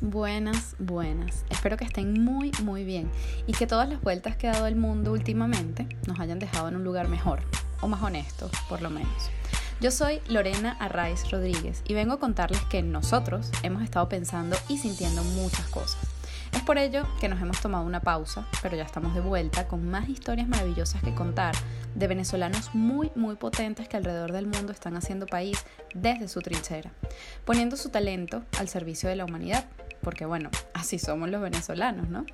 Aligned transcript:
buenas, 0.00 0.76
buenas. 0.78 1.44
Espero 1.50 1.76
que 1.76 1.84
estén 1.84 2.24
muy, 2.24 2.50
muy 2.62 2.84
bien 2.84 3.10
y 3.46 3.52
que 3.52 3.66
todas 3.66 3.88
las 3.88 4.00
vueltas 4.00 4.36
que 4.36 4.48
ha 4.48 4.52
dado 4.52 4.66
el 4.66 4.76
mundo 4.76 5.12
últimamente 5.12 5.86
nos 6.06 6.18
hayan 6.18 6.38
dejado 6.38 6.68
en 6.68 6.76
un 6.76 6.84
lugar 6.84 7.08
mejor, 7.08 7.40
o 7.80 7.88
más 7.88 8.02
honesto, 8.02 8.48
por 8.68 8.80
lo 8.80 8.88
menos. 8.88 9.30
Yo 9.80 9.90
soy 9.90 10.20
Lorena 10.28 10.76
Arraiz 10.78 11.30
Rodríguez 11.30 11.82
y 11.86 11.94
vengo 11.94 12.14
a 12.14 12.20
contarles 12.20 12.62
que 12.70 12.82
nosotros 12.82 13.50
hemos 13.62 13.82
estado 13.82 14.08
pensando 14.08 14.56
y 14.68 14.78
sintiendo 14.78 15.22
muchas 15.24 15.66
cosas. 15.68 16.00
Es 16.52 16.62
por 16.62 16.78
ello 16.78 17.06
que 17.18 17.28
nos 17.28 17.40
hemos 17.40 17.60
tomado 17.60 17.84
una 17.84 18.00
pausa, 18.00 18.46
pero 18.62 18.76
ya 18.76 18.84
estamos 18.84 19.14
de 19.14 19.20
vuelta 19.20 19.66
con 19.66 19.90
más 19.90 20.08
historias 20.08 20.48
maravillosas 20.48 21.02
que 21.02 21.14
contar 21.14 21.54
de 21.94 22.06
venezolanos 22.06 22.74
muy, 22.74 23.10
muy 23.14 23.36
potentes 23.36 23.88
que 23.88 23.96
alrededor 23.96 24.32
del 24.32 24.46
mundo 24.46 24.72
están 24.72 24.96
haciendo 24.96 25.26
país 25.26 25.64
desde 25.94 26.28
su 26.28 26.40
trinchera, 26.40 26.92
poniendo 27.44 27.76
su 27.76 27.88
talento 27.88 28.42
al 28.58 28.68
servicio 28.68 29.08
de 29.08 29.16
la 29.16 29.24
humanidad, 29.24 29.64
porque 30.02 30.26
bueno, 30.26 30.50
así 30.74 30.98
somos 30.98 31.30
los 31.30 31.40
venezolanos, 31.40 32.08
¿no? 32.08 32.26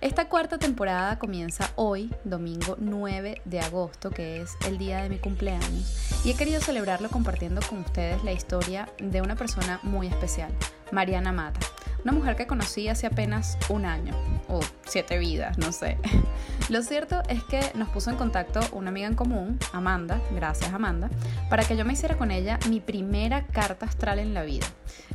Esta 0.00 0.28
cuarta 0.28 0.56
temporada 0.56 1.18
comienza 1.18 1.70
hoy, 1.76 2.14
domingo 2.24 2.76
9 2.78 3.42
de 3.44 3.60
agosto, 3.60 4.10
que 4.10 4.40
es 4.40 4.56
el 4.66 4.78
día 4.78 5.02
de 5.02 5.10
mi 5.10 5.18
cumpleaños, 5.18 6.24
y 6.24 6.30
he 6.30 6.34
querido 6.34 6.60
celebrarlo 6.60 7.10
compartiendo 7.10 7.60
con 7.68 7.80
ustedes 7.80 8.24
la 8.24 8.32
historia 8.32 8.88
de 8.98 9.20
una 9.20 9.36
persona 9.36 9.78
muy 9.82 10.06
especial, 10.06 10.52
Mariana 10.90 11.32
Mata 11.32 11.60
una 12.04 12.12
mujer 12.12 12.36
que 12.36 12.46
conocí 12.46 12.88
hace 12.88 13.06
apenas 13.06 13.58
un 13.68 13.84
año, 13.84 14.14
o 14.48 14.60
siete 14.86 15.18
vidas, 15.18 15.58
no 15.58 15.72
sé. 15.72 15.98
Lo 16.68 16.82
cierto 16.82 17.22
es 17.28 17.42
que 17.44 17.60
nos 17.74 17.88
puso 17.88 18.10
en 18.10 18.16
contacto 18.16 18.60
una 18.72 18.90
amiga 18.90 19.06
en 19.06 19.14
común, 19.14 19.58
Amanda, 19.72 20.20
gracias 20.30 20.72
Amanda, 20.72 21.10
para 21.48 21.64
que 21.64 21.76
yo 21.76 21.84
me 21.84 21.92
hiciera 21.92 22.16
con 22.16 22.30
ella 22.30 22.58
mi 22.68 22.80
primera 22.80 23.46
carta 23.46 23.86
astral 23.86 24.18
en 24.18 24.34
la 24.34 24.42
vida. 24.44 24.66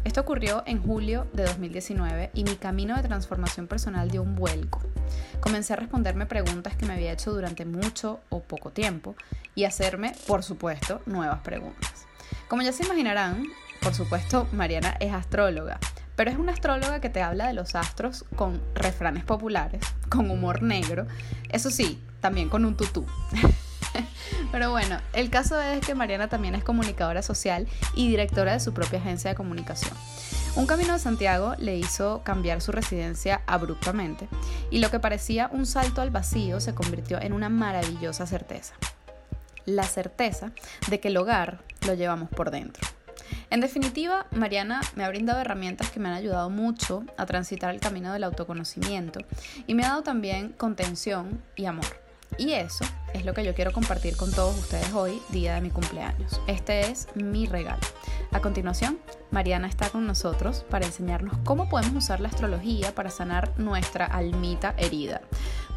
Esto 0.04 0.22
ocurrió 0.22 0.64
en 0.66 0.82
julio 0.82 1.28
de 1.34 1.44
2019 1.44 2.32
y 2.34 2.44
mi 2.44 2.56
camino 2.56 2.96
de 2.96 3.04
transformación 3.04 3.68
personal 3.68 4.12
dio 4.12 4.22
un 4.22 4.36
vuelco. 4.36 4.82
Comencé 5.40 5.74
a 5.74 5.78
responderme 5.78 6.26
preguntas 6.26 6.76
que 6.76 6.86
me 6.86 6.94
había 6.94 7.14
hecho 7.14 7.32
durante 7.32 7.66
mucho 7.66 8.20
o 8.30 8.42
poco 8.42 8.72
tiempo 8.72 9.16
y 9.56 9.64
hacerme, 9.64 10.14
por 10.28 10.44
supuesto, 10.44 11.02
nuevas 11.06 11.40
preguntas. 11.42 12.06
Como 12.48 12.62
ya 12.62 12.72
se 12.72 12.86
imaginarán, 12.86 13.46
por 13.82 13.94
supuesto, 13.94 14.48
Mariana 14.52 14.98
es 15.00 15.14
astróloga 15.14 15.80
pero 16.16 16.32
es 16.32 16.38
una 16.38 16.54
astróloga 16.54 17.02
que 17.02 17.10
te 17.10 17.22
habla 17.22 17.48
de 17.48 17.54
los 17.54 17.76
astros 17.76 18.26
con 18.36 18.62
refranes 18.74 19.24
populares, 19.24 19.82
con 20.10 20.30
humor 20.32 20.62
negro, 20.62 21.08
eso 21.50 21.70
sí, 21.70 22.02
también 22.22 22.50
con 22.50 22.66
un 22.66 22.76
tutú. 22.76 23.06
Pero 24.52 24.72
bueno, 24.72 25.00
el 25.14 25.30
caso 25.30 25.60
es 25.60 25.86
que 25.86 25.96
Mariana 25.96 26.28
también 26.28 26.56
es 26.56 26.64
comunicadora 26.64 27.22
social 27.22 27.68
y 27.94 28.08
directora 28.08 28.54
de 28.54 28.60
su 28.60 28.74
propia 28.74 29.00
agencia 29.00 29.30
de 29.30 29.36
comunicación. 29.36 29.94
Un 30.56 30.68
camino 30.68 30.94
de 30.94 31.00
Santiago 31.00 31.56
le 31.58 31.78
hizo 31.78 32.22
cambiar 32.24 32.62
su 32.62 32.72
residencia 32.72 33.42
abruptamente 33.46 34.28
y 34.72 34.80
lo 34.80 34.90
que 34.90 35.00
parecía 35.00 35.50
un 35.52 35.66
salto 35.66 36.02
al 36.02 36.12
vacío 36.12 36.60
se 36.62 36.74
convirtió 36.74 37.22
en 37.22 37.34
una 37.34 37.50
maravillosa 37.50 38.26
certeza. 38.26 38.74
La 39.66 39.84
certeza 39.84 40.52
de 40.88 41.00
que 41.00 41.10
el 41.10 41.18
hogar 41.18 41.60
lo 41.86 41.94
llevamos 41.94 42.30
por 42.30 42.52
dentro. 42.52 42.88
En 43.50 43.62
definitiva, 43.62 44.26
Mariana 44.32 44.82
me 44.96 45.04
ha 45.04 45.10
brindado 45.10 45.40
herramientas 45.40 45.90
que 45.90 46.00
me 46.00 46.10
han 46.10 46.16
ayudado 46.16 46.50
mucho 46.50 47.04
a 47.18 47.26
transitar 47.26 47.74
el 47.74 47.80
camino 47.80 48.12
del 48.12 48.24
autoconocimiento 48.24 49.20
y 49.68 49.76
me 49.76 49.84
ha 49.84 49.90
dado 49.90 50.04
también 50.04 50.50
contención 50.50 51.42
y 51.56 51.66
amor. 51.66 52.06
Y 52.38 52.52
eso 52.52 52.84
es 53.14 53.24
lo 53.24 53.34
que 53.34 53.46
yo 53.46 53.56
quiero 53.56 53.72
compartir 53.72 54.18
con 54.18 54.30
todos 54.32 54.58
ustedes 54.58 54.92
hoy, 54.94 55.22
día 55.30 55.56
de 55.56 55.62
mi 55.62 55.70
cumpleaños. 55.70 56.42
Este 56.48 56.82
es 56.82 57.08
mi 57.16 57.46
regalo. 57.46 57.82
A 58.32 58.42
continuación, 58.42 59.00
Mariana 59.32 59.68
está 59.68 59.90
con 59.90 60.06
nosotros 60.06 60.66
para 60.70 60.86
enseñarnos 60.86 61.38
cómo 61.46 61.70
podemos 61.70 62.04
usar 62.04 62.20
la 62.20 62.28
astrología 62.28 62.94
para 62.94 63.10
sanar 63.10 63.58
nuestra 63.58 64.06
almita 64.06 64.74
herida. 64.78 65.22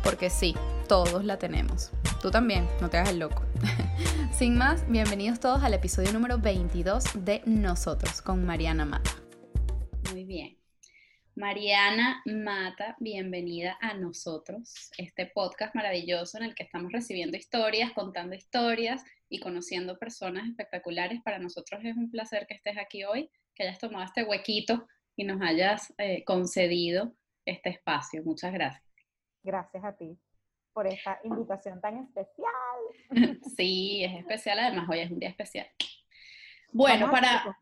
Porque 0.03 0.31
sí, 0.31 0.54
todos 0.88 1.25
la 1.25 1.38
tenemos. 1.38 1.91
Tú 2.22 2.31
también, 2.31 2.66
no 2.81 2.88
te 2.88 2.98
hagas 2.98 3.10
el 3.10 3.19
loco. 3.19 3.42
Sin 4.32 4.56
más, 4.56 4.88
bienvenidos 4.88 5.41
todos 5.41 5.62
al 5.62 5.75
episodio 5.75 6.12
número 6.12 6.38
22 6.38 7.25
de 7.25 7.42
Nosotros 7.44 8.22
con 8.22 8.44
Mariana 8.44 8.84
Mata. 8.84 9.10
Muy 10.12 10.25
bien. 10.25 10.59
Mariana 11.34 12.22
Mata, 12.26 12.97
bienvenida 12.98 13.78
a 13.81 13.94
nosotros, 13.94 14.91
este 14.98 15.26
podcast 15.26 15.75
maravilloso 15.75 16.38
en 16.38 16.44
el 16.44 16.54
que 16.54 16.65
estamos 16.65 16.91
recibiendo 16.91 17.36
historias, 17.36 17.92
contando 17.92 18.34
historias 18.34 19.04
y 19.28 19.38
conociendo 19.38 19.98
personas 19.98 20.48
espectaculares. 20.48 21.20
Para 21.22 21.38
nosotros 21.38 21.80
es 21.84 21.97
un 21.97 22.10
placer 22.10 22.47
que 22.48 22.54
estés 22.54 22.76
aquí 22.76 23.04
hoy, 23.04 23.30
que 23.54 23.62
hayas 23.62 23.78
tomado 23.78 24.04
este 24.04 24.25
huequito 24.25 24.88
y 25.15 25.25
nos 25.25 25.41
hayas 25.41 25.94
eh, 25.98 26.25
concedido 26.25 27.15
este 27.44 27.70
espacio. 27.70 28.25
Muchas 28.25 28.53
gracias. 28.53 28.88
Gracias 29.43 29.84
a 29.84 29.97
ti 29.97 30.19
por 30.72 30.87
esta 30.87 31.19
invitación 31.25 31.81
tan 31.81 31.97
especial. 31.99 32.47
Sí, 33.56 34.04
es 34.04 34.19
especial, 34.19 34.59
además 34.60 34.88
hoy 34.88 35.00
es 35.00 35.10
un 35.10 35.19
día 35.19 35.31
especial. 35.31 35.66
Bueno, 36.71 37.10
para... 37.10 37.59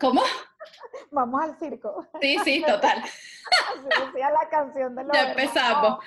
¿Cómo? 0.00 0.22
Vamos 1.10 1.42
al 1.42 1.58
circo. 1.58 2.06
Sí, 2.20 2.36
sí, 2.44 2.62
total. 2.64 2.98
Así 3.02 4.06
decía 4.06 4.30
la 4.30 4.48
canción 4.48 4.94
de 4.94 5.04
los 5.04 5.12
Ya 5.12 5.30
empezamos. 5.30 6.04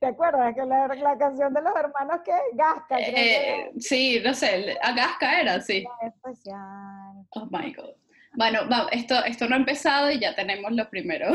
¿Te 0.00 0.06
acuerdas 0.06 0.54
que 0.54 0.64
la, 0.64 0.86
la, 0.88 1.18
canción 1.18 1.52
de 1.52 1.62
los 1.62 1.74
hermanos 1.76 2.20
que 2.24 2.32
Gasca? 2.54 2.98
Eh, 3.00 3.72
sí, 3.78 4.20
no 4.24 4.32
sé, 4.32 4.78
a 4.80 4.92
Gasca 4.92 5.40
era, 5.40 5.60
sí. 5.60 5.84
Especial. 6.02 7.26
Oh 7.30 7.48
my 7.50 7.72
God. 7.72 7.94
Bueno, 8.34 8.60
esto, 8.92 9.24
esto 9.24 9.48
no 9.48 9.54
ha 9.54 9.58
empezado 9.58 10.10
y 10.10 10.20
ya 10.20 10.34
tenemos 10.34 10.70
lo 10.72 10.88
primero. 10.88 11.32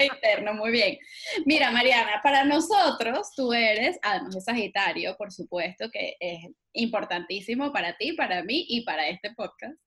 Interno, 0.00 0.54
muy 0.54 0.70
bien. 0.70 0.98
Mira, 1.44 1.70
Mariana, 1.70 2.20
para 2.22 2.44
nosotros 2.44 3.32
tú 3.34 3.52
eres, 3.52 3.98
además 4.02 4.34
de 4.34 4.40
Sagitario, 4.40 5.16
por 5.16 5.32
supuesto, 5.32 5.90
que 5.90 6.16
es 6.20 6.40
importantísimo 6.72 7.72
para 7.72 7.96
ti, 7.96 8.12
para 8.12 8.42
mí 8.42 8.66
y 8.68 8.84
para 8.84 9.08
este 9.08 9.32
podcast. 9.34 9.78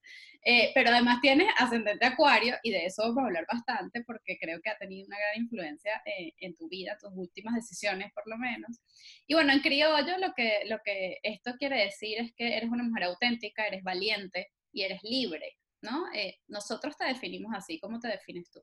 Eh, 0.50 0.72
pero 0.74 0.92
además 0.92 1.20
tienes 1.22 1.48
ascendente 1.58 2.06
Acuario 2.06 2.56
y 2.64 2.72
de 2.72 2.86
eso 2.86 3.02
vamos 3.02 3.18
a 3.18 3.26
hablar 3.26 3.46
bastante 3.52 4.04
porque 4.06 4.38
creo 4.40 4.62
que 4.62 4.70
ha 4.70 4.78
tenido 4.78 5.06
una 5.06 5.18
gran 5.18 5.42
influencia 5.44 6.02
eh, 6.06 6.32
en 6.40 6.56
tu 6.56 6.70
vida, 6.70 6.98
tus 6.98 7.12
últimas 7.14 7.56
decisiones 7.56 8.14
por 8.14 8.24
lo 8.28 8.38
menos. 8.38 8.80
Y 9.26 9.34
bueno, 9.34 9.52
en 9.52 9.60
criollo 9.60 10.18
lo 10.20 10.34
que, 10.34 10.62
lo 10.68 10.80
que 10.86 11.18
esto 11.24 11.56
quiere 11.58 11.84
decir 11.84 12.20
es 12.20 12.34
que 12.34 12.56
eres 12.56 12.70
una 12.70 12.84
mujer 12.84 13.06
auténtica, 13.06 13.68
eres 13.68 13.84
valiente 13.84 14.48
y 14.72 14.84
eres 14.84 15.02
libre, 15.04 15.58
¿no? 15.82 16.06
Eh, 16.14 16.38
nosotros 16.48 16.96
te 16.96 17.06
definimos 17.06 17.54
así, 17.54 17.80
¿cómo 17.80 18.00
te 18.00 18.08
defines 18.08 18.50
tú? 18.50 18.62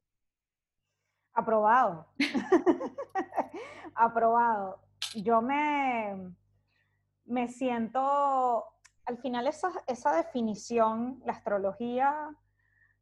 Aprobado. 1.35 2.07
Aprobado. 3.95 4.81
Yo 5.17 5.43
me, 5.43 6.33
me 7.25 7.49
siento, 7.49 8.65
al 9.05 9.19
final 9.19 9.47
esa, 9.47 9.71
esa 9.87 10.15
definición, 10.15 11.21
la 11.25 11.33
astrología, 11.33 12.31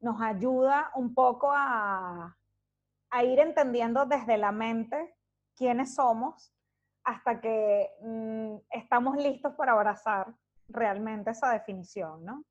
nos 0.01 0.21
ayuda 0.21 0.91
un 0.95 1.15
poco 1.15 1.53
a, 1.53 2.37
a, 3.11 3.25
ir 3.25 3.39
entendiendo 3.39 4.07
desde 4.07 4.37
la 4.37 4.51
mente 4.51 5.15
quiénes 5.55 5.95
somos 5.95 6.53
hasta 7.05 7.41
que 7.41 7.91
mm, 8.03 8.57
estamos 8.71 9.17
listos 9.17 9.55
para 9.55 9.73
abrazar 9.73 10.35
realmente 10.69 11.31
esa 11.31 11.51
definición, 11.51 12.25
¿no? 12.25 12.45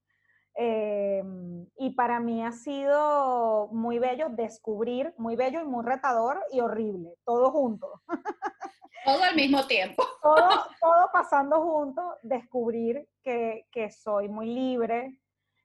Em, 0.55 1.65
y 1.77 1.91
para 1.95 2.19
mí 2.19 2.43
ha 2.45 2.51
sido 2.51 3.69
muy 3.71 3.99
bello 3.99 4.27
descubrir, 4.29 5.13
muy 5.17 5.35
bello 5.35 5.61
y 5.61 5.65
muy 5.65 5.83
retador 5.85 6.43
y 6.51 6.59
horrible, 6.59 7.15
todo 7.23 7.51
junto. 7.51 8.01
Todo 9.03 9.23
al 9.23 9.35
mismo 9.35 9.65
tiempo. 9.65 10.03
Todo, 10.21 10.35
todo 10.79 11.09
pasando 11.11 11.59
junto, 11.59 12.17
descubrir 12.21 13.09
que, 13.23 13.65
que, 13.71 13.89
soy 13.89 14.29
muy 14.29 14.45
libre, 14.45 15.17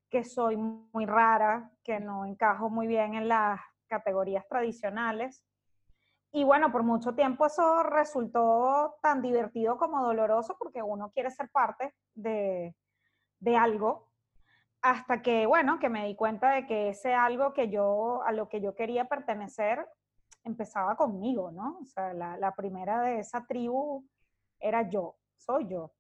que 0.09 0.25
soy 0.25 0.57
muy 0.57 1.05
rara, 1.05 1.71
que 1.85 2.01
no 2.01 2.25
encajo 2.25 2.71
muy 2.71 2.87
bien 2.87 3.13
en 3.13 3.29
las 3.29 3.61
categorías 3.89 4.49
tradicionales. 4.49 5.45
Y 6.33 6.45
bueno, 6.45 6.73
por 6.73 6.83
mucho 6.83 7.15
tiempo 7.15 7.45
eso 7.45 7.83
resultó 7.83 8.97
tan 9.03 9.21
divertido 9.21 9.77
como 9.77 10.03
doloroso 10.03 10.57
porque 10.59 10.83
uno 10.83 11.11
quiere 11.11 11.31
ser 11.31 11.51
parte 11.51 11.95
de, 12.15 12.75
de 13.41 13.57
algo 13.57 14.09
hasta 14.91 15.21
que, 15.21 15.47
bueno, 15.47 15.81
que 15.81 15.89
me 15.89 16.07
di 16.07 16.15
cuenta 16.15 16.51
de 16.51 16.65
que 16.65 16.91
ese 16.91 17.13
algo 17.13 17.53
que 17.53 17.69
yo, 17.69 18.23
a 18.23 18.31
lo 18.31 18.49
que 18.49 18.61
yo 18.61 18.77
quería 18.77 19.07
pertenecer, 19.07 19.85
empezaba 20.45 20.97
conmigo, 20.97 21.51
¿no? 21.51 21.79
O 21.83 21.85
sea, 21.87 22.15
la, 22.15 22.37
la 22.37 22.55
primera 22.55 23.03
de 23.03 23.19
esa 23.19 23.45
tribu 23.47 24.07
era 24.61 24.89
yo, 24.89 25.17
soy 25.37 25.67
yo. 25.69 25.93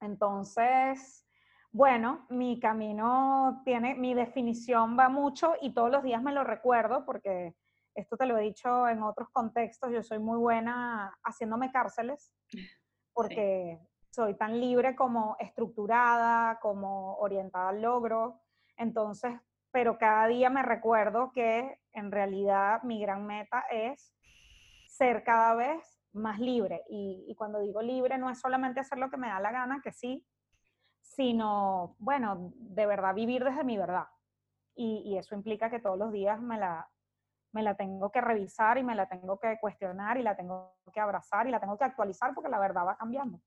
Entonces, 0.00 1.26
bueno, 1.72 2.26
mi 2.28 2.60
camino 2.60 3.62
tiene, 3.64 3.94
mi 3.94 4.12
definición 4.12 4.98
va 4.98 5.08
mucho 5.08 5.54
y 5.62 5.72
todos 5.72 5.90
los 5.90 6.02
días 6.02 6.22
me 6.22 6.32
lo 6.32 6.44
recuerdo 6.44 7.06
porque 7.06 7.56
esto 7.94 8.18
te 8.18 8.26
lo 8.26 8.36
he 8.36 8.42
dicho 8.42 8.86
en 8.86 9.02
otros 9.02 9.30
contextos, 9.30 9.90
yo 9.92 10.02
soy 10.02 10.18
muy 10.18 10.38
buena 10.38 11.16
haciéndome 11.22 11.72
cárceles 11.72 12.34
porque 13.14 13.80
soy 14.14 14.34
tan 14.34 14.60
libre 14.60 14.94
como 14.94 15.36
estructurada, 15.40 16.60
como 16.60 17.16
orientada 17.16 17.70
al 17.70 17.82
logro. 17.82 18.40
Entonces, 18.76 19.32
pero 19.72 19.98
cada 19.98 20.28
día 20.28 20.50
me 20.50 20.62
recuerdo 20.62 21.32
que 21.32 21.80
en 21.92 22.12
realidad 22.12 22.82
mi 22.84 23.00
gran 23.00 23.26
meta 23.26 23.64
es 23.72 24.14
ser 24.86 25.24
cada 25.24 25.54
vez 25.56 26.00
más 26.12 26.38
libre. 26.38 26.84
Y, 26.88 27.34
cuando 27.36 27.58
digo 27.58 27.82
libre 27.82 28.16
no 28.16 28.30
es 28.30 28.38
solamente 28.38 28.78
hacer 28.78 28.98
lo 28.98 29.10
que 29.10 29.16
me 29.16 29.26
da 29.26 29.40
la 29.40 29.50
gana, 29.50 29.80
que 29.82 29.90
sí, 29.90 30.24
sino, 31.00 31.96
bueno, 31.98 32.52
de 32.54 32.86
verdad 32.86 33.14
vivir 33.14 33.42
desde 33.42 33.64
mi 33.64 33.76
verdad. 33.76 34.06
Y, 34.76 35.16
eso 35.18 35.34
implica 35.34 35.70
que 35.70 35.80
todos 35.80 35.98
los 35.98 36.12
días 36.12 36.40
me 36.40 36.56
la, 36.56 36.88
me 37.52 37.64
la 37.64 37.74
tengo 37.76 38.12
que 38.12 38.20
revisar 38.20 38.78
y 38.78 38.84
me 38.84 38.94
la 38.94 39.08
tengo 39.08 39.40
que 39.40 39.58
cuestionar 39.60 40.18
y 40.18 40.22
la 40.22 40.36
tengo 40.36 40.76
que 40.92 41.00
abrazar 41.00 41.48
y 41.48 41.50
la 41.50 41.58
tengo 41.58 41.76
que 41.76 41.84
actualizar 41.84 42.32
porque 42.32 42.48
la 42.48 42.60
verdad 42.60 42.86
va 42.86 42.96
cambiando. 42.96 43.40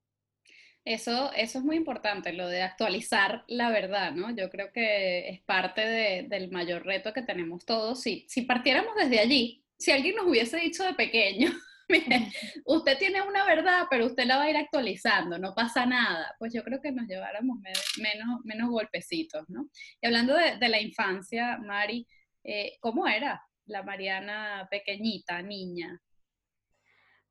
Eso, 0.84 1.32
eso 1.34 1.58
es 1.58 1.64
muy 1.64 1.76
importante, 1.76 2.32
lo 2.32 2.48
de 2.48 2.62
actualizar 2.62 3.44
la 3.46 3.70
verdad, 3.70 4.12
¿no? 4.12 4.34
Yo 4.34 4.48
creo 4.48 4.72
que 4.72 5.28
es 5.28 5.42
parte 5.42 6.26
del 6.28 6.50
mayor 6.50 6.86
reto 6.86 7.12
que 7.12 7.22
tenemos 7.22 7.66
todos. 7.66 8.00
Si, 8.00 8.24
si 8.28 8.42
partiéramos 8.42 8.94
desde 8.96 9.20
allí, 9.20 9.64
si 9.78 9.92
alguien 9.92 10.16
nos 10.16 10.26
hubiese 10.26 10.56
dicho 10.58 10.84
de 10.84 10.94
pequeño, 10.94 11.50
mire, 11.88 12.32
usted 12.64 12.98
tiene 12.98 13.22
una 13.22 13.44
verdad, 13.44 13.86
pero 13.90 14.06
usted 14.06 14.24
la 14.24 14.36
va 14.36 14.44
a 14.44 14.50
ir 14.50 14.56
actualizando, 14.56 15.38
no 15.38 15.54
pasa 15.54 15.86
nada, 15.86 16.34
pues 16.38 16.52
yo 16.52 16.62
creo 16.62 16.80
que 16.80 16.92
nos 16.92 17.06
lleváramos 17.06 17.58
menos, 17.98 18.40
menos 18.44 18.70
golpecitos, 18.70 19.48
¿no? 19.48 19.68
Y 20.00 20.06
hablando 20.06 20.34
de, 20.34 20.68
la 20.68 20.80
infancia, 20.80 21.58
Mari, 21.58 22.06
eh, 22.44 22.76
¿cómo 22.80 23.06
era 23.06 23.42
la 23.66 23.82
Mariana 23.82 24.66
pequeñita, 24.70 25.40
niña? 25.42 26.00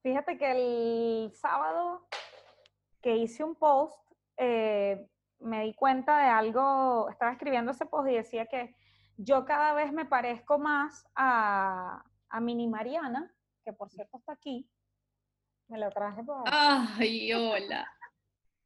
Fíjate 0.02 0.38
que 0.38 0.52
el 0.52 1.32
sábado 1.34 2.08
que 3.08 3.16
hice 3.16 3.42
un 3.42 3.56
post, 3.56 3.98
eh, 4.36 5.10
me 5.40 5.64
di 5.64 5.74
cuenta 5.74 6.20
de 6.20 6.26
algo, 6.26 7.08
estaba 7.10 7.32
escribiendo 7.32 7.72
ese 7.72 7.86
post 7.86 8.10
y 8.10 8.16
decía 8.16 8.48
que 8.48 8.76
yo 9.16 9.46
cada 9.46 9.72
vez 9.72 9.94
me 9.94 10.04
parezco 10.04 10.60
más 10.60 11.08
a, 11.16 12.04
a 12.28 12.40
Mini 12.42 12.68
Mariana, 12.68 13.34
que 13.64 13.72
por 13.72 13.90
cierto 13.90 14.18
está 14.18 14.34
aquí. 14.34 14.70
Me 15.70 15.78
lo 15.78 15.90
traje 15.90 16.22
por 16.22 16.44
Ay, 16.52 17.32
hola. 17.32 17.90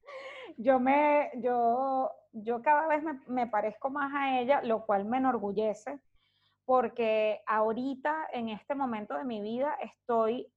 yo 0.58 0.80
me, 0.80 1.30
yo, 1.36 2.10
yo 2.32 2.64
cada 2.64 2.88
vez 2.88 3.04
me, 3.04 3.22
me, 3.28 3.46
parezco 3.46 3.92
más 3.92 4.12
a 4.12 4.40
ella, 4.40 4.64
lo 4.64 4.88
cual 4.88 5.06
me 5.06 5.18
enorgullece, 5.18 6.02
porque 6.66 7.44
ahorita, 7.46 8.30
en 8.34 8.50
este 8.50 8.74
momento 8.74 9.16
de 9.16 9.24
mi 9.24 9.40
vida, 9.40 9.78
estoy 9.84 10.52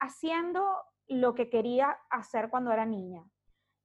haciendo 0.00 0.76
lo 1.10 1.34
que 1.34 1.50
quería 1.50 1.98
hacer 2.08 2.50
cuando 2.50 2.72
era 2.72 2.86
niña. 2.86 3.24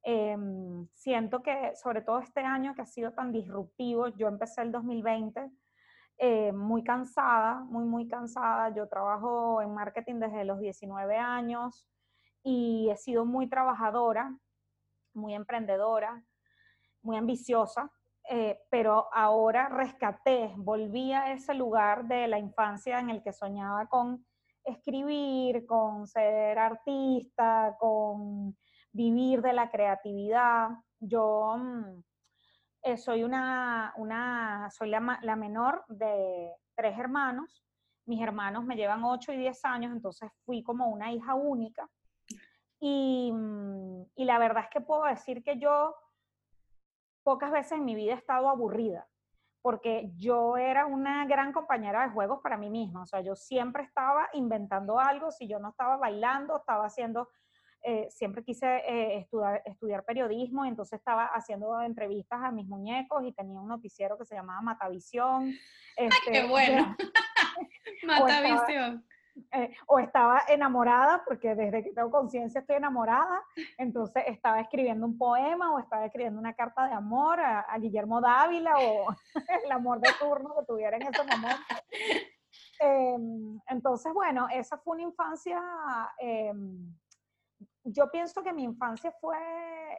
Em, 0.03 0.87
siento 0.93 1.41
que, 1.41 1.75
sobre 1.75 2.01
todo 2.01 2.19
este 2.19 2.41
año 2.41 2.75
que 2.75 2.83
ha 2.83 2.85
sido 2.85 3.11
tan 3.13 3.31
disruptivo, 3.31 4.07
yo 4.09 4.27
empecé 4.27 4.61
el 4.61 4.71
2020 4.71 5.51
eh, 6.17 6.51
muy 6.53 6.83
cansada, 6.83 7.61
muy, 7.61 7.83
muy 7.85 8.07
cansada. 8.07 8.73
Yo 8.75 8.87
trabajo 8.87 9.61
en 9.61 9.73
marketing 9.73 10.19
desde 10.19 10.45
los 10.45 10.59
19 10.59 11.17
años 11.17 11.89
y 12.43 12.89
he 12.91 12.97
sido 12.97 13.25
muy 13.25 13.49
trabajadora, 13.49 14.37
muy 15.13 15.33
emprendedora, 15.33 16.23
muy 17.01 17.17
ambiciosa, 17.17 17.91
eh, 18.29 18.59
pero 18.69 19.07
ahora 19.13 19.69
rescaté, 19.69 20.53
volví 20.57 21.13
a 21.13 21.33
ese 21.33 21.53
lugar 21.53 22.05
de 22.05 22.27
la 22.27 22.39
infancia 22.39 22.99
en 22.99 23.09
el 23.09 23.21
que 23.23 23.33
soñaba 23.33 23.87
con 23.87 24.24
escribir, 24.65 25.65
con 25.65 26.07
ser 26.07 26.57
artista, 26.57 27.75
con 27.79 28.57
vivir 28.91 29.41
de 29.41 29.53
la 29.53 29.69
creatividad. 29.69 30.69
Yo 30.99 31.55
mm, 31.57 32.03
eh, 32.83 32.97
soy 32.97 33.23
una, 33.23 33.93
una 33.97 34.69
soy 34.71 34.89
la, 34.89 35.19
la, 35.21 35.35
menor 35.35 35.85
de 35.87 36.51
tres 36.75 36.97
hermanos. 36.97 37.63
Mis 38.05 38.21
hermanos 38.21 38.65
me 38.65 38.75
llevan 38.75 39.03
8 39.03 39.33
y 39.33 39.37
10 39.37 39.65
años, 39.65 39.91
entonces 39.91 40.29
fui 40.45 40.63
como 40.63 40.87
una 40.87 41.11
hija 41.11 41.35
única. 41.35 41.89
Y, 42.79 43.31
mm, 43.31 44.03
y 44.15 44.25
la 44.25 44.39
verdad 44.39 44.63
es 44.63 44.69
que 44.69 44.81
puedo 44.81 45.03
decir 45.03 45.43
que 45.43 45.57
yo 45.57 45.95
pocas 47.23 47.51
veces 47.51 47.73
en 47.73 47.85
mi 47.85 47.95
vida 47.95 48.13
he 48.13 48.17
estado 48.17 48.49
aburrida 48.49 49.07
porque 49.65 50.11
yo 50.15 50.57
era 50.57 50.85
una 50.85 51.25
gran 51.25 51.51
compañera 51.51 52.03
de 52.03 52.13
juegos 52.13 52.39
para 52.43 52.55
mí 52.55 52.69
misma, 52.69 53.01
o 53.01 53.05
sea, 53.07 53.21
yo 53.21 53.35
siempre 53.35 53.81
estaba 53.81 54.29
inventando 54.33 54.99
algo, 54.99 55.31
si 55.31 55.47
yo 55.47 55.57
no 55.57 55.69
estaba 55.69 55.97
bailando, 55.97 56.55
estaba 56.57 56.85
haciendo, 56.85 57.29
eh, 57.81 58.05
siempre 58.11 58.43
quise 58.43 58.67
eh, 58.67 59.17
estudiar, 59.17 59.63
estudiar 59.65 60.05
periodismo, 60.05 60.65
entonces 60.65 60.99
estaba 60.99 61.25
haciendo 61.33 61.81
entrevistas 61.81 62.43
a 62.43 62.51
mis 62.51 62.67
muñecos 62.67 63.23
y 63.25 63.31
tenía 63.31 63.59
un 63.59 63.67
noticiero 63.67 64.19
que 64.19 64.25
se 64.25 64.35
llamaba 64.35 64.61
Matavisión. 64.61 65.45
¡Ay, 65.97 66.09
qué 66.25 66.41
este, 66.41 66.47
bueno! 66.47 66.95
Matavisión. 68.05 69.03
Eh, 69.51 69.75
o 69.87 69.99
estaba 69.99 70.43
enamorada, 70.47 71.21
porque 71.25 71.55
desde 71.55 71.83
que 71.83 71.91
tengo 71.91 72.09
conciencia 72.09 72.61
estoy 72.61 72.77
enamorada, 72.77 73.43
entonces 73.77 74.23
estaba 74.27 74.61
escribiendo 74.61 75.05
un 75.05 75.17
poema 75.17 75.73
o 75.73 75.79
estaba 75.79 76.05
escribiendo 76.05 76.39
una 76.39 76.53
carta 76.53 76.87
de 76.87 76.93
amor 76.93 77.41
a, 77.41 77.77
Guillermo 77.77 78.21
Dávila 78.21 78.75
o 78.77 79.07
el 79.65 79.71
amor 79.71 79.99
de 79.99 80.09
turno 80.19 80.55
que 80.57 80.65
tuviera 80.65 80.95
en 80.95 81.03
ese 81.03 81.23
momento. 81.23 81.61
Em, 82.79 83.59
entonces, 83.67 84.13
bueno, 84.13 84.47
esa 84.49 84.77
fue 84.77 84.95
una 84.95 85.03
infancia, 85.03 85.61
em, 86.17 86.95
yo 87.83 88.09
pienso 88.09 88.41
que 88.41 88.53
mi 88.53 88.63
infancia 88.63 89.11
fue 89.19 89.37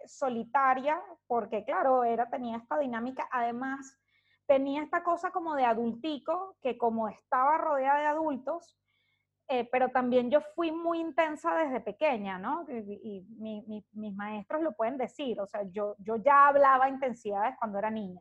solitaria, 0.07 0.99
porque 1.27 1.63
claro, 1.65 2.05
era, 2.05 2.29
tenía 2.31 2.57
esta 2.57 2.79
dinámica, 2.79 3.29
además 3.31 3.99
tenía 4.47 4.83
esta 4.83 5.03
cosa 5.03 5.31
como 5.31 5.55
de 5.55 5.65
adultico, 5.65 6.57
que 6.63 6.79
como 6.79 7.09
estaba 7.09 7.59
rodeada 7.59 8.01
de 8.01 8.07
adultos, 8.07 8.79
eh, 9.49 9.69
pero 9.71 9.91
también 9.91 10.29
yo 10.29 10.41
fui 10.41 10.73
muy 10.73 10.99
intensa 11.01 11.55
desde 11.55 11.81
pequeña, 11.81 12.37
¿no? 12.37 12.67
Y, 12.69 13.25
mis 13.93 14.15
maestros 14.15 14.61
lo 14.63 14.73
pueden 14.73 14.97
decir, 14.97 15.41
o 15.41 15.47
sea, 15.47 15.63
yo, 15.71 15.95
yo 15.99 16.17
ya 16.17 16.49
hablaba 16.49 16.89
intensidades 16.89 17.55
cuando 17.59 17.79
era 17.79 17.91
niña. 17.91 18.21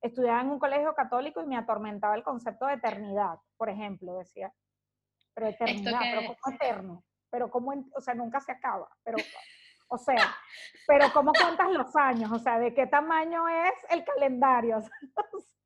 Estudiaba 0.00 0.40
en 0.40 0.50
un 0.50 0.58
colegio 0.58 0.94
católico 0.94 1.42
y 1.42 1.46
me 1.46 1.58
atormentaba 1.58 2.14
el 2.14 2.22
concepto 2.22 2.66
de 2.66 2.74
eternidad, 2.74 3.38
por 3.58 3.68
ejemplo, 3.68 4.16
decía. 4.16 4.50
Pero 5.34 5.48
eternidad, 5.48 6.00
pero 6.00 6.34
como 6.40 6.54
eterno, 6.54 7.04
pero 7.30 7.50
como, 7.50 7.72
o 7.94 8.00
sea, 8.00 8.14
nunca 8.14 8.40
se 8.40 8.52
acaba, 8.52 8.88
pero, 9.02 9.18
o 9.88 9.98
sea, 9.98 10.34
pero 10.86 11.12
cómo 11.12 11.32
cuentas 11.32 11.70
los 11.70 11.94
años, 11.96 12.32
o 12.32 12.38
sea, 12.38 12.58
de 12.58 12.72
qué 12.72 12.86
tamaño 12.86 13.46
es 13.46 13.74
el 13.90 14.04
calendario. 14.04 14.80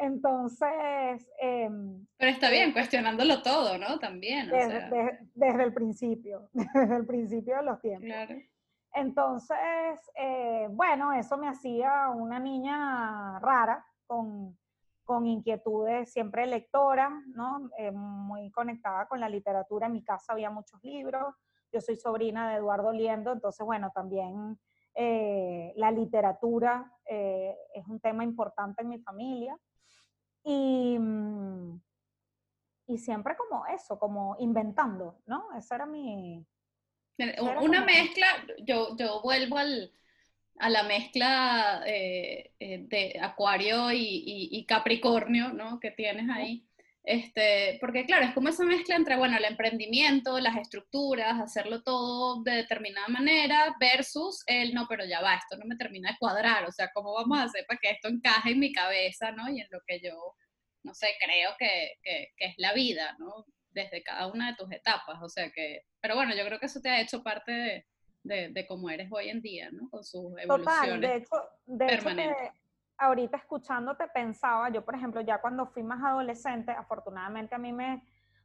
Entonces... 0.00 1.30
Em, 1.38 2.06
Pero 2.16 2.30
está 2.30 2.50
bien, 2.50 2.72
cuestionándolo 2.72 3.42
todo, 3.42 3.76
¿no? 3.76 3.98
También. 3.98 4.48
desde, 4.48 5.62
el 5.62 5.74
principio, 5.74 6.48
desde 6.54 6.96
el 6.96 7.06
principio 7.06 7.56
de 7.58 7.62
los 7.62 7.80
tiempos. 7.82 8.08
Entonces, 8.94 9.58
eh, 10.16 10.68
bueno, 10.70 11.12
eso 11.12 11.36
me 11.36 11.48
hacía 11.48 12.08
una 12.08 12.38
niña 12.38 13.38
rara, 13.40 13.86
con, 14.06 14.56
con 15.04 15.26
inquietudes 15.26 16.10
siempre 16.10 16.46
lectora, 16.46 17.22
¿no? 17.34 17.70
Eh, 17.76 17.90
muy 17.90 18.50
conectada 18.50 19.06
con 19.06 19.20
la 19.20 19.28
literatura. 19.28 19.86
En 19.86 19.92
mi 19.92 20.02
casa 20.02 20.32
había 20.32 20.48
muchos 20.48 20.82
libros. 20.82 21.34
Yo 21.72 21.80
soy 21.82 21.96
sobrina 21.96 22.50
de 22.50 22.56
Eduardo 22.56 22.90
Liendo, 22.90 23.32
entonces, 23.32 23.64
bueno, 23.66 23.92
también 23.94 24.58
eh, 24.94 25.74
la 25.76 25.92
literatura 25.92 26.90
es 27.04 27.86
un 27.88 27.98
tema 27.98 28.22
importante 28.24 28.82
en 28.82 28.88
mi 28.88 28.98
familia. 29.00 29.56
Y, 30.44 30.98
mm, 30.98 31.80
y 32.86 32.98
siempre 32.98 33.36
como 33.36 33.66
eso, 33.66 33.98
como 33.98 34.36
inventando, 34.38 35.20
¿no? 35.26 35.48
Esa 35.56 35.76
era 35.76 35.86
mi... 35.86 36.44
Una 37.60 37.84
mezcla, 37.84 38.26
yo, 38.64 38.96
yo 38.96 39.20
vuelvo 39.20 39.58
al, 39.58 39.92
a 40.58 40.70
la 40.70 40.82
mezcla 40.84 41.82
eh, 41.86 42.52
eh, 42.58 42.78
de 42.88 43.18
Acuario 43.20 43.92
y, 43.92 44.48
y, 44.50 44.64
Capricornio, 44.64 45.52
¿no? 45.52 45.80
Que 45.80 45.90
tienes 45.90 46.30
ahí. 46.30 46.66
Este, 47.02 47.78
porque 47.80 48.04
claro, 48.04 48.26
es 48.26 48.34
como 48.34 48.50
esa 48.50 48.64
mezcla 48.64 48.94
entre, 48.94 49.16
bueno, 49.16 49.36
el 49.38 49.44
emprendimiento, 49.44 50.38
las 50.38 50.56
estructuras, 50.56 51.40
hacerlo 51.40 51.82
todo 51.82 52.42
de 52.42 52.52
determinada 52.52 53.08
manera, 53.08 53.74
versus 53.80 54.42
el, 54.46 54.74
no, 54.74 54.86
pero 54.86 55.04
ya 55.06 55.22
va, 55.22 55.34
esto 55.34 55.56
no 55.56 55.64
me 55.64 55.76
termina 55.76 56.10
de 56.10 56.18
cuadrar, 56.18 56.64
o 56.66 56.72
sea, 56.72 56.90
¿cómo 56.92 57.14
vamos 57.14 57.38
a 57.38 57.44
hacer 57.44 57.64
para 57.66 57.80
que 57.80 57.90
esto 57.90 58.08
encaje 58.08 58.50
en 58.50 58.60
mi 58.60 58.72
cabeza, 58.72 59.32
¿no? 59.32 59.48
Y 59.48 59.60
en 59.60 59.66
lo 59.70 59.80
que 59.86 60.00
yo, 60.00 60.36
no 60.82 60.92
sé, 60.94 61.08
creo 61.18 61.52
que, 61.58 61.92
que, 62.02 62.32
es 62.36 62.54
la 62.58 62.74
vida, 62.74 63.16
¿no? 63.18 63.46
Desde 63.70 64.02
cada 64.02 64.26
una 64.26 64.50
de 64.50 64.56
tus 64.56 64.70
etapas, 64.70 65.22
o 65.22 65.28
sea 65.28 65.50
que, 65.50 65.82
pero 66.00 66.16
bueno, 66.16 66.34
yo 66.36 66.44
creo 66.44 66.60
que 66.60 66.66
eso 66.66 66.80
te 66.80 66.90
ha 66.90 67.00
hecho 67.00 67.22
parte 67.22 67.52
de, 67.52 67.86
de, 68.24 68.48
de 68.50 68.66
cómo 68.66 68.90
eres 68.90 69.08
hoy 69.10 69.30
en 69.30 69.40
día, 69.40 69.70
¿no? 69.72 69.88
Con 69.88 70.04
sus 70.04 70.38
evoluciones 70.38 70.84
Total, 70.84 71.00
de 71.00 71.16
hecho, 71.16 71.48
de 71.64 71.86
permanentes 71.86 72.59
ahorita 73.00 73.38
escuchándote 73.38 74.06
pensaba, 74.08 74.68
yo 74.68 74.84
por 74.84 74.94
ejemplo, 74.94 75.20
ya 75.22 75.40
cuando 75.40 75.66
fui 75.66 75.82
más 75.82 76.04
adolescente, 76.04 76.70
afortunadamente 76.70 77.54
a 77.54 77.58
mí 77.58 77.72
me 77.72 78.04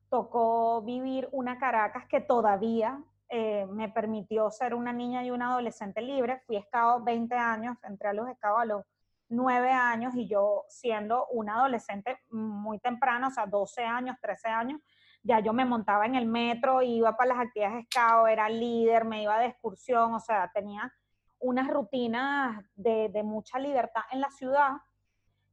tocó 0.10 0.82
vivir 0.82 1.28
una 1.32 1.60
Caracas 1.60 2.06
que 2.08 2.22
todavía 2.22 3.04
eh, 3.28 3.68
me 3.70 3.90
permitió 3.90 4.50
ser 4.50 4.74
una 4.74 4.94
niña 4.94 5.24
y 5.26 5.32
una 5.32 5.52
adolescente 5.52 6.02
libre. 6.02 6.42
Fui 6.48 6.56
escado 6.56 7.04
20 7.04 7.36
años, 7.36 7.78
entré 7.84 8.10
a 8.10 8.14
los 8.14 8.30
escados 8.30 8.62
a 8.62 8.66
los 8.66 8.84
nueve 9.28 9.72
años 9.72 10.14
y 10.16 10.28
yo 10.28 10.64
siendo 10.70 11.28
una 11.28 11.56
adolescente 11.56 12.20
muy 12.30 12.80
temprana, 12.80 13.28
o 13.28 13.32
sea, 13.32 13.46
12 13.46 13.84
años, 13.84 14.16
13 14.22 14.48
años, 14.48 14.80
ya 15.22 15.40
yo 15.40 15.52
me 15.52 15.66
montaba 15.66 16.06
en 16.06 16.16
el 16.16 16.28
metro, 16.28 16.82
iba 16.82 17.18
para 17.18 17.30
las 17.30 17.48
actividades 17.48 17.86
scout, 17.88 18.30
era 18.30 18.48
líder, 18.48 19.04
me 19.04 19.24
iba 19.24 19.38
de 19.40 19.48
excursión, 19.48 20.14
o 20.14 20.20
sea, 20.20 20.50
tenía 20.54 20.94
unas 21.40 21.68
rutinas 21.68 22.64
de, 22.76 23.22
mucha 23.24 23.60
libertad 23.60 24.04
en 24.12 24.22
la 24.22 24.30
ciudad. 24.30 24.72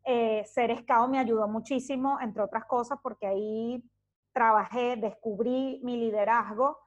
Eh, 0.05 0.45
ser 0.47 0.77
scout 0.81 1.11
me 1.11 1.19
ayudó 1.19 1.47
muchísimo, 1.49 2.19
entre 2.21 2.43
otras 2.43 2.65
cosas, 2.65 2.99
porque 3.03 3.27
ahí 3.27 3.83
trabajé, 4.33 4.97
descubrí 4.97 5.81
mi 5.83 5.97
liderazgo 5.97 6.79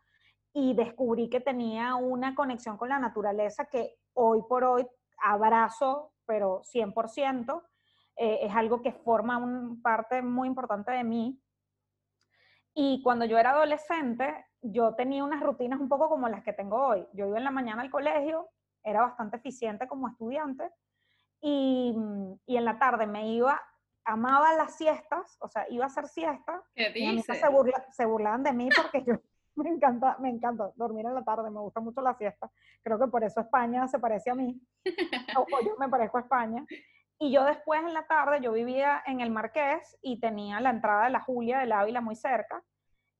y 0.54 0.74
descubrí 0.74 1.30
que 1.30 1.40
tenía 1.40 1.96
una 1.96 2.36
conexión 2.36 2.78
con 2.78 2.90
la 2.90 3.00
naturaleza 3.00 3.66
que 3.66 3.98
hoy 4.14 4.42
por 4.48 4.64
hoy 4.64 4.88
abrazo, 5.24 6.14
pero 6.26 6.62
100%. 6.64 7.64
Eh, 8.18 8.40
es 8.44 8.56
algo 8.56 8.82
que 8.82 8.94
forma 8.94 9.38
una 9.38 9.76
parte 9.82 10.22
muy 10.22 10.48
importante 10.48 10.92
de 10.92 11.04
mí. 11.04 11.42
Y 12.74 13.02
cuando 13.04 13.26
yo 13.26 13.38
era 13.38 13.52
adolescente, 13.52 14.46
yo 14.62 14.96
tenía 14.96 15.24
unas 15.24 15.42
rutinas 15.42 15.80
un 15.80 15.90
poco 15.90 16.10
como 16.10 16.28
las 16.28 16.44
que 16.44 16.54
tengo 16.54 16.78
hoy. 16.88 17.08
Yo 17.14 17.28
iba 17.28 17.38
en 17.38 17.44
la 17.44 17.52
mañana 17.52 17.82
al 17.82 17.92
colegio, 17.92 18.50
era 18.86 19.02
bastante 19.02 19.38
eficiente 19.38 19.88
como 19.88 20.08
estudiante, 20.08 20.72
y, 21.42 21.96
y 22.46 22.58
en 22.58 22.66
la 22.66 22.80
tarde 22.80 23.06
me 23.06 23.28
iba, 23.34 23.60
amaba 24.06 24.54
las 24.54 24.76
siestas, 24.78 25.38
o 25.42 25.50
sea, 25.50 25.66
iba 25.70 25.84
a 25.84 25.88
hacer 25.88 26.08
siesta. 26.08 26.64
¿Qué 26.74 26.92
y 26.96 27.08
a 27.08 27.12
mí 27.12 27.22
se, 27.22 27.50
burla, 27.50 27.86
se 27.92 28.06
burlaban 28.06 28.44
de 28.44 28.54
mí 28.54 28.70
porque 28.76 29.04
yo 29.04 29.16
me 29.56 29.70
encanta, 29.70 30.18
me 30.20 30.30
encanta 30.30 30.72
dormir 30.76 31.06
en 31.06 31.16
la 31.16 31.24
tarde, 31.24 31.50
me 31.50 31.60
gusta 31.60 31.82
mucho 31.82 32.02
la 32.02 32.16
siesta. 32.16 32.50
Creo 32.84 33.00
que 33.00 33.08
por 33.08 33.24
eso 33.24 33.42
España 33.42 33.88
se 33.88 34.00
parece 34.00 34.30
a 34.30 34.36
mí, 34.36 34.62
o 35.36 35.46
yo 35.66 35.76
me 35.78 35.90
parezco 35.90 36.18
a 36.18 36.22
España. 36.22 36.66
Y 37.18 37.32
yo 37.32 37.46
después 37.46 37.82
en 37.82 37.94
la 37.94 38.06
tarde, 38.06 38.42
yo 38.42 38.52
vivía 38.52 39.02
en 39.06 39.22
el 39.22 39.32
Marqués 39.32 39.98
y 40.02 40.20
tenía 40.20 40.60
la 40.60 40.70
entrada 40.70 41.06
de 41.06 41.12
la 41.12 41.22
Julia 41.22 41.60
del 41.60 41.72
Ávila 41.72 42.02
muy 42.02 42.16
cerca. 42.16 42.62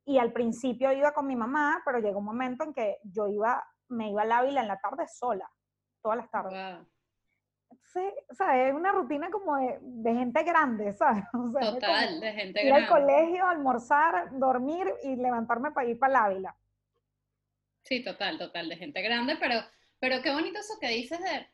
Y 0.06 0.18
al 0.20 0.34
principio 0.34 0.92
iba 0.92 1.14
con 1.14 1.26
mi 1.26 1.36
mamá, 1.36 1.82
pero 1.86 2.00
llegó 2.00 2.20
un 2.20 2.26
momento 2.26 2.64
en 2.64 2.74
que 2.74 2.98
yo 3.04 3.28
iba, 3.28 3.64
me 3.90 4.10
iba 4.10 4.24
al 4.24 4.32
Ávila 4.32 4.62
en 4.62 4.68
la 4.68 4.80
tarde 4.80 5.08
sola, 5.08 5.50
todas 6.02 6.18
las 6.18 6.32
tardes 6.32 6.88
o 8.30 8.34
sea, 8.34 8.68
es 8.68 8.74
una 8.74 8.92
rutina 8.92 9.30
como 9.30 9.56
de, 9.58 10.14
gente 10.14 10.44
grande, 10.44 10.94
¿sabes? 10.98 11.24
Total, 11.32 12.20
de 12.20 12.34
gente 12.34 12.66
ir 12.66 12.74
al 12.74 12.88
colegio, 12.88 13.48
almorzar, 13.48 14.38
dormir 14.38 14.88
y 15.04 15.16
levantarme 15.16 15.72
para 15.72 15.88
ir 15.90 16.00
para 16.00 16.12
el 16.12 16.34
Ávila. 16.34 16.56
Sí, 17.84 18.04
total, 18.04 18.38
total, 18.38 18.68
de 18.68 18.78
gente 18.78 19.02
grande, 19.02 19.38
pero, 19.40 19.62
pero 20.00 20.22
qué 20.22 20.32
bonito 20.32 20.60
eso 20.60 20.74
que 20.82 20.88
dices 20.88 21.20
de, 21.20 21.48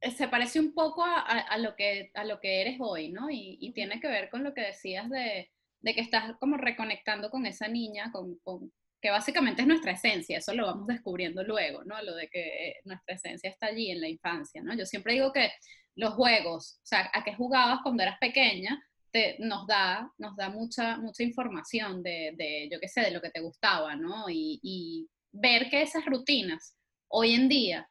eh, 0.00 0.10
se 0.10 0.28
parece 0.28 0.58
un 0.58 0.74
poco 0.74 1.04
a, 1.04 1.56
lo, 1.58 1.76
que, 1.76 2.10
a 2.14 2.24
lo 2.24 2.40
que 2.40 2.60
eres 2.60 2.78
hoy, 2.80 3.12
¿no? 3.12 3.28
Y, 3.30 3.72
tiene 3.72 4.00
que 4.00 4.08
ver 4.08 4.28
con 4.28 4.42
lo 4.42 4.52
que 4.52 4.62
decías 4.62 5.08
de, 5.08 5.50
que 5.84 6.00
estás 6.00 6.36
como 6.38 6.56
reconectando 6.56 7.30
con 7.30 7.46
esa 7.46 7.68
niña, 7.68 8.10
con, 8.10 8.72
que 9.06 9.10
básicamente 9.12 9.62
es 9.62 9.68
nuestra 9.68 9.92
esencia, 9.92 10.38
eso 10.38 10.52
lo 10.52 10.66
vamos 10.66 10.88
descubriendo 10.88 11.44
luego, 11.44 11.84
¿no? 11.84 12.02
Lo 12.02 12.16
de 12.16 12.26
que 12.26 12.74
nuestra 12.86 13.14
esencia 13.14 13.48
está 13.48 13.66
allí 13.66 13.92
en 13.92 14.00
la 14.00 14.08
infancia, 14.08 14.60
¿no? 14.64 14.76
Yo 14.76 14.84
siempre 14.84 15.12
digo 15.12 15.32
que 15.32 15.52
los 15.94 16.14
juegos, 16.14 16.80
o 16.82 16.86
sea, 16.86 17.08
a 17.14 17.22
qué 17.22 17.32
jugabas 17.32 17.78
cuando 17.84 18.02
eras 18.02 18.18
pequeña, 18.18 18.82
te, 19.12 19.36
nos 19.38 19.64
da, 19.68 20.10
nos 20.18 20.34
da 20.34 20.48
mucha, 20.48 20.96
mucha 20.96 21.22
información 21.22 22.02
de, 22.02 22.34
de, 22.36 22.68
yo 22.68 22.80
qué 22.80 22.88
sé, 22.88 23.02
de 23.02 23.12
lo 23.12 23.20
que 23.20 23.30
te 23.30 23.38
gustaba, 23.38 23.94
¿no? 23.94 24.24
Y, 24.28 25.08
ver 25.30 25.70
que 25.70 25.82
esas 25.82 26.04
rutinas 26.04 26.76
hoy 27.06 27.34
en 27.34 27.48
día 27.48 27.88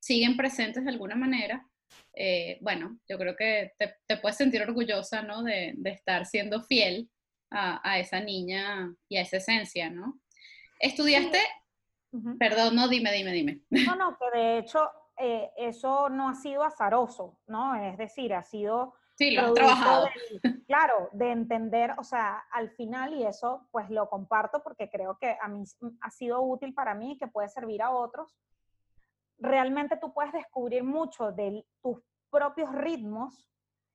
siguen 0.00 0.34
presentes 0.34 0.84
de 0.84 0.90
alguna 0.92 1.16
manera, 1.16 1.68
eh, 2.14 2.56
bueno, 2.62 2.98
yo 3.06 3.18
creo 3.18 3.36
que 3.36 3.72
te, 3.76 3.96
te, 4.06 4.16
puedes 4.16 4.38
sentir 4.38 4.62
orgullosa, 4.62 5.20
¿no? 5.20 5.42
De, 5.42 5.74
de 5.76 5.90
estar 5.90 6.24
siendo 6.24 6.62
fiel 6.62 7.10
a, 7.50 7.86
a, 7.86 7.98
esa 7.98 8.20
niña 8.20 8.94
y 9.10 9.18
a 9.18 9.22
esa 9.22 9.36
esencia, 9.36 9.90
¿no? 9.90 10.22
Estudiaste, 10.78 11.38
perdón, 12.38 12.76
no, 12.76 12.88
dime, 12.88 13.12
dime, 13.12 13.32
dime. 13.32 13.60
No, 13.70 13.96
no, 13.96 14.18
que 14.18 14.38
de 14.38 14.58
hecho 14.58 14.90
eh, 15.18 15.50
eso 15.56 16.08
no 16.08 16.28
ha 16.28 16.34
sido 16.34 16.62
azaroso, 16.62 17.38
¿no? 17.46 17.74
Es 17.76 17.96
decir, 17.98 18.34
ha 18.34 18.42
sido... 18.42 18.94
Sí, 19.16 19.30
lo 19.30 19.42
has 19.42 19.54
trabajado. 19.54 20.08
claro, 20.66 21.08
de 21.12 21.30
entender, 21.30 21.94
o 21.98 22.02
sea, 22.04 22.44
al 22.50 22.70
final, 22.70 23.14
y 23.14 23.24
eso 23.24 23.68
pues 23.70 23.88
lo 23.90 24.08
comparto 24.08 24.62
porque 24.62 24.90
creo 24.90 25.18
que 25.18 25.36
a 25.40 25.46
mí 25.46 25.62
ha 26.00 26.10
sido 26.10 26.42
útil 26.42 26.74
para 26.74 26.94
mí 26.94 27.12
y 27.12 27.18
que 27.18 27.28
puede 27.28 27.48
servir 27.48 27.82
a 27.82 27.90
otros, 27.90 28.36
realmente 29.38 29.96
tú 29.96 30.12
puedes 30.12 30.32
descubrir 30.32 30.82
mucho 30.82 31.30
de 31.30 31.64
tus 31.80 31.98
propios 32.30 32.72
ritmos, 32.72 33.48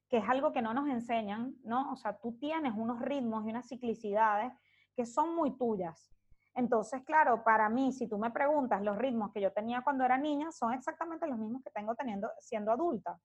que 0.10 0.18
es 0.18 0.30
algo 0.30 0.54
que 0.54 0.62
no 0.62 0.74
nos 0.74 0.88
enseñan, 0.88 1.56
¿no? 1.64 1.92
O 1.92 1.98
sea, 1.98 2.18
tú 2.18 2.38
tienes 2.40 2.74
unos 2.76 3.02
ritmos 3.02 3.46
y 3.46 3.50
unas 3.50 3.68
ciclicidades 3.68 4.54
que 4.96 5.06
son 5.06 5.36
muy 5.36 5.58
tuyas. 5.58 6.14
Entonces, 6.60 7.02
claro, 7.06 7.42
para 7.44 7.70
mí, 7.70 7.94
si 7.94 8.08
tú 8.08 8.18
me 8.18 8.32
preguntas, 8.32 8.82
los 8.82 8.98
ritmos 8.98 9.32
que 9.32 9.40
yo 9.40 9.54
tenía 9.54 9.82
cuando 9.82 10.04
era 10.04 10.18
niña 10.18 10.52
son 10.52 10.74
exactamente 10.74 11.26
los 11.26 11.38
mismos 11.38 11.64
que 11.64 11.70
tengo 11.70 11.96
teniendo 11.96 12.30
siendo 12.40 12.74
adulta. 12.74 13.18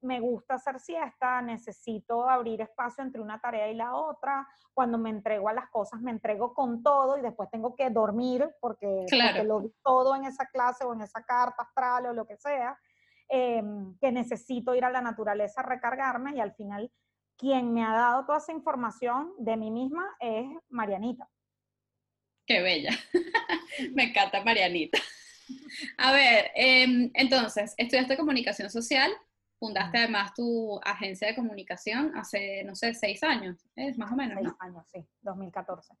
Me 0.00 0.18
gusta 0.20 0.54
hacer 0.54 0.80
siesta, 0.80 1.40
necesito 1.42 2.28
abrir 2.28 2.62
espacio 2.62 3.04
entre 3.04 3.20
una 3.20 3.40
tarea 3.40 3.68
y 3.68 3.74
la 3.74 3.94
otra. 3.94 4.48
Cuando 4.74 4.98
me 4.98 5.10
entrego 5.10 5.48
a 5.48 5.52
las 5.52 5.70
cosas, 5.70 6.00
me 6.00 6.10
entrego 6.10 6.54
con 6.54 6.82
todo 6.82 7.16
y 7.16 7.22
después 7.22 7.48
tengo 7.50 7.76
que 7.76 7.88
dormir 7.90 8.50
porque, 8.60 9.06
lo 9.44 9.60
vi 9.60 9.72
todo 9.84 10.16
en 10.16 10.24
esa 10.24 10.46
clase 10.46 10.84
o 10.84 10.92
en 10.92 11.02
esa 11.02 11.22
carta 11.22 11.62
astral 11.62 12.06
o 12.06 12.12
lo 12.14 12.26
que 12.26 12.36
sea. 12.36 12.76
Em, 13.28 13.96
que 13.98 14.10
necesito 14.10 14.74
ir 14.74 14.84
a 14.84 14.90
la 14.90 15.00
naturaleza 15.02 15.60
a 15.60 15.64
recargarme 15.64 16.34
y 16.34 16.40
al 16.40 16.52
final 16.54 16.90
quien 17.36 17.72
me 17.72 17.84
ha 17.84 17.92
dado 17.92 18.24
toda 18.24 18.38
esa 18.38 18.52
información 18.52 19.32
de 19.38 19.56
mí 19.56 19.70
misma 19.70 20.16
es 20.20 20.46
Marianita. 20.68 21.28
Qué 22.46 22.62
bella. 22.62 22.90
Me 23.92 24.04
encanta 24.04 24.42
Marianita. 24.44 24.98
A 25.98 26.12
ver, 26.12 26.50
em, 26.54 27.10
entonces, 27.14 27.74
estudiaste 27.76 28.16
comunicación 28.16 28.70
social, 28.70 29.10
fundaste 29.58 29.98
además 29.98 30.32
tu 30.34 30.80
agencia 30.84 31.28
de 31.28 31.34
comunicación 31.34 32.12
hace, 32.16 32.62
no 32.64 32.74
sé, 32.74 32.94
seis 32.94 33.22
años, 33.22 33.58
es 33.74 33.98
más 33.98 34.12
o 34.12 34.16
menos. 34.16 34.38
Seis 34.40 34.54
años, 34.60 34.86
sí, 34.92 35.04
2014. 35.22 35.94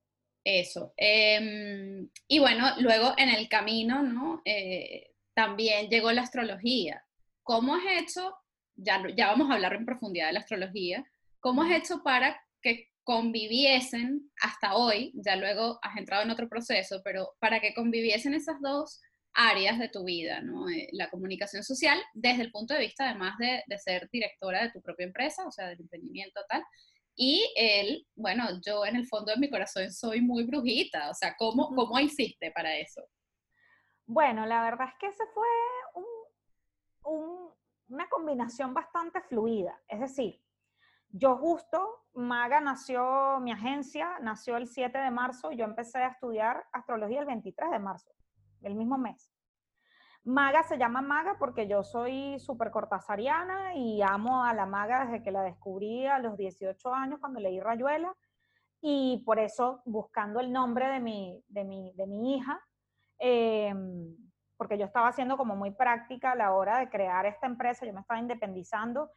Eso. 0.44 0.94
Em, 0.96 2.08
y 2.28 2.38
bueno, 2.38 2.74
luego 2.78 3.14
en 3.16 3.30
el 3.30 3.48
camino, 3.48 4.02
¿no? 4.02 4.42
Eh, 4.44 5.12
también 5.34 5.88
llegó 5.88 6.12
la 6.12 6.22
astrología. 6.22 7.04
¿Cómo 7.42 7.74
has 7.74 7.84
hecho, 7.98 8.36
ya, 8.76 9.02
ya 9.16 9.28
vamos 9.28 9.50
a 9.50 9.54
hablar 9.54 9.74
en 9.74 9.84
profundidad 9.84 10.28
de 10.28 10.34
la 10.34 10.40
astrología, 10.40 11.04
cómo 11.40 11.62
has 11.62 11.72
hecho 11.72 12.02
para 12.02 12.40
que 12.62 12.90
conviviesen 13.06 14.32
hasta 14.42 14.74
hoy, 14.74 15.12
ya 15.14 15.36
luego 15.36 15.78
has 15.80 15.96
entrado 15.96 16.24
en 16.24 16.30
otro 16.32 16.48
proceso, 16.48 17.02
pero 17.04 17.36
para 17.38 17.60
que 17.60 17.72
conviviesen 17.72 18.34
esas 18.34 18.60
dos 18.60 19.00
áreas 19.32 19.78
de 19.78 19.88
tu 19.88 20.02
vida, 20.02 20.40
¿no? 20.40 20.68
Eh, 20.68 20.88
la 20.90 21.08
comunicación 21.08 21.62
social 21.62 22.02
desde 22.14 22.42
el 22.42 22.50
punto 22.50 22.74
de 22.74 22.80
vista 22.80 23.08
además 23.08 23.36
de, 23.38 23.62
ser 23.78 24.08
directora 24.10 24.64
de 24.64 24.72
tu 24.72 24.82
propia 24.82 25.06
empresa, 25.06 25.46
o 25.46 25.52
sea, 25.52 25.68
del 25.68 25.82
emprendimiento 25.82 26.40
tal, 26.48 26.64
y 27.14 27.48
el, 27.54 28.04
bueno, 28.16 28.42
yo 28.66 28.84
en 28.84 28.96
el 28.96 29.06
fondo 29.06 29.30
de 29.32 29.38
mi 29.38 29.48
corazón 29.48 29.92
soy 29.92 30.20
muy 30.20 30.42
brujita, 30.42 31.08
o 31.08 31.14
sea, 31.14 31.36
¿cómo, 31.38 31.68
cómo 31.76 32.00
hiciste 32.00 32.50
para 32.50 32.76
eso? 32.76 33.02
Bueno, 34.04 34.46
la 34.46 34.64
verdad 34.64 34.88
es 34.88 34.94
que 34.98 35.06
ese 35.06 35.24
fue 35.32 35.46
una 37.86 38.08
combinación 38.08 38.74
bastante 38.74 39.20
fluida, 39.28 39.80
es 39.86 40.00
decir, 40.00 40.42
yo 41.10 41.36
justo, 41.36 42.04
Maga 42.14 42.60
nació, 42.60 43.40
mi 43.40 43.52
agencia 43.52 44.18
nació 44.20 44.56
el 44.56 44.66
7 44.66 44.98
de 44.98 45.10
marzo, 45.10 45.52
yo 45.52 45.64
empecé 45.64 45.98
a 45.98 46.08
estudiar 46.08 46.64
astrología 46.72 47.20
el 47.20 47.26
23 47.26 47.70
de 47.70 47.78
marzo, 47.78 48.12
el 48.62 48.74
mismo 48.74 48.98
mes. 48.98 49.30
Maga 50.24 50.64
se 50.64 50.76
llama 50.76 51.02
Maga 51.02 51.36
porque 51.38 51.68
yo 51.68 51.84
soy 51.84 52.40
súper 52.40 52.72
cortazariana 52.72 53.74
y 53.76 54.02
amo 54.02 54.42
a 54.42 54.52
la 54.54 54.66
Maga 54.66 55.04
desde 55.04 55.22
que 55.22 55.30
la 55.30 55.42
descubrí 55.42 56.06
a 56.06 56.18
los 56.18 56.36
18 56.36 56.92
años 56.92 57.20
cuando 57.20 57.38
leí 57.38 57.60
Rayuela 57.60 58.12
y 58.80 59.22
por 59.24 59.38
eso 59.38 59.82
buscando 59.84 60.40
el 60.40 60.52
nombre 60.52 60.88
de 60.88 61.00
mi, 61.00 61.44
de 61.46 61.64
mi, 61.64 61.92
de 61.92 62.06
mi 62.06 62.34
hija, 62.34 62.60
em, 63.18 64.16
porque 64.56 64.76
yo 64.76 64.84
estaba 64.84 65.08
haciendo 65.08 65.36
como 65.36 65.54
muy 65.54 65.70
práctica 65.70 66.32
a 66.32 66.36
la 66.36 66.52
hora 66.52 66.78
de 66.78 66.88
crear 66.88 67.24
esta 67.26 67.46
empresa, 67.46 67.86
yo 67.86 67.92
me 67.92 68.00
estaba 68.00 68.18
independizando 68.18 69.10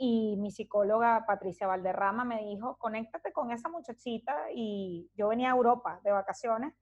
y 0.00 0.36
mi 0.36 0.52
psicóloga 0.52 1.26
Patricia 1.26 1.66
Valderrama 1.66 2.24
me 2.24 2.44
dijo, 2.44 2.78
conéctate 2.78 3.32
con 3.32 3.50
esa 3.50 3.68
muchachita 3.68 4.46
y 4.54 5.10
yo 5.14 5.28
venía 5.28 5.48
a 5.48 5.56
Europa 5.56 6.00
de 6.04 6.12
vacaciones 6.12 6.72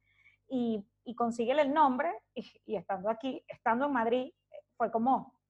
y, 0.48 0.86
y 1.02 1.14
consíguele 1.14 1.62
el 1.62 1.72
nombre 1.72 2.12
y, 2.34 2.76
estando 2.76 3.08
aquí, 3.08 3.42
estando 3.48 3.86
en 3.86 3.92
Madrid, 3.92 4.32
fue 4.76 4.92
como 4.92 5.40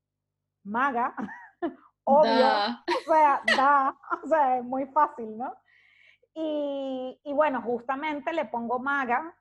maga, 0.62 1.14
obvio, 2.04 2.46
o 2.86 3.12
sea, 3.12 3.42
da, 3.56 3.98
o 4.24 4.28
sea, 4.28 4.58
es 4.58 4.64
muy 4.64 4.86
fácil, 4.86 5.36
¿no? 5.36 5.52
Y, 6.34 7.20
y 7.24 7.32
bueno, 7.32 7.62
justamente 7.62 8.32
le 8.32 8.44
pongo 8.44 8.78
maga, 8.78 9.36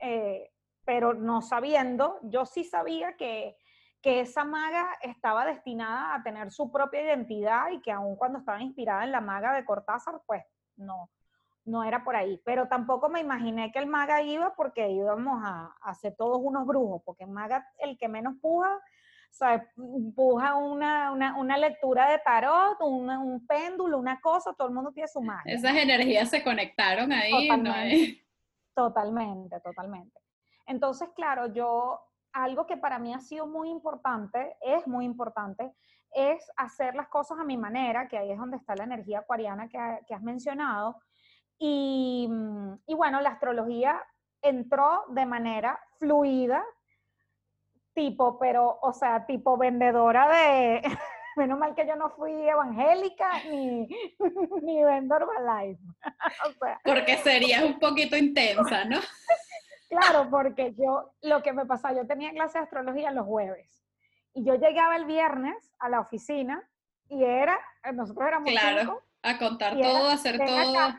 eh, 0.00 0.54
pero 0.86 1.12
no 1.12 1.42
sabiendo, 1.42 2.18
yo 2.22 2.46
sí 2.46 2.64
sabía 2.64 3.14
que 3.18 3.58
que 4.00 4.20
esa 4.20 4.44
maga 4.44 4.96
estaba 5.02 5.44
destinada 5.44 6.14
a 6.14 6.22
tener 6.22 6.50
su 6.50 6.70
propia 6.70 7.02
identidad 7.02 7.70
y 7.70 7.80
que 7.80 7.90
aun 7.90 8.16
cuando 8.16 8.38
estaba 8.38 8.62
inspirada 8.62 9.04
en 9.04 9.12
la 9.12 9.20
maga 9.20 9.52
de 9.54 9.64
Cortázar, 9.64 10.20
pues 10.26 10.44
no, 10.76 11.10
no 11.64 11.82
era 11.84 12.04
por 12.04 12.14
ahí. 12.14 12.40
Pero 12.44 12.68
tampoco 12.68 13.08
me 13.08 13.20
imaginé 13.20 13.72
que 13.72 13.78
el 13.78 13.86
maga 13.86 14.22
iba 14.22 14.54
porque 14.54 14.88
íbamos 14.88 15.42
a, 15.44 15.74
a 15.82 15.94
ser 15.94 16.14
todos 16.16 16.38
unos 16.40 16.66
brujos, 16.66 17.02
porque 17.04 17.24
el 17.24 17.30
maga, 17.30 17.66
el 17.78 17.98
que 17.98 18.08
menos 18.08 18.34
puja, 18.40 18.80
o 19.30 19.34
sea, 19.38 19.68
puja 20.16 20.54
una, 20.54 21.12
una, 21.12 21.36
una 21.36 21.58
lectura 21.58 22.10
de 22.10 22.18
tarot, 22.18 22.80
un, 22.80 23.10
un, 23.10 23.46
péndulo, 23.46 23.98
una 23.98 24.20
cosa, 24.20 24.54
todo 24.54 24.68
el 24.68 24.74
mundo 24.74 24.90
tiene 24.92 25.08
su 25.08 25.20
magia. 25.20 25.52
Esas 25.52 25.76
energías 25.76 26.30
se 26.30 26.42
conectaron 26.42 27.12
ahí, 27.12 27.48
totalmente, 27.48 28.24
¿no? 28.74 28.84
Totalmente, 28.88 29.60
totalmente. 29.60 30.20
Entonces, 30.66 31.10
claro, 31.14 31.52
yo 31.52 32.00
algo 32.32 32.66
que 32.66 32.76
para 32.76 32.98
mí 32.98 33.14
ha 33.14 33.20
sido 33.20 33.46
muy 33.46 33.70
importante, 33.70 34.56
es 34.60 34.86
muy 34.86 35.04
importante, 35.04 35.72
es 36.12 36.50
hacer 36.56 36.94
las 36.94 37.08
cosas 37.08 37.38
a 37.38 37.44
mi 37.44 37.56
manera, 37.56 38.08
que 38.08 38.18
ahí 38.18 38.30
es 38.30 38.38
donde 38.38 38.56
está 38.56 38.74
la 38.74 38.84
energía 38.84 39.20
acuariana 39.20 39.68
que, 39.68 39.78
que 40.06 40.14
has 40.14 40.22
mencionado. 40.22 41.00
Y, 41.58 42.28
y, 42.86 42.94
bueno, 42.94 43.20
la 43.20 43.30
astrología 43.30 44.00
entró 44.42 45.04
de 45.08 45.26
manera 45.26 45.78
fluida, 45.98 46.64
tipo, 47.94 48.38
pero, 48.38 48.78
o 48.80 48.92
sea, 48.92 49.26
tipo 49.26 49.56
vendedora 49.56 50.28
de, 50.28 50.82
menos 51.38 51.58
mal 51.58 51.74
que 51.74 51.86
yo 51.86 51.96
no 51.96 52.10
fui 52.10 52.32
evangélica 52.32 53.44
ni, 53.44 53.88
ni 54.62 54.82
vendo 54.84 55.16
Herbalife. 55.16 55.82
o 56.48 56.52
sea, 56.52 56.80
Porque 56.84 57.16
serías 57.18 57.62
un 57.62 57.78
poquito 57.78 58.16
intensa, 58.16 58.84
¿no? 58.84 58.98
Claro, 59.88 60.28
porque 60.30 60.74
yo, 60.74 61.12
lo 61.22 61.42
que 61.42 61.52
me 61.52 61.64
pasaba, 61.64 61.94
yo 61.94 62.06
tenía 62.06 62.30
clase 62.32 62.58
de 62.58 62.64
astrología 62.64 63.10
los 63.10 63.26
jueves 63.26 63.82
y 64.34 64.44
yo 64.44 64.54
llegaba 64.54 64.96
el 64.96 65.06
viernes 65.06 65.72
a 65.78 65.88
la 65.88 66.00
oficina 66.00 66.68
y 67.08 67.24
era, 67.24 67.58
nosotros 67.94 68.28
éramos 68.28 68.50
Claro, 68.50 69.02
a 69.22 69.38
contar 69.38 69.80
todo, 69.80 70.08
a 70.08 70.12
hacer 70.12 70.38
todo. 70.38 70.94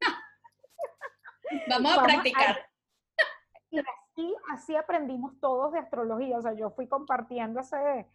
Vamos 1.68 1.98
a 1.98 2.02
practicar. 2.04 2.70
y 3.70 3.80
así, 3.80 4.34
así 4.52 4.76
aprendimos 4.76 5.38
todos 5.40 5.72
de 5.72 5.80
astrología, 5.80 6.38
o 6.38 6.42
sea, 6.42 6.52
yo 6.54 6.70
fui 6.70 6.86
compartiendo 6.86 7.60
ese, 7.60 8.08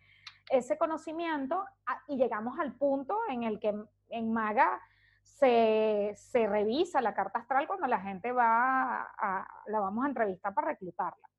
ese 0.50 0.78
conocimiento 0.78 1.66
y 2.08 2.16
llegamos 2.16 2.58
al 2.60 2.74
punto 2.74 3.20
en 3.30 3.44
el 3.44 3.60
que 3.60 3.76
en 4.10 4.32
Maga 4.32 4.82
se, 5.28 6.14
se, 6.16 6.48
revisa 6.48 7.02
la 7.02 7.14
carta 7.14 7.40
astral 7.40 7.68
cuando 7.68 7.88
la 7.88 8.00
gente 8.00 8.32
va 8.32 9.04
a, 9.04 9.48
la 9.68 9.80
vamos 9.80 10.06
a 10.06 10.08
entrevistar 10.08 10.54
para 10.54 10.70
reclutarla. 10.70 11.30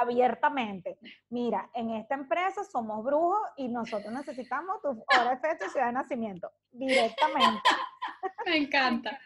Abiertamente. 0.00 0.98
Mira, 1.30 1.68
en 1.74 1.90
esta 1.90 2.14
empresa 2.14 2.64
somos 2.64 3.04
brujos 3.04 3.40
y 3.56 3.68
nosotros 3.68 4.12
necesitamos 4.12 4.80
tu 4.80 4.88
hora 4.88 5.30
de 5.30 5.38
fecha 5.38 5.66
y 5.66 5.70
ciudad 5.70 5.86
de 5.86 5.92
nacimiento. 5.92 6.50
Directamente. 6.70 7.68
Me 8.46 8.56
encanta. 8.56 9.18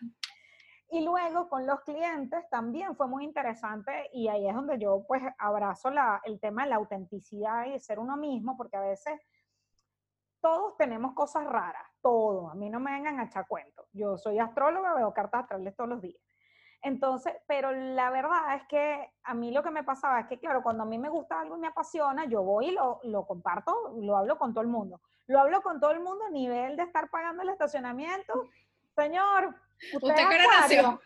Y 0.88 1.04
luego 1.04 1.49
con 1.49 1.66
los 1.66 1.80
clientes 1.80 2.49
también 2.49 2.97
fue 2.97 3.09
muy 3.09 3.25
interesante 3.25 4.09
y 4.12 4.28
ahí 4.28 4.49
es 4.49 4.54
donde 4.54 4.78
yo 4.78 5.04
pues 5.06 5.23
abrazo 5.38 5.90
la, 5.90 6.21
el 6.25 6.40
tema 6.40 6.64
de 6.64 6.71
la 6.71 6.76
autenticidad 6.76 7.66
y 7.66 7.73
de 7.73 7.80
ser 7.80 7.99
uno 7.99 8.16
mismo, 8.16 8.56
porque 8.56 8.76
a 8.76 8.80
veces 8.80 9.21
todos 10.40 10.76
tenemos 10.76 11.12
cosas 11.14 11.45
raras, 11.45 11.83
todo. 12.06 12.48
A 12.50 12.54
mí 12.54 12.70
no 12.70 12.78
me 12.78 12.92
vengan 12.92 13.18
a 13.18 13.25
echar 13.25 13.48
cuentos. 13.48 13.84
Yo 13.92 14.16
soy 14.16 14.38
astróloga, 14.38 14.94
veo 14.94 15.12
cartas 15.12 15.42
astrales 15.42 15.75
todos 15.75 15.90
los 15.90 16.00
días. 16.00 16.22
Entonces, 16.80 17.34
pero 17.48 17.72
la 17.72 18.10
verdad 18.10 18.54
es 18.54 18.62
que 18.68 19.12
a 19.25 19.34
mí 19.34 19.50
lo 19.50 19.60
que 19.64 19.72
me 19.72 19.82
pasaba 19.82 20.20
es 20.20 20.28
que, 20.28 20.38
claro, 20.38 20.62
cuando 20.62 20.84
a 20.84 20.86
mí 20.86 20.98
me 20.98 21.08
gusta 21.08 21.40
algo 21.40 21.56
y 21.56 21.60
me 21.60 21.66
apasiona, 21.66 22.26
yo 22.26 22.44
voy 22.44 22.68
y 22.68 22.70
lo, 22.70 23.00
lo 23.02 23.26
comparto, 23.26 23.92
lo 23.96 24.16
hablo 24.16 24.38
con 24.38 24.54
todo 24.54 24.62
el 24.62 24.69
mundo. 24.69 25.00
Lo 25.26 25.40
hablo 25.40 25.62
con 25.62 25.80
todo 25.80 25.90
el 25.90 25.99
mundo 25.99 26.26
a 26.26 26.30
nivel 26.30 26.76
de 26.76 26.84
estar 26.84 27.10
pagando 27.10 27.42
el 27.42 27.49
estacionamiento. 27.49 28.45
Señor, 28.95 29.56
usted, 29.95 30.08
¿Usted 30.10 30.30
es 30.30 30.47
acuario. 30.47 31.00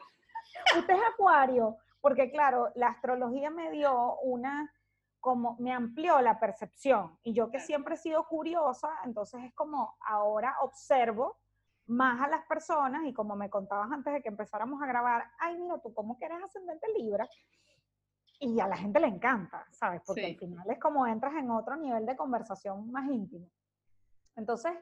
Usted 0.77 0.95
es 0.95 1.01
acuario. 1.15 1.77
Porque, 2.03 2.31
claro, 2.31 2.69
la 2.75 2.89
astrología 2.89 3.51
me 3.51 3.71
dio 3.71 4.17
una 4.17 4.71
como 5.21 5.57
me 5.59 5.73
amplió 5.73 6.21
la 6.21 6.41
percepción. 6.41 7.19
Y 7.23 7.33
yo 7.33 7.51
que 7.51 7.61
siempre 7.61 7.95
he 7.95 7.99
sido 7.99 8.27
curiosa, 8.27 8.89
entonces 9.05 9.45
es 9.45 9.55
como 9.55 9.97
ahora 10.01 10.57
observo 10.63 11.39
más 11.87 12.21
a 12.21 12.29
las 12.29 12.45
personas 12.47 13.03
y 13.05 13.13
como 13.13 13.37
me 13.37 13.51
contabas 13.51 13.91
antes 13.91 14.13
de 14.13 14.23
que 14.23 14.29
empezáramos 14.29 14.81
a 14.83 14.87
grabar, 14.87 15.31
ay, 15.39 15.59
mira, 15.59 15.79
tú 15.79 15.93
cómo 15.93 16.17
que 16.19 16.25
eres 16.25 16.43
ascendente 16.43 16.87
Libra. 16.97 17.29
Y 18.39 18.59
a 18.59 18.67
la 18.67 18.77
gente 18.77 19.01
le 19.01 19.09
encanta, 19.09 19.67
¿sabes? 19.71 20.01
Porque 20.07 20.25
al 20.25 20.37
final 20.37 20.71
es 20.71 20.79
como 20.79 21.07
entras 21.07 21.35
en 21.35 21.51
otro 21.51 21.77
nivel 21.77 22.07
de 22.07 22.17
conversación 22.17 22.91
más 22.91 23.07
íntimo. 23.11 23.51
Entonces, 24.35 24.73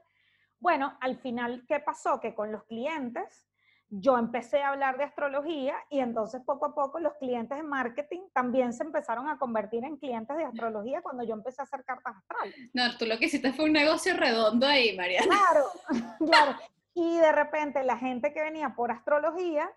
bueno, 0.61 0.97
al 1.01 1.17
final, 1.17 1.65
¿qué 1.67 1.81
pasó? 1.81 2.21
Que 2.21 2.35
con 2.35 2.53
los 2.53 2.63
clientes 2.65 3.49
yo 3.91 4.19
empecé 4.19 4.63
a 4.63 4.71
hablar 4.71 4.99
de 4.99 5.05
astrología 5.05 5.75
y 5.89 6.01
entonces 6.01 6.43
poco 6.45 6.67
a 6.67 6.75
poco 6.75 7.01
los 7.01 7.15
clientes 7.15 7.57
de 7.57 7.63
marketing 7.63 8.21
también 8.35 8.73
se 8.73 8.83
empezaron 8.83 9.29
a 9.29 9.39
convertir 9.39 9.85
en 9.85 9.97
clientes 9.97 10.37
de 10.37 10.45
astrología 10.45 11.01
cuando 11.01 11.25
yo 11.25 11.33
empecé 11.33 11.63
a 11.63 11.65
hacer 11.65 11.85
cartas 11.85 12.17
astrales. 12.17 12.55
No, 12.75 12.97
tú 12.99 13.07
lo 13.07 13.19
que 13.19 13.27
hiciste 13.27 13.53
fue 13.53 13.65
un 13.65 13.73
negocio 13.73 14.15
redondo 14.15 14.67
ahí, 14.67 14.95
María. 14.95 15.23
Claro, 15.23 15.67
claro. 16.19 16.59
Y 16.95 17.17
de 17.17 17.33
repente 17.33 17.83
la 17.83 17.97
gente 17.97 18.33
que 18.35 18.43
venía 18.43 18.75
por 18.75 18.91
astrología 18.91 19.71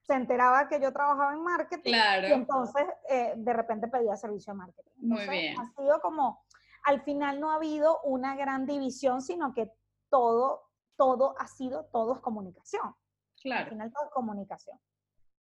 se 0.00 0.14
enteraba 0.14 0.68
que 0.68 0.80
yo 0.80 0.92
trabajaba 0.92 1.32
en 1.32 1.44
marketing 1.44 1.92
claro. 1.92 2.28
y 2.28 2.32
entonces 2.32 2.84
eh, 3.08 3.34
de 3.36 3.52
repente 3.52 3.86
pedía 3.86 4.16
servicio 4.16 4.52
de 4.54 4.58
marketing. 4.58 4.90
Muy 4.96 5.28
bien. 5.28 5.60
Ha 5.60 5.72
sido 5.80 6.00
como, 6.00 6.44
al 6.82 7.02
final 7.02 7.38
no 7.38 7.52
ha 7.52 7.56
habido 7.56 8.00
una 8.02 8.34
gran 8.34 8.66
división, 8.66 9.22
sino 9.22 9.54
que 9.54 9.70
todo, 10.10 10.68
todo 10.96 11.36
ha 11.38 11.46
sido, 11.46 11.84
todo 11.92 12.14
es 12.14 12.20
comunicación. 12.20 12.96
Claro. 13.42 13.64
Al 13.64 13.70
final 13.70 13.92
todo 13.92 14.04
es 14.04 14.10
comunicación. 14.12 14.78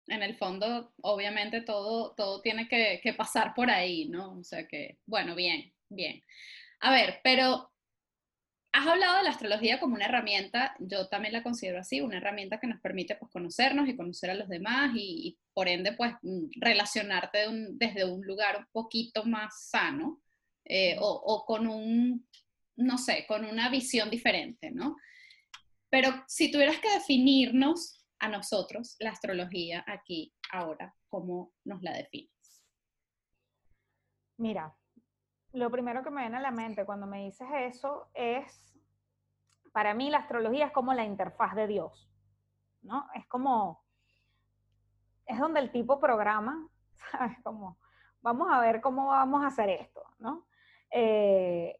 En 0.07 0.23
el 0.23 0.37
fondo, 0.37 0.93
obviamente, 1.01 1.61
todo, 1.61 2.15
todo 2.15 2.41
tiene 2.41 2.67
que, 2.67 2.99
que 3.03 3.13
pasar 3.13 3.53
por 3.53 3.69
ahí, 3.69 4.09
¿no? 4.09 4.39
O 4.39 4.43
sea 4.43 4.67
que, 4.67 4.97
bueno, 5.05 5.35
bien, 5.35 5.71
bien. 5.89 6.23
A 6.79 6.91
ver, 6.91 7.19
pero 7.23 7.71
has 8.71 8.87
hablado 8.87 9.17
de 9.17 9.23
la 9.23 9.31
astrología 9.31 9.79
como 9.79 9.95
una 9.95 10.05
herramienta, 10.05 10.75
yo 10.79 11.07
también 11.07 11.33
la 11.33 11.43
considero 11.43 11.79
así, 11.79 12.01
una 12.01 12.17
herramienta 12.17 12.59
que 12.59 12.67
nos 12.67 12.79
permite 12.81 13.15
pues, 13.15 13.31
conocernos 13.31 13.87
y 13.87 13.95
conocer 13.95 14.29
a 14.29 14.35
los 14.35 14.47
demás 14.47 14.91
y, 14.95 15.27
y 15.27 15.37
por 15.53 15.67
ende 15.67 15.93
pues 15.93 16.13
mm, 16.21 16.49
relacionarte 16.59 17.39
de 17.39 17.47
un, 17.49 17.77
desde 17.77 18.05
un 18.05 18.25
lugar 18.25 18.57
un 18.57 18.67
poquito 18.71 19.25
más 19.25 19.69
sano 19.69 20.21
eh, 20.65 20.97
o, 20.99 21.09
o, 21.09 21.45
con 21.45 21.67
un, 21.67 22.27
no 22.75 22.97
sé, 22.97 23.25
con 23.27 23.43
una 23.43 23.69
visión 23.69 24.09
diferente, 24.09 24.69
¿no? 24.71 24.95
Pero 25.89 26.09
si 26.27 26.51
tuvieras 26.51 26.79
que 26.79 26.91
definirnos 26.91 28.05
a 28.19 28.27
nosotros, 28.27 28.95
la 28.99 29.11
astrología 29.11 29.83
aquí, 29.87 30.33
ahora, 30.51 30.95
¿cómo 31.09 31.53
nos 31.65 31.81
la 31.81 31.93
defines? 31.93 32.63
Mira, 34.37 34.75
lo 35.53 35.71
primero 35.71 36.03
que 36.03 36.11
me 36.11 36.21
viene 36.21 36.37
a 36.37 36.41
la 36.41 36.51
mente 36.51 36.85
cuando 36.85 37.07
me 37.07 37.25
dices 37.25 37.47
eso 37.53 38.09
es, 38.13 38.77
para 39.71 39.93
mí 39.93 40.09
la 40.09 40.19
astrología 40.19 40.67
es 40.67 40.71
como 40.71 40.93
la 40.93 41.05
interfaz 41.05 41.55
de 41.55 41.67
Dios, 41.67 42.09
¿no? 42.81 43.07
Es 43.15 43.25
como, 43.27 43.83
es 45.25 45.39
donde 45.39 45.59
el 45.59 45.71
tipo 45.71 45.99
programa, 45.99 46.67
¿sabes? 47.11 47.37
Como, 47.43 47.79
vamos 48.21 48.47
a 48.51 48.59
ver 48.59 48.81
cómo 48.81 49.07
vamos 49.07 49.43
a 49.43 49.47
hacer 49.47 49.69
esto, 49.69 50.03
¿no? 50.19 50.45
Eh, 50.91 51.79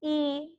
y 0.00 0.58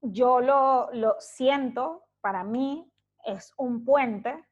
yo 0.00 0.40
lo, 0.40 0.90
lo 0.92 1.16
siento, 1.18 2.04
para 2.20 2.44
mí 2.44 2.90
es 3.24 3.52
un 3.56 3.84
puente 3.84 4.44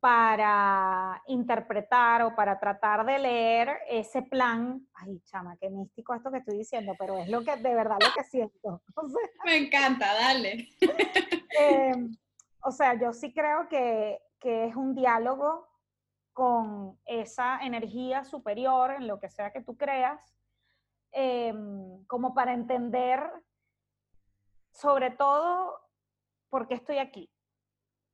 para 0.00 1.20
interpretar 1.26 2.22
o 2.22 2.36
para 2.36 2.60
tratar 2.60 3.04
de 3.04 3.18
leer 3.18 3.78
ese 3.88 4.22
plan. 4.22 4.86
Ay, 4.94 5.20
chama, 5.24 5.56
qué 5.56 5.70
místico 5.70 6.14
esto 6.14 6.30
que 6.30 6.38
estoy 6.38 6.58
diciendo, 6.58 6.94
pero 6.98 7.18
es 7.18 7.28
lo 7.28 7.42
que 7.42 7.56
de 7.56 7.74
verdad 7.74 7.96
lo 8.00 8.12
que 8.14 8.22
siento. 8.22 8.82
Me 9.44 9.56
encanta, 9.56 10.14
dale. 10.14 10.68
Eh, 11.58 11.94
o 12.60 12.70
sea, 12.70 13.00
yo 13.00 13.14
sí 13.14 13.32
creo 13.32 13.66
que, 13.70 14.20
que, 14.38 14.66
es 14.66 14.76
un 14.76 14.94
diálogo 14.94 15.66
con 16.34 17.00
esa 17.06 17.60
energía 17.62 18.24
superior 18.24 18.90
en 18.90 19.06
lo 19.06 19.18
que 19.18 19.30
sea 19.30 19.52
que 19.52 19.62
tú 19.62 19.74
creas, 19.74 20.20
eh, 21.12 21.54
como 22.06 22.34
para 22.34 22.52
entender 22.52 23.22
sobre 24.76 25.10
todo 25.10 25.80
por 26.50 26.68
qué 26.68 26.74
estoy 26.74 26.98
aquí, 26.98 27.30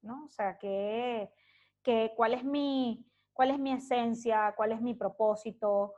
¿no? 0.00 0.24
O 0.24 0.28
sea, 0.28 0.58
que, 0.58 1.30
que, 1.82 2.12
cuál, 2.16 2.34
es 2.34 2.44
mi, 2.44 3.04
cuál 3.32 3.50
es 3.50 3.58
mi 3.58 3.72
esencia, 3.72 4.54
cuál 4.56 4.72
es 4.72 4.80
mi 4.80 4.94
propósito, 4.94 5.94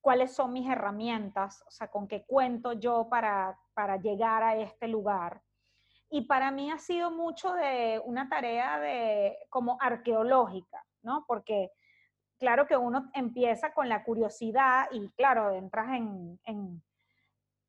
cuáles 0.00 0.34
son 0.34 0.52
mis 0.52 0.68
herramientas, 0.68 1.62
o 1.66 1.70
sea, 1.70 1.88
con 1.88 2.08
qué 2.08 2.24
cuento 2.24 2.72
yo 2.72 3.08
para, 3.08 3.56
para 3.74 3.96
llegar 3.96 4.42
a 4.42 4.56
este 4.56 4.88
lugar. 4.88 5.40
Y 6.10 6.22
para 6.22 6.50
mí 6.50 6.70
ha 6.70 6.78
sido 6.78 7.10
mucho 7.10 7.52
de 7.52 8.00
una 8.04 8.28
tarea 8.28 8.80
de 8.80 9.38
como 9.50 9.76
arqueológica, 9.80 10.84
¿no? 11.02 11.24
Porque 11.28 11.70
claro 12.38 12.66
que 12.66 12.76
uno 12.76 13.08
empieza 13.12 13.72
con 13.72 13.88
la 13.88 14.02
curiosidad 14.02 14.88
y 14.90 15.10
claro, 15.10 15.52
entras 15.52 15.90
en, 15.94 16.40
en 16.44 16.82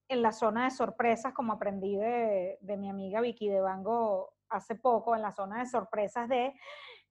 en 0.09 0.23
la 0.23 0.31
zona 0.31 0.65
de 0.65 0.71
sorpresas, 0.71 1.33
como 1.33 1.53
aprendí 1.53 1.95
de, 1.95 2.57
mi 2.77 2.89
amiga 2.89 3.21
Vicky 3.21 3.47
de 3.47 3.61
Bango 3.61 4.33
hace 4.49 4.75
poco, 4.75 5.15
en 5.15 5.21
la 5.21 5.31
zona 5.31 5.59
de 5.59 5.67
sorpresas 5.67 6.27
de, 6.27 6.53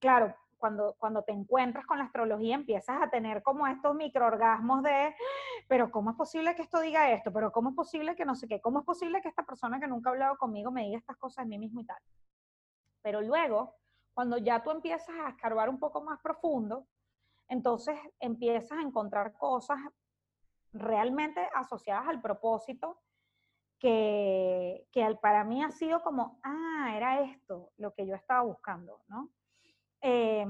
claro, 0.01 0.35
cuando, 0.57 0.97
cuando 0.99 1.23
te 1.23 1.31
encuentras 1.31 1.87
con 1.87 1.99
la 1.99 2.05
astrología 2.05 2.57
empiezas 2.57 3.01
a 3.01 3.09
tener 3.09 3.45
como 3.45 3.69
estos 3.69 3.95
microorgasmos 3.95 4.83
de, 4.83 5.15
pero 5.69 5.93
¿cómo 5.93 6.11
es 6.11 6.17
posible 6.17 6.57
que 6.57 6.63
esto 6.63 6.81
diga 6.81 7.13
esto? 7.13 7.33
Pero 7.33 7.53
¿cómo 7.53 7.71
es 7.71 7.77
posible 7.77 8.17
que 8.17 8.25
no 8.25 8.35
sé 8.35 8.49
qué? 8.49 8.61
¿Cómo 8.61 8.81
es 8.81 8.85
posible 8.85 9.23
que 9.23 9.29
esta 9.29 9.45
persona 9.45 9.79
que 9.79 9.87
nunca 9.87 10.11
ha 10.11 10.13
hablado 10.13 10.37
conmigo 10.37 10.73
me 10.73 10.83
diga 10.83 10.99
estas 10.99 11.17
cosas 11.17 11.45
de 11.45 11.51
mí 11.51 11.59
mismo 11.59 11.81
y 11.81 11.87
tal? 11.87 11.99
Pero 13.01 13.21
luego, 13.21 13.77
cuando 14.13 14.39
ya 14.39 14.61
tú 14.61 14.73
empiezas 14.73 15.15
a 15.25 15.29
escarbar 15.29 15.69
un 15.69 15.79
poco 15.79 16.03
más 16.03 16.19
profundo, 16.21 16.89
entonces 17.47 17.97
empiezas 18.19 18.79
a 18.79 18.83
encontrar 18.83 19.35
cosas 19.35 19.79
realmente 20.73 21.41
asociadas 21.55 22.09
al 22.09 22.21
propósito 22.21 23.01
que, 23.79 24.87
que 24.93 25.17
para 25.23 25.45
mí 25.45 25.63
ha 25.63 25.71
sido 25.71 26.03
como, 26.03 26.41
ah, 26.43 26.93
era 26.97 27.21
esto 27.23 27.73
lo 27.77 27.95
que 27.95 28.07
yo 28.07 28.15
estaba 28.15 28.43
buscando, 28.43 29.03
¿no? 29.09 29.31
Eh, 30.01 30.45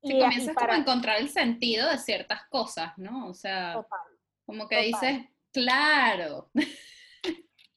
y, 0.00 0.20
comienzas 0.20 0.54
para... 0.54 0.68
como 0.68 0.78
a 0.78 0.80
encontrar 0.80 1.18
el 1.18 1.28
sentido 1.28 1.88
de 1.88 1.98
ciertas 1.98 2.46
cosas, 2.48 2.96
¿no? 2.98 3.28
O 3.28 3.34
sea, 3.34 3.84
como 4.44 4.68
que 4.68 4.80
dices, 4.82 5.26
claro. 5.52 6.50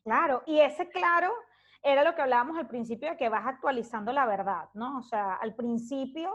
Claro, 0.03 0.43
y 0.45 0.59
ese 0.59 0.87
claro 0.89 1.33
era 1.81 2.03
lo 2.03 2.13
que 2.13 2.21
hablábamos 2.21 2.59
al 2.59 2.67
principio 2.67 3.09
de 3.09 3.17
que 3.17 3.27
vas 3.27 3.47
actualizando 3.47 4.13
la 4.13 4.27
verdad, 4.27 4.69
¿no? 4.75 4.99
O 4.99 5.01
sea, 5.01 5.33
al 5.33 5.55
principio 5.55 6.31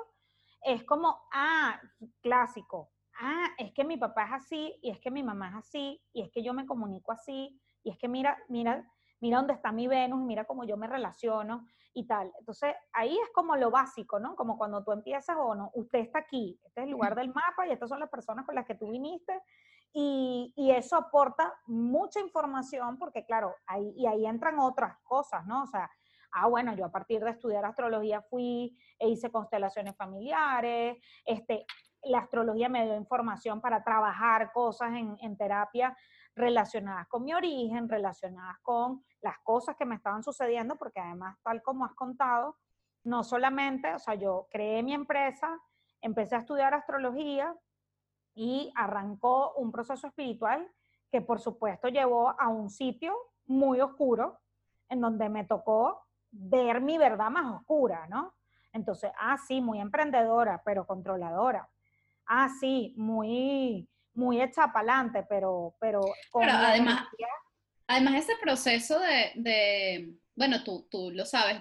es 0.63 0.83
como, 0.83 1.29
ah, 1.33 1.81
clásico, 2.21 2.91
ah, 3.21 3.49
es 3.59 3.73
que 3.73 3.85
mi 3.85 3.97
papá 3.97 4.25
es 4.25 4.33
así, 4.33 4.79
y 4.83 4.91
es 4.91 4.99
que 4.99 5.11
mi 5.11 5.23
mamá 5.23 5.51
es 5.51 5.55
así, 5.57 6.03
y 6.13 6.23
es 6.23 6.31
que 6.31 6.43
yo 6.43 6.53
me 6.53 6.67
comunico 6.67 7.13
así, 7.13 7.61
y 7.83 7.91
es 7.91 7.99
que 7.99 8.09
mira, 8.09 8.37
mira, 8.49 8.85
mira 9.21 9.39
dónde 9.39 9.55
está 9.55 9.71
mi 9.73 9.87
Venus, 9.87 10.21
mira 10.21 10.45
cómo 10.45 10.65
yo 10.65 10.77
me 10.77 10.87
relaciono 10.87 11.67
y 11.93 12.07
tal. 12.07 12.33
Entonces, 12.39 12.75
ahí 12.93 13.17
es 13.17 13.31
como 13.35 13.57
lo 13.57 13.71
básico, 13.71 14.19
¿no? 14.19 14.35
Como 14.37 14.57
cuando 14.57 14.83
tú 14.83 14.93
empiezas, 14.93 15.37
o 15.39 15.55
no, 15.55 15.71
usted 15.75 16.01
está 16.01 16.21
aquí, 16.21 16.59
este 16.65 16.81
es 16.81 16.87
el 16.87 16.93
lugar 16.93 17.15
del 17.15 17.29
mapa 17.29 17.67
y 17.67 17.73
estas 17.73 17.89
son 17.89 18.01
las 18.01 18.11
personas 18.11 18.47
con 18.47 18.55
las 18.55 18.67
que 18.67 18.75
tú 18.75 18.91
viniste. 18.91 19.41
Y, 19.93 20.53
y 20.57 20.71
eso 20.71 20.97
aporta 20.97 21.53
mucha 21.67 22.21
información 22.21 22.97
porque, 22.97 23.25
claro, 23.25 23.55
ahí, 23.67 23.93
y 23.97 24.07
ahí 24.07 24.25
entran 24.25 24.59
otras 24.61 24.97
cosas, 25.03 25.45
¿no? 25.47 25.65
O 25.65 25.67
sea, 25.67 25.91
ah, 26.33 26.47
bueno, 26.47 26.75
yo 26.75 26.85
a 26.85 26.93
partir 26.93 27.23
de 27.23 27.31
estudiar 27.31 27.65
astrología 27.65 28.23
fui 28.23 28.77
e 28.99 29.09
hice 29.09 29.31
constelaciones 29.31 29.97
familiares, 29.97 30.99
este, 31.25 31.67
la 32.05 32.19
astrología 32.19 32.69
me 32.69 32.85
dio 32.85 32.97
información 32.97 33.61
para 33.61 33.83
trabajar 33.83 34.53
cosas 34.53 34.93
en, 34.95 35.37
terapia 35.37 35.97
relacionadas 36.35 37.07
con 37.09 37.25
mi 37.25 37.35
origen, 37.35 37.89
relacionadas 37.89 38.59
con 38.63 39.05
las 39.21 39.39
cosas 39.41 39.77
que 39.77 39.85
me 39.85 39.97
estaban 39.97 40.23
sucediendo, 40.23 40.77
porque 40.77 41.01
además, 41.01 41.37
tal 41.43 41.63
como 41.63 41.85
has 41.85 41.95
contado, 41.95 42.57
no 43.05 43.25
solamente, 43.25 43.95
o 43.95 43.99
sea, 43.99 44.15
yo 44.15 44.47
creé 44.51 44.83
mi 44.83 44.95
empresa, 44.95 45.59
empecé 46.01 46.37
a 46.37 46.39
estudiar 46.39 46.73
astrología 46.75 47.55
y 48.35 48.73
arrancó 48.77 49.55
un 49.55 49.73
proceso 49.73 50.07
espiritual 50.07 50.67
que 51.11 51.21
por 51.21 51.41
supuesto 51.41 51.89
llevó 51.89 52.41
a 52.41 52.49
un 52.49 52.71
sitio 52.71 53.17
muy 53.47 53.81
oscuro, 53.81 54.39
en 54.89 55.01
donde 55.01 55.29
me 55.29 55.45
tocó 55.45 56.07
ver 56.31 56.81
mi 56.81 56.99
verdad 56.99 57.31
más 57.31 57.53
oscura, 57.53 58.07
¿no? 58.09 58.35
Entonces, 58.73 59.11
ah, 59.19 59.37
sí, 59.37 59.61
muy 59.61 59.81
emprendedora, 59.81 60.63
pero 60.65 60.87
controladora 60.87 61.69
ah, 62.31 62.49
sí, 62.61 62.95
muy, 62.97 63.89
muy 64.15 64.41
hecha 64.41 64.73
para 64.73 64.95
adelante, 64.95 65.27
pero, 65.29 65.75
pero, 65.81 66.01
además, 66.33 67.03
además 67.89 68.15
ese 68.15 68.35
proceso 68.41 68.99
de, 69.01 70.15
bueno, 70.37 70.63
tú, 70.63 70.87
tú 70.89 71.11
lo 71.11 71.27
sabes, 71.27 71.61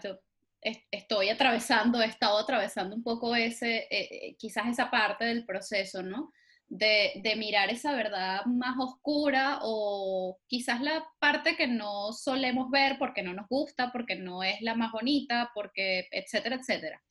estoy 0.62 1.29
atravesando, 1.29 2.01
he 2.01 2.05
estado 2.05 2.38
atravesando 2.38 2.95
un 2.95 3.03
poco 3.03 3.36
ese, 3.36 3.88
eh, 3.89 4.10
eh, 4.12 4.36
quizás 4.38 4.67
esa 4.67 4.91
parte 4.91 5.25
del 5.25 5.43
proceso, 5.45 6.03
¿no? 6.03 6.32
De, 6.67 7.13
de, 7.23 7.36
mirar 7.36 7.71
esa 7.71 7.95
verdad 7.95 8.45
más 8.45 8.75
oscura 8.77 9.58
o 9.63 10.38
quizás 10.45 10.82
la 10.82 11.03
parte 11.17 11.55
que 11.55 11.65
no 11.65 12.13
solemos 12.13 12.69
ver 12.69 12.99
porque 12.99 13.23
no 13.23 13.34
nos 13.34 13.47
gusta, 13.47 13.91
porque 13.91 14.15
no 14.15 14.43
es 14.43 14.62
la 14.62 14.75
más 14.75 14.91
bonita, 14.91 15.49
porque, 15.55 16.08
etcétera, 16.12 16.58
etcétera. 16.58 17.01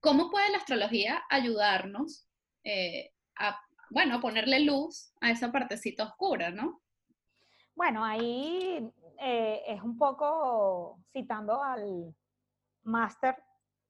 ¿Cómo 0.00 0.30
puede 0.30 0.48
la 0.50 0.58
astrología 0.58 1.22
ayudarnos 1.28 2.25
eh, 2.68 3.12
a, 3.38 3.56
bueno, 3.90 4.20
ponerle 4.20 4.58
luz 4.64 5.12
a 5.20 5.30
esa 5.30 5.52
partecita 5.52 6.02
oscura, 6.02 6.50
¿no? 6.50 6.80
Bueno, 7.76 8.04
ahí 8.04 8.92
eh, 9.20 9.62
es 9.68 9.80
un 9.82 9.96
poco 9.96 10.98
citando 11.12 11.62
al 11.62 12.12
máster, 12.82 13.36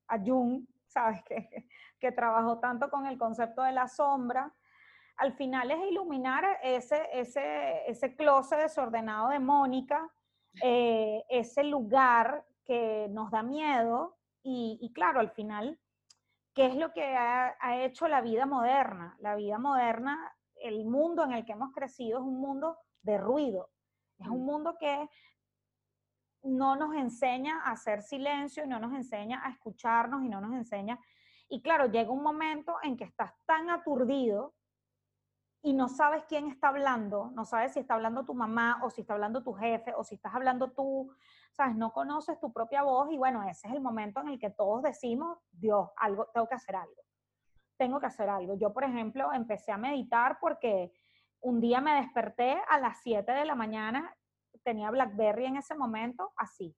a 0.09 0.19
Jung, 0.19 0.67
¿sabes? 0.87 1.23
Que, 1.27 1.67
que 1.99 2.12
trabajó 2.12 2.59
tanto 2.59 2.91
con 2.91 3.07
el 3.07 3.17
concepto 3.17 3.62
de 3.62 3.73
la 3.73 3.89
sombra. 3.89 4.53
Al 5.17 5.33
final 5.33 5.71
es 5.71 5.79
iluminar 5.91 6.45
ese, 6.62 7.09
ese, 7.15 7.91
ese 7.91 8.15
closet 8.15 8.59
desordenado 8.59 9.31
de 9.31 9.39
Mónica, 9.39 10.07
eh, 10.62 11.25
ese 11.31 11.65
lugar 11.65 12.45
que 12.67 13.09
nos 13.09 13.31
da 13.31 13.43
miedo 13.43 14.19
y, 14.43 14.79
y 14.83 14.93
claro, 14.93 15.21
al 15.21 15.31
final 15.31 15.79
¿Qué 16.57 16.64
es 16.64 16.75
lo 16.75 16.90
que 16.95 17.05
ha, 17.05 17.85
hecho 17.85 18.09
la 18.09 18.23
vida 18.23 18.47
moderna? 18.47 19.14
La 19.21 19.35
vida 19.35 19.59
moderna, 19.59 20.35
el 20.55 20.87
mundo 20.87 21.23
en 21.23 21.33
el 21.33 21.45
que 21.45 21.53
hemos 21.53 21.71
crecido 21.71 22.19
es 22.19 22.25
un 22.25 22.40
mundo 22.40 22.79
de 23.03 23.19
ruido. 23.19 23.69
Es 24.19 24.29
un 24.29 24.42
mm. 24.42 24.47
mundo 24.47 24.77
que 24.81 25.07
no 26.45 26.75
nos 26.77 26.95
enseña 26.95 27.61
a 27.61 27.73
hacer 27.73 28.01
silencio 28.01 28.64
y 28.64 28.69
no 28.69 28.81
nos 28.81 28.95
enseña 28.95 29.45
a 29.45 29.51
escucharnos 29.51 30.25
y 30.25 30.31
no 30.31 30.40
nos 30.40 30.55
enseña. 30.55 30.99
Y 31.51 31.61
claro, 31.61 31.90
llega 31.90 32.11
un 32.11 32.23
momento 32.23 32.77
en 32.83 32.97
que 32.97 33.05
estás 33.05 33.35
tan 33.45 33.69
aturdido 33.69 34.55
y 35.61 35.75
no 35.75 35.88
sabes 35.88 36.25
quién 36.27 36.47
está 36.47 36.69
hablando, 36.69 37.33
no 37.35 37.45
sabes 37.45 37.75
si 37.75 37.81
está 37.81 37.97
hablando 37.97 38.25
tu 38.25 38.33
mamá 38.33 38.81
o 38.83 38.88
si 38.88 39.03
está 39.03 39.12
hablando 39.12 39.42
tu 39.42 39.53
jefe 39.53 39.92
o 39.95 40.05
si 40.05 40.14
estás 40.14 40.35
hablando 40.35 40.73
tú, 40.73 41.12
¿sabes? 41.57 41.77
No 41.77 41.92
conoces 41.92 42.38
tu 42.38 42.53
propia 42.53 42.83
voz 42.83 43.11
y 43.11 43.16
bueno, 43.16 43.42
ese 43.42 43.66
es 43.69 43.75
el 43.75 43.81
momento 43.81 44.21
en 44.21 44.29
el 44.29 44.38
que 44.38 44.51
todos 44.51 44.83
decimos, 44.83 45.38
Dios, 45.51 45.88
algo, 45.97 46.27
tengo 46.35 46.47
que 46.47 46.55
hacer 46.55 46.77
algo. 46.77 47.03
Tengo 47.79 47.99
que 47.99 48.07
hacer 48.07 48.29
algo. 48.29 48.55
Yo, 48.59 48.73
por 48.73 48.85
ejemplo, 48.85 49.33
empecé 49.33 49.73
a 49.73 49.79
meditar 49.79 50.38
porque 50.40 50.92
un 51.40 51.61
día 51.61 51.81
me 51.81 51.95
desperté 51.95 52.59
a 52.69 52.79
las 52.79 53.01
7 53.03 53.31
de 53.33 53.45
la 53.45 53.55
mañana, 53.55 54.14
tenía 54.62 54.90
BlackBerry 54.90 55.47
en 55.47 55.57
ese 55.57 55.75
momento, 55.75 56.33
así. 56.37 56.77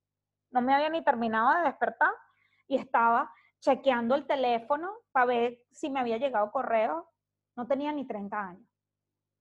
No 0.50 0.62
me 0.62 0.74
había 0.74 0.90
ni 0.90 1.02
terminado 1.02 1.54
de 1.58 1.64
despertar 1.64 2.10
y 2.66 2.76
estaba 2.76 3.32
chequeando 3.60 4.14
el 4.14 4.26
teléfono 4.26 4.92
para 5.10 5.26
ver 5.26 5.58
si 5.72 5.90
me 5.90 6.00
había 6.00 6.18
llegado 6.18 6.50
correo. 6.50 7.10
No 7.56 7.66
tenía 7.66 7.92
ni 7.92 8.06
30 8.06 8.38
años. 8.38 8.68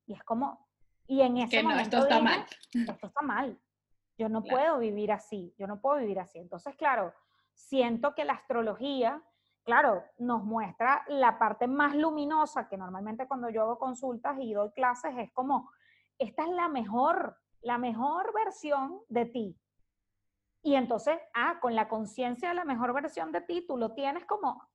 Y 0.07 0.13
es 0.13 0.23
como, 0.23 0.67
y 1.05 1.21
en 1.21 1.37
ese 1.37 1.61
momento 1.61 1.97
esto 1.97 2.03
está 2.03 2.21
mal. 2.21 2.45
Esto 2.73 3.07
está 3.07 3.21
mal. 3.21 3.59
Yo 4.17 4.29
no 4.29 4.43
puedo 4.43 4.79
vivir 4.79 5.11
así, 5.11 5.53
yo 5.57 5.67
no 5.67 5.79
puedo 5.79 5.99
vivir 5.99 6.19
así. 6.19 6.39
Entonces, 6.39 6.75
claro, 6.75 7.13
siento 7.53 8.15
que 8.15 8.25
la 8.25 8.33
astrología, 8.33 9.21
claro, 9.63 10.03
nos 10.17 10.43
muestra 10.43 11.03
la 11.07 11.37
parte 11.37 11.67
más 11.67 11.95
luminosa 11.95 12.67
que 12.67 12.77
normalmente 12.77 13.27
cuando 13.27 13.49
yo 13.49 13.63
hago 13.63 13.77
consultas 13.77 14.37
y 14.39 14.53
doy 14.53 14.71
clases 14.71 15.13
es 15.17 15.31
como, 15.33 15.69
esta 16.17 16.43
es 16.43 16.49
la 16.49 16.67
mejor, 16.67 17.37
la 17.61 17.77
mejor 17.77 18.33
versión 18.33 19.01
de 19.07 19.25
ti. 19.25 19.59
Y 20.63 20.75
entonces, 20.75 21.19
ah, 21.35 21.59
con 21.61 21.75
la 21.75 21.87
conciencia 21.87 22.49
de 22.49 22.55
la 22.55 22.65
mejor 22.65 22.93
versión 22.93 23.31
de 23.31 23.41
ti, 23.41 23.65
tú 23.67 23.77
lo 23.77 23.93
tienes 23.93 24.25
como, 24.25 24.67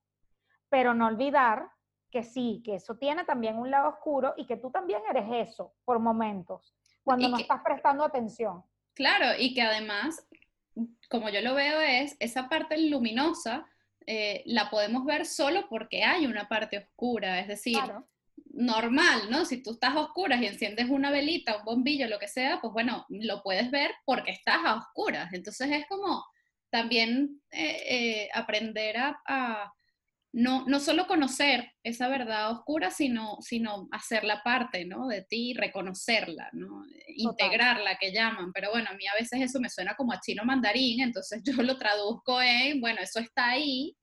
pero 0.69 0.93
no 0.93 1.07
olvidar 1.07 1.69
que 2.09 2.23
sí, 2.23 2.61
que 2.63 2.75
eso 2.75 2.95
tiene 2.95 3.25
también 3.25 3.57
un 3.57 3.69
lado 3.69 3.89
oscuro 3.89 4.33
y 4.37 4.45
que 4.45 4.55
tú 4.55 4.71
también 4.71 5.01
eres 5.09 5.49
eso 5.49 5.73
por 5.83 5.99
momentos, 5.99 6.75
cuando 7.03 7.27
no 7.27 7.37
estás 7.37 7.61
prestando 7.61 8.05
atención. 8.05 8.63
Claro, 8.93 9.39
y 9.39 9.53
que 9.53 9.61
además, 9.61 10.25
como 11.09 11.29
yo 11.29 11.41
lo 11.41 11.55
veo, 11.55 11.81
es 11.81 12.15
esa 12.19 12.49
parte 12.49 12.77
luminosa, 12.89 13.65
eh, 14.05 14.43
la 14.45 14.69
podemos 14.69 15.05
ver 15.05 15.25
solo 15.25 15.67
porque 15.69 16.03
hay 16.03 16.25
una 16.25 16.47
parte 16.47 16.77
oscura, 16.77 17.39
es 17.39 17.47
decir, 17.47 17.79
normal, 18.51 19.29
¿no? 19.29 19.45
Si 19.45 19.63
tú 19.63 19.71
estás 19.71 19.95
a 19.95 20.01
oscuras 20.01 20.41
y 20.41 20.45
enciendes 20.45 20.89
una 20.89 21.09
velita, 21.09 21.57
un 21.57 21.65
bombillo, 21.65 22.07
lo 22.07 22.19
que 22.19 22.27
sea, 22.27 22.59
pues 22.61 22.73
bueno, 22.73 23.05
lo 23.09 23.41
puedes 23.41 23.71
ver 23.71 23.91
porque 24.05 24.31
estás 24.31 24.59
a 24.63 24.75
oscuras. 24.75 25.33
Entonces 25.33 25.71
es 25.71 25.87
como 25.87 26.23
también 26.69 27.41
eh, 27.51 27.83
eh, 27.87 28.29
aprender 28.33 28.97
a 28.97 29.73
no, 30.33 30.65
no 30.65 30.79
solo 30.79 31.05
conocer 31.05 31.71
esa 31.83 32.07
verdad 32.07 32.51
oscura, 32.51 32.89
sino, 32.89 33.37
sino 33.41 33.87
hacerla 33.91 34.41
parte, 34.43 34.83
¿no? 34.83 35.07
De 35.07 35.21
ti, 35.21 35.53
reconocerla, 35.53 36.49
¿no? 36.53 36.83
Integrarla, 37.07 37.97
que 37.99 38.11
llaman. 38.11 38.51
Pero 38.51 38.71
bueno, 38.71 38.89
a 38.89 38.95
mí 38.95 39.05
a 39.07 39.13
veces 39.13 39.41
eso 39.41 39.59
me 39.59 39.69
suena 39.69 39.95
como 39.95 40.11
a 40.11 40.19
chino 40.19 40.43
mandarín, 40.43 41.01
entonces 41.01 41.41
yo 41.45 41.61
lo 41.61 41.77
traduzco 41.77 42.41
en, 42.41 42.81
bueno, 42.81 42.99
eso 43.01 43.19
está 43.19 43.49
ahí, 43.49 43.95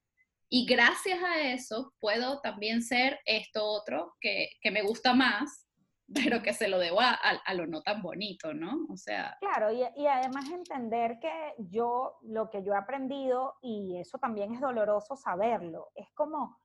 y 0.49 0.67
gracias 0.67 1.23
a 1.23 1.41
eso 1.53 1.95
puedo 2.01 2.41
también 2.41 2.83
ser 2.83 3.19
esto 3.25 3.65
otro 3.65 4.15
que, 4.21 4.51
que 4.61 4.71
me 4.71 4.83
gusta 4.83 5.15
más, 5.15 5.67
pero 6.15 6.43
que 6.43 6.53
se 6.53 6.69
lo 6.69 6.79
debo 6.79 7.01
a, 7.01 7.13
a, 7.13 7.55
lo 7.55 7.67
no 7.67 7.83
tan 7.83 8.03
bonito, 8.03 8.53
¿no? 8.55 8.87
O 8.91 8.97
sea... 8.97 9.37
Claro, 9.41 9.71
y, 9.71 9.85
y, 9.97 10.07
además 10.07 10.51
entender 10.51 11.19
que 11.21 11.55
yo, 11.59 12.19
lo 12.23 12.51
que 12.51 12.63
yo 12.63 12.75
he 12.75 12.77
aprendido, 12.77 13.57
y 13.63 13.97
eso 13.99 14.19
también 14.19 14.55
es 14.55 14.61
doloroso 14.61 15.17
saberlo, 15.17 15.91
es 15.95 16.11
como, 16.13 16.61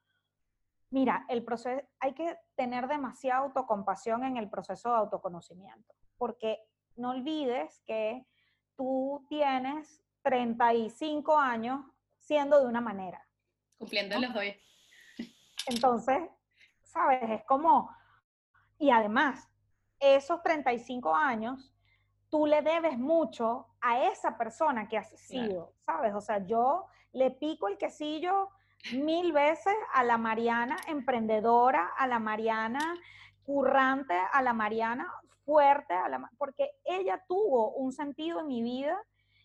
mira, 0.89 1.25
el 1.29 1.43
proceso, 1.43 1.85
hay 1.99 2.13
que 2.13 2.37
tener 2.55 2.87
demasiada 2.87 3.41
autocompasión 3.41 4.23
en 4.23 4.37
el 4.37 4.49
proceso 4.49 4.89
de 4.89 4.95
autoconocimiento, 4.95 5.93
porque 6.17 6.59
no 6.95 7.11
olvides 7.11 7.81
que 7.85 8.25
tú 8.75 9.25
tienes 9.29 10.01
35 10.23 11.37
años 11.37 11.85
siendo 12.19 12.59
de 12.59 12.67
una 12.67 12.81
manera. 12.81 13.23
Cumpliéndolos 13.77 14.35
hoy. 14.35 14.59
Entonces, 15.67 16.17
¿sabes? 16.81 17.21
Es 17.29 17.43
como, 17.45 17.89
y 18.77 18.91
además, 18.91 19.49
esos 19.99 20.41
35 20.43 21.15
años, 21.15 21.73
tú 22.29 22.45
le 22.45 22.61
debes 22.61 22.97
mucho 22.97 23.67
a 23.81 24.05
esa 24.05 24.37
persona 24.37 24.87
que 24.87 24.97
has 24.97 25.09
sido, 25.19 25.73
¿sabes? 25.85 26.13
O 26.13 26.21
sea, 26.21 26.39
yo 26.45 26.85
le 27.13 27.31
pico 27.31 27.67
el 27.67 27.77
quesillo 27.77 28.49
mil 28.93 29.31
veces 29.31 29.75
a 29.93 30.03
la 30.03 30.17
Mariana 30.17 30.77
emprendedora, 30.87 31.91
a 31.97 32.07
la 32.07 32.19
Mariana 32.19 32.95
currante, 33.43 34.15
a 34.31 34.41
la 34.41 34.53
Mariana 34.53 35.11
fuerte, 35.45 35.93
a 35.93 36.09
la, 36.09 36.29
porque 36.37 36.71
ella 36.83 37.23
tuvo 37.27 37.71
un 37.71 37.93
sentido 37.93 38.41
en 38.41 38.47
mi 38.47 38.61
vida 38.61 38.99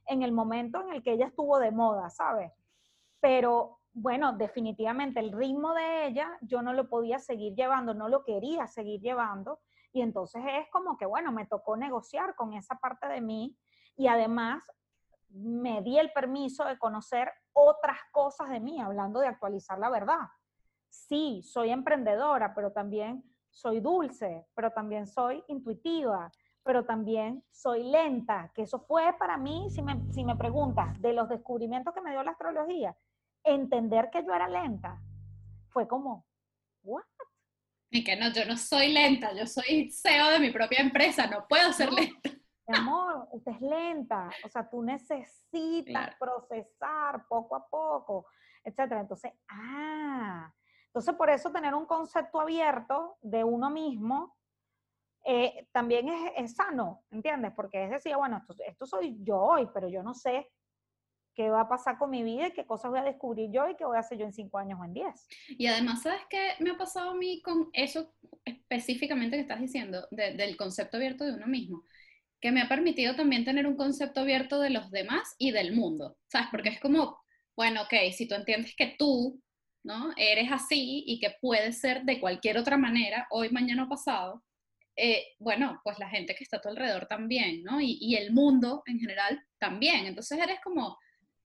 en 0.07 0.23
el 0.23 0.33
momento 0.33 0.81
en 0.81 0.91
el 0.93 1.03
que 1.03 1.13
ella 1.13 1.27
estuvo 1.27 1.59
de 1.59 1.71
moda, 1.71 2.11
¿sabes? 2.11 2.53
Pero 3.21 3.80
bueno, 3.93 4.33
definitivamente 4.33 5.21
el 5.21 5.33
ritmo 5.33 5.75
de 5.75 6.07
ella 6.07 6.39
yo 6.43 6.63
no 6.63 6.73
lo 6.73 6.89
podía 6.89 7.19
seguir 7.19 7.55
llevando, 7.55 7.95
no 7.95 8.09
lo 8.09 8.25
quería 8.25 8.67
seguir 8.67 9.01
llevando. 9.01 9.61
Y 9.93 10.03
entonces 10.03 10.43
es 10.47 10.69
como 10.71 10.97
que, 10.97 11.07
bueno, 11.07 11.33
me 11.33 11.47
tocó 11.47 11.77
negociar 11.77 12.37
con 12.37 12.53
esa 12.55 12.77
parte 12.77 13.09
de 13.09 13.21
mí 13.21 13.57
y 13.97 14.07
además 14.07 14.63
me 15.31 15.83
di 15.83 15.99
el 15.99 16.13
permiso 16.13 16.65
de 16.65 16.79
conocer 16.79 17.31
otras 17.53 17.99
cosas 18.13 18.49
de 18.51 18.61
mí, 18.61 18.81
hablando 18.81 19.21
de 19.21 19.29
actualizar 19.29 19.79
la 19.79 19.91
verdad. 19.91 20.29
Sí, 20.89 21.43
soy 21.43 21.71
emprendedora, 21.71 22.55
pero 22.55 22.73
también 22.73 23.25
soy 23.51 23.81
dulce, 23.81 24.47
pero 24.55 24.71
también 24.71 25.07
soy 25.07 25.43
intuitiva, 25.49 26.31
pero 26.63 26.85
también 26.85 27.45
soy 27.51 27.85
lenta, 27.85 28.51
que 28.55 28.63
eso 28.63 28.81
fue 28.81 29.15
para 29.19 29.37
mí, 29.37 29.67
si 29.71 29.83
me, 29.83 30.05
si 30.11 30.25
me 30.25 30.37
preguntas, 30.37 31.01
de 31.01 31.13
los 31.13 31.29
descubrimientos 31.29 31.95
que 31.95 32.01
me 32.01 32.11
dio 32.11 32.23
la 32.23 32.33
astrología, 32.33 32.97
entender 33.45 34.11
que 34.11 34.25
yo 34.25 34.35
era 34.35 34.49
lenta 34.49 35.01
fue 35.69 35.87
como, 35.87 36.27
¿what? 36.83 37.05
Y 37.91 38.05
que 38.05 38.17
no, 38.17 38.33
yo 38.33 38.45
no 38.45 38.57
soy 38.57 38.93
lenta, 38.93 39.33
yo 39.33 39.47
soy 39.47 39.91
CEO 39.91 40.31
de 40.31 40.39
mi 40.39 40.51
propia 40.51 40.81
empresa, 40.81 41.27
no 41.27 41.47
puedo 41.49 41.73
ser 41.73 41.93
lenta. 41.93 42.31
Mi 42.69 42.79
amor, 42.79 43.29
usted 43.33 43.53
es 43.53 43.61
lenta, 43.61 44.31
o 44.45 44.49
sea, 44.49 44.69
tú 44.69 44.81
necesitas 44.81 46.15
procesar 46.17 47.27
poco 47.29 47.57
a 47.57 47.67
poco, 47.67 48.27
etcétera. 48.63 49.01
Entonces, 49.01 49.33
ah, 49.49 50.53
entonces 50.87 51.15
por 51.15 51.31
eso 51.31 51.51
tener 51.51 51.75
un 51.75 51.87
concepto 51.87 52.41
abierto 52.41 53.17
de 53.23 53.43
uno 53.43 53.71
mismo 53.71 54.37
eh, 55.25 55.69
también 55.73 56.09
es, 56.09 56.33
es, 56.37 56.55
sano, 56.55 57.03
¿entiendes? 57.11 57.53
Porque 57.55 57.85
es 57.85 57.91
decir, 57.91 58.17
bueno, 58.17 58.39
esto, 58.39 58.55
esto 58.65 58.87
soy 58.87 59.19
yo 59.23 59.39
hoy, 59.39 59.69
pero 59.75 59.89
yo 59.89 60.03
no 60.03 60.15
sé 60.15 60.49
qué 61.35 61.49
va 61.49 61.63
a 61.63 61.69
pasar 61.69 61.99
con 61.99 62.11
mi 62.11 62.23
vida 62.23 62.49
y 62.49 62.53
qué 62.53 62.67
cosas 62.67 62.91
voy 62.91 63.01
a 63.01 63.05
descubrir 63.05 63.51
yo 63.53 63.69
y 63.69 63.77
qué 63.77 63.85
voy 63.85 63.97
a 63.97 64.01
hacer 64.01 64.19
yo 64.19 64.25
en 64.25 64.33
cinco 64.33 64.59
años 64.59 64.79
o 64.81 64.85
en 64.85 64.95
diez. 64.95 65.27
Y 65.49 65.67
además, 65.67 66.03
¿sabes 66.03 66.23
qué 66.29 66.55
me 66.59 66.71
ha 66.71 66.77
pasado 66.77 67.11
a 67.11 67.15
mí 67.15 67.41
con 67.43 67.71
eso 67.73 68.15
específicamente 68.45 69.37
que 69.37 69.43
estás 69.43 69.61
diciendo, 69.61 70.07
del 70.11 70.57
concepto 70.57 70.97
abierto 70.97 71.25
de 71.25 71.35
uno 71.35 71.47
mismo? 71.47 71.85
Que 72.41 72.53
me 72.53 72.63
ha 72.63 72.69
permitido 72.69 73.15
también 73.15 73.45
tener 73.45 73.67
un 73.67 73.77
concepto 73.77 74.21
abierto 74.21 74.61
de 74.61 74.71
los 74.71 74.91
demás 74.91 75.35
y 75.39 75.51
del 75.51 75.75
mundo, 75.75 76.17
¿sabes? 76.29 76.49
Porque 76.51 76.71
es 76.71 76.81
como, 76.81 77.19
bueno, 77.57 77.83
ok, 77.83 77.95
si 78.13 78.27
tú 78.27 78.35
entiendes 78.35 78.75
que 78.77 78.95
tú, 78.99 79.43
¿no? 79.83 80.13
Eres 80.17 80.51
así 80.51 81.05
y 81.07 81.21
que 81.21 81.35
puedes 81.41 81.81
ser 81.81 82.03
de 82.05 82.21
cualquier 82.21 82.59
otra 82.59 82.77
manera, 82.77 83.27
hoy, 83.31 83.51
mañana 83.51 83.85
o 83.85 83.89
pasado, 83.89 84.43
eh, 84.97 85.25
bueno, 85.39 85.81
pues 85.85 85.99
la 85.99 86.11
gente 86.11 86.35
que 86.35 86.45
está 86.45 86.59
a 86.59 86.61
tu 86.61 86.69
alrededor 86.69 87.07
también, 87.07 87.63
¿no? 87.63 87.81
Y, 87.81 87.99
y 88.01 88.17
el 88.17 88.33
mundo 88.33 88.83
en 88.87 88.99
general 88.99 89.43
también. 89.59 90.07
Entonces 90.07 90.39
eres 90.39 90.61
como 90.63 90.99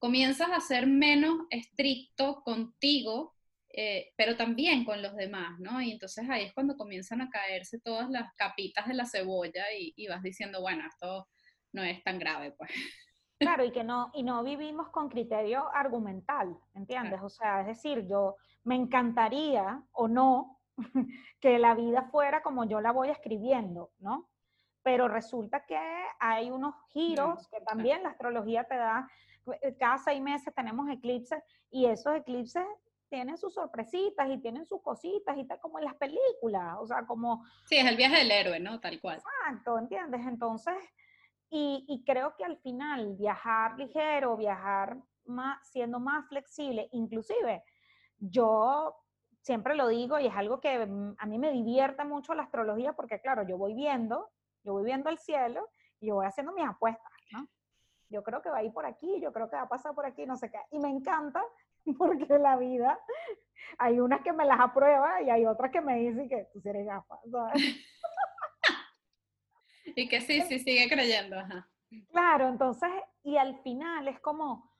comienzas 0.05 0.49
a 0.51 0.59
ser 0.59 0.85
menos 0.85 1.47
estricto 1.49 2.43
contigo, 2.43 3.33
eh, 3.69 4.13
pero 4.15 4.37
también 4.37 4.85
con 4.85 5.01
los 5.01 5.15
demás, 5.15 5.59
¿no? 5.59 5.81
Y 5.81 5.93
entonces 5.93 6.29
ahí 6.29 6.43
es 6.43 6.53
cuando 6.53 6.77
comienzan 6.77 7.21
a 7.21 7.29
caerse 7.31 7.79
todas 7.79 8.11
las 8.11 8.31
capitas 8.35 8.87
de 8.87 8.93
la 8.93 9.07
cebolla 9.07 9.63
y, 9.75 10.05
vas 10.07 10.21
diciendo, 10.21 10.61
bueno, 10.61 10.83
esto 10.87 11.27
no 11.73 11.81
es 11.81 12.03
tan 12.03 12.19
grave, 12.19 12.51
pues. 12.51 12.69
Claro, 13.39 13.65
y 13.65 13.71
que 13.71 13.83
no, 13.83 14.11
y 14.13 14.21
no 14.21 14.43
vivimos 14.43 14.89
con 14.89 15.09
criterio 15.09 15.69
argumental, 15.73 16.55
¿entiendes? 16.75 17.19
O 17.21 17.29
sea, 17.29 17.61
es 17.61 17.67
decir, 17.67 18.07
yo 18.07 18.35
me 18.63 18.75
encantaría 18.75 19.81
o 19.91 20.07
no 20.07 20.61
que 21.41 21.57
la 21.57 21.73
vida 21.73 22.03
fuera 22.11 22.43
como 22.43 22.65
yo 22.65 22.79
la 22.79 22.91
voy 22.91 23.09
escribiendo, 23.09 23.89
¿no? 23.97 24.29
Pero 24.83 25.07
resulta 25.07 25.65
que 25.65 25.77
hay 26.19 26.51
unos 26.51 26.75
giros 26.93 27.47
que 27.49 27.59
también 27.61 28.03
la 28.03 28.09
astrología 28.09 28.65
te 28.65 28.75
da 28.75 29.09
cada 29.79 29.97
seis 29.97 30.21
meses 30.21 30.53
tenemos 30.53 30.89
eclipses 30.89 31.41
y 31.69 31.85
esos 31.85 32.15
eclipses 32.15 32.65
tienen 33.09 33.37
sus 33.37 33.53
sorpresitas 33.53 34.27
y 34.29 34.39
tienen 34.39 34.65
sus 34.65 34.81
cositas 34.81 35.37
y 35.37 35.45
tal 35.45 35.59
como 35.59 35.79
en 35.79 35.85
las 35.85 35.95
películas, 35.95 36.75
o 36.79 36.87
sea, 36.87 37.05
como... 37.05 37.45
Sí, 37.65 37.77
es 37.77 37.85
el 37.85 37.95
viaje 37.95 38.17
del 38.17 38.31
héroe, 38.31 38.59
¿no? 38.59 38.79
Tal 38.79 38.99
cual. 38.99 39.17
Exacto, 39.17 39.77
¿entiendes? 39.77 40.21
Entonces, 40.25 40.75
y, 41.49 41.85
y 41.87 42.03
creo 42.03 42.35
que 42.35 42.43
al 42.43 42.57
final 42.57 43.15
viajar 43.15 43.77
ligero, 43.77 44.35
viajar 44.35 44.97
más, 45.25 45.59
siendo 45.69 45.99
más 45.99 46.27
flexible, 46.27 46.89
inclusive 46.91 47.63
yo 48.17 48.95
siempre 49.41 49.75
lo 49.75 49.87
digo 49.87 50.19
y 50.19 50.27
es 50.27 50.35
algo 50.35 50.59
que 50.59 50.85
mm, 50.85 51.15
a 51.17 51.25
mí 51.25 51.37
me 51.37 51.51
divierte 51.51 52.03
mucho 52.03 52.33
la 52.33 52.43
astrología 52.43 52.93
porque 52.93 53.21
claro, 53.21 53.43
yo 53.47 53.57
voy 53.57 53.75
viendo, 53.75 54.31
yo 54.63 54.73
voy 54.73 54.83
viendo 54.83 55.09
el 55.09 55.19
cielo 55.19 55.69
y 55.99 56.07
yo 56.07 56.15
voy 56.15 56.25
haciendo 56.25 56.51
mis 56.53 56.65
apuestas, 56.65 57.11
¿no? 57.31 57.47
Yo 58.09 58.23
creo 58.23 58.41
que 58.41 58.49
va 58.49 58.57
a 58.57 58.63
ir 58.63 58.71
por 58.71 58.85
aquí, 58.85 59.19
yo 59.21 59.33
creo 59.33 59.49
que 59.49 59.55
va 59.55 59.63
a 59.63 59.69
pasar 59.69 59.93
por 59.93 60.05
aquí, 60.05 60.25
no 60.25 60.37
sé 60.37 60.51
qué. 60.51 60.59
Y 60.71 60.79
me 60.79 60.89
encanta 60.89 61.43
porque 61.97 62.39
la 62.39 62.57
vida, 62.57 62.99
hay 63.77 63.99
unas 63.99 64.21
que 64.21 64.33
me 64.33 64.45
las 64.45 64.59
aprueba 64.59 65.21
y 65.21 65.29
hay 65.29 65.45
otras 65.45 65.71
que 65.71 65.81
me 65.81 65.97
dicen 65.97 66.29
que 66.29 66.47
tú 66.53 66.61
eres 66.63 66.85
gafa, 66.85 67.19
y 69.95 70.07
que 70.07 70.21
sí, 70.21 70.41
sí, 70.41 70.59
sigue 70.59 70.89
creyendo. 70.89 71.37
Claro, 72.11 72.47
entonces, 72.47 72.89
y 73.23 73.37
al 73.37 73.57
final 73.61 74.07
es 74.07 74.19
como 74.19 74.71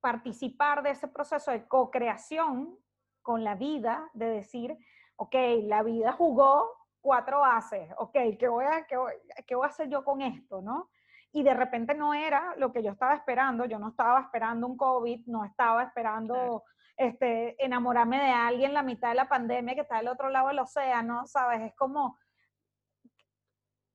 participar 0.00 0.82
de 0.82 0.90
ese 0.90 1.08
proceso 1.08 1.50
de 1.50 1.66
co-creación 1.66 2.78
con 3.22 3.44
la 3.44 3.54
vida, 3.54 4.10
de 4.14 4.26
decir, 4.26 4.76
ok, 5.16 5.34
la 5.64 5.82
vida 5.82 6.12
jugó 6.12 6.70
cuatro 7.00 7.44
haces, 7.44 7.90
ok, 7.98 8.16
¿qué 8.38 8.48
voy 8.48 8.64
a, 8.64 8.86
qué 8.86 8.96
voy, 8.96 9.12
qué 9.46 9.54
voy 9.54 9.66
a 9.66 9.68
hacer 9.68 9.88
yo 9.88 10.04
con 10.04 10.22
esto, 10.22 10.62
no? 10.62 10.90
Y 11.32 11.42
de 11.42 11.54
repente 11.54 11.94
no 11.94 12.14
era 12.14 12.54
lo 12.56 12.72
que 12.72 12.82
yo 12.82 12.92
estaba 12.92 13.14
esperando, 13.14 13.66
yo 13.66 13.78
no 13.78 13.90
estaba 13.90 14.20
esperando 14.20 14.66
un 14.66 14.76
COVID, 14.76 15.26
no 15.26 15.44
estaba 15.44 15.82
esperando 15.84 16.64
este, 16.96 17.62
enamorarme 17.64 18.18
de 18.18 18.30
alguien 18.30 18.74
la 18.74 18.82
mitad 18.82 19.10
de 19.10 19.14
la 19.14 19.28
pandemia 19.28 19.74
que 19.74 19.82
está 19.82 19.98
del 19.98 20.08
otro 20.08 20.30
lado 20.30 20.48
del 20.48 20.58
océano, 20.58 21.26
¿sabes? 21.26 21.60
Es 21.62 21.74
como, 21.76 22.18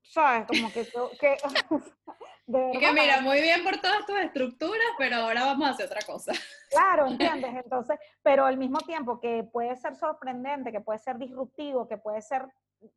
¿sabes? 0.03 0.47
Como 0.47 0.71
que... 0.71 0.87
que, 1.19 1.37
que 2.79 2.93
mira, 2.93 3.21
muy 3.21 3.41
bien 3.41 3.63
por 3.63 3.77
todas 3.77 4.05
tus 4.05 4.17
estructuras, 4.19 4.87
pero 4.97 5.17
ahora 5.17 5.45
vamos 5.45 5.67
a 5.67 5.71
hacer 5.71 5.87
otra 5.87 6.01
cosa. 6.05 6.33
Claro, 6.69 7.07
¿entiendes? 7.07 7.55
Entonces, 7.55 7.99
pero 8.21 8.45
al 8.45 8.57
mismo 8.57 8.79
tiempo 8.79 9.19
que 9.19 9.43
puede 9.43 9.75
ser 9.75 9.95
sorprendente, 9.95 10.71
que 10.71 10.81
puede 10.81 10.99
ser 10.99 11.17
disruptivo, 11.17 11.87
que 11.87 11.97
puede 11.97 12.21
ser 12.21 12.45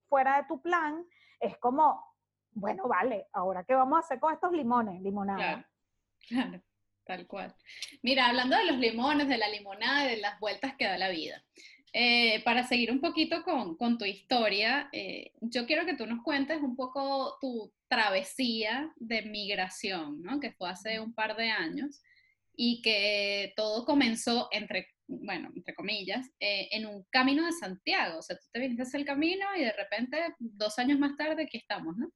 fuera 0.09 0.37
de 0.37 0.45
tu 0.47 0.61
plan, 0.61 1.05
es 1.41 1.57
como, 1.59 2.16
bueno, 2.57 2.89
vale, 2.89 3.27
ahora 3.33 3.65
qué 3.65 3.75
vamos 3.75 3.99
a 3.99 4.01
hacer 4.01 4.19
con 4.19 4.33
estos 4.33 4.53
limones, 4.53 5.01
limonada. 5.03 5.69
Claro, 6.29 6.61
tal 7.05 7.27
cual. 7.29 7.55
Mira, 8.03 8.27
hablando 8.27 8.57
de 8.57 8.65
los 8.65 8.79
limones, 8.79 9.29
de 9.29 9.39
la 9.39 9.49
limonada 9.49 10.07
de 10.09 10.17
las 10.17 10.41
vueltas 10.41 10.75
que 10.77 10.87
da 10.87 10.99
la 10.99 11.11
vida. 11.11 11.41
Eh, 11.93 12.43
para 12.43 12.67
seguir 12.67 12.91
un 12.91 13.01
poquito 13.01 13.45
con, 13.45 13.97
tu 13.97 14.05
historia, 14.05 14.89
eh, 14.93 15.31
yo 15.41 15.67
quiero 15.67 15.87
que 15.87 15.95
tú 15.95 16.05
nos 16.05 16.25
cuentes 16.25 16.61
un 16.63 16.75
poco 16.75 17.39
tu 17.41 17.73
travesía 17.87 18.93
de 18.97 19.23
migración, 19.23 20.21
¿no? 20.23 20.41
que 20.41 20.51
fue 20.51 20.69
hace 20.69 20.99
un 20.99 21.15
par 21.15 21.37
de 21.37 21.49
años 21.49 22.03
y 22.57 22.83
que 22.83 23.53
todo 23.55 23.85
comenzó 23.85 24.49
entre, 24.51 24.89
bueno, 25.07 25.53
entre 25.55 25.75
comillas, 25.77 26.27
eh, 26.41 26.69
en 26.73 26.87
un 26.87 27.05
camino 27.11 27.47
de 27.47 27.53
Santiago. 27.53 28.19
O 28.19 28.23
sea, 28.23 28.37
tú 28.37 28.47
te 28.51 28.59
viniste 28.59 28.97
el 28.97 29.05
camino 29.05 29.47
y 29.57 29.61
de 29.61 29.73
repente, 29.73 30.19
dos 30.39 30.79
años 30.81 30.99
más 30.99 31.17
tarde, 31.17 31.45
aquí 31.45 31.59
estamos, 31.59 31.97
¿no? 31.97 32.11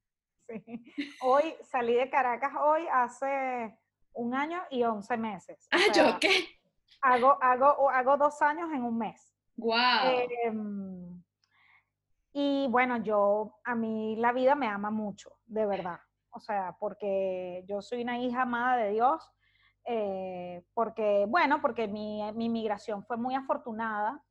Hoy 1.23 1.55
salí 1.63 1.95
de 1.95 2.11
Caracas 2.11 2.53
hoy 2.61 2.87
hace 2.93 3.79
un 4.15 4.35
año 4.35 4.63
y 4.71 4.83
once 4.85 5.17
meses. 5.17 5.69
ah, 5.71 5.93
¿yo 5.95 6.19
qué? 6.21 6.47
Hago, 7.03 7.39
hago, 7.43 7.91
hago 7.91 8.17
dos 8.17 8.41
años 8.43 8.71
en 8.73 8.83
un 8.85 8.99
mes. 8.99 9.35
¡Wow! 9.57 9.75
Em, 10.45 11.23
Y 12.33 12.67
bueno, 12.69 12.99
yo, 12.99 13.59
a 13.65 13.75
mí 13.75 14.17
la 14.17 14.33
vida 14.33 14.55
me 14.55 14.69
ama 14.69 14.91
mucho, 14.91 15.37
de 15.47 15.67
verdad. 15.67 15.99
O 16.31 16.39
sea, 16.41 16.77
porque 16.79 17.65
yo 17.67 17.83
soy 17.83 18.03
una 18.03 18.19
hija 18.19 18.43
amada 18.43 18.77
de 18.77 18.91
Dios, 18.91 19.33
eh, 19.85 20.65
porque, 20.75 21.25
bueno, 21.29 21.61
porque 21.61 21.89
mi, 21.89 22.23
mi 22.35 22.49
migración 22.49 23.05
fue 23.05 23.17
muy 23.17 23.35
afortunada. 23.35 24.23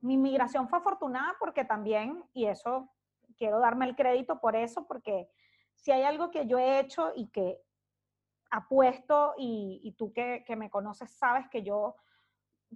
Mi 0.00 0.16
migración 0.16 0.68
fue 0.68 0.78
afortunada 0.78 1.34
porque 1.38 1.64
también, 1.64 2.24
y 2.32 2.46
eso 2.46 2.90
quiero 3.34 3.60
darme 3.60 3.86
el 3.86 3.96
crédito 3.96 4.40
por 4.40 4.56
eso, 4.56 4.86
porque 4.86 5.28
si 5.76 5.92
hay 5.92 6.02
algo 6.02 6.30
que 6.30 6.46
yo 6.46 6.58
he 6.58 6.78
hecho 6.78 7.12
y 7.14 7.28
que 7.28 7.60
apuesto, 8.50 9.34
y, 9.38 9.80
y 9.82 9.92
tú 9.92 10.12
que, 10.12 10.44
que 10.46 10.56
me 10.56 10.70
conoces 10.70 11.10
sabes 11.10 11.48
que 11.48 11.62
yo 11.62 11.96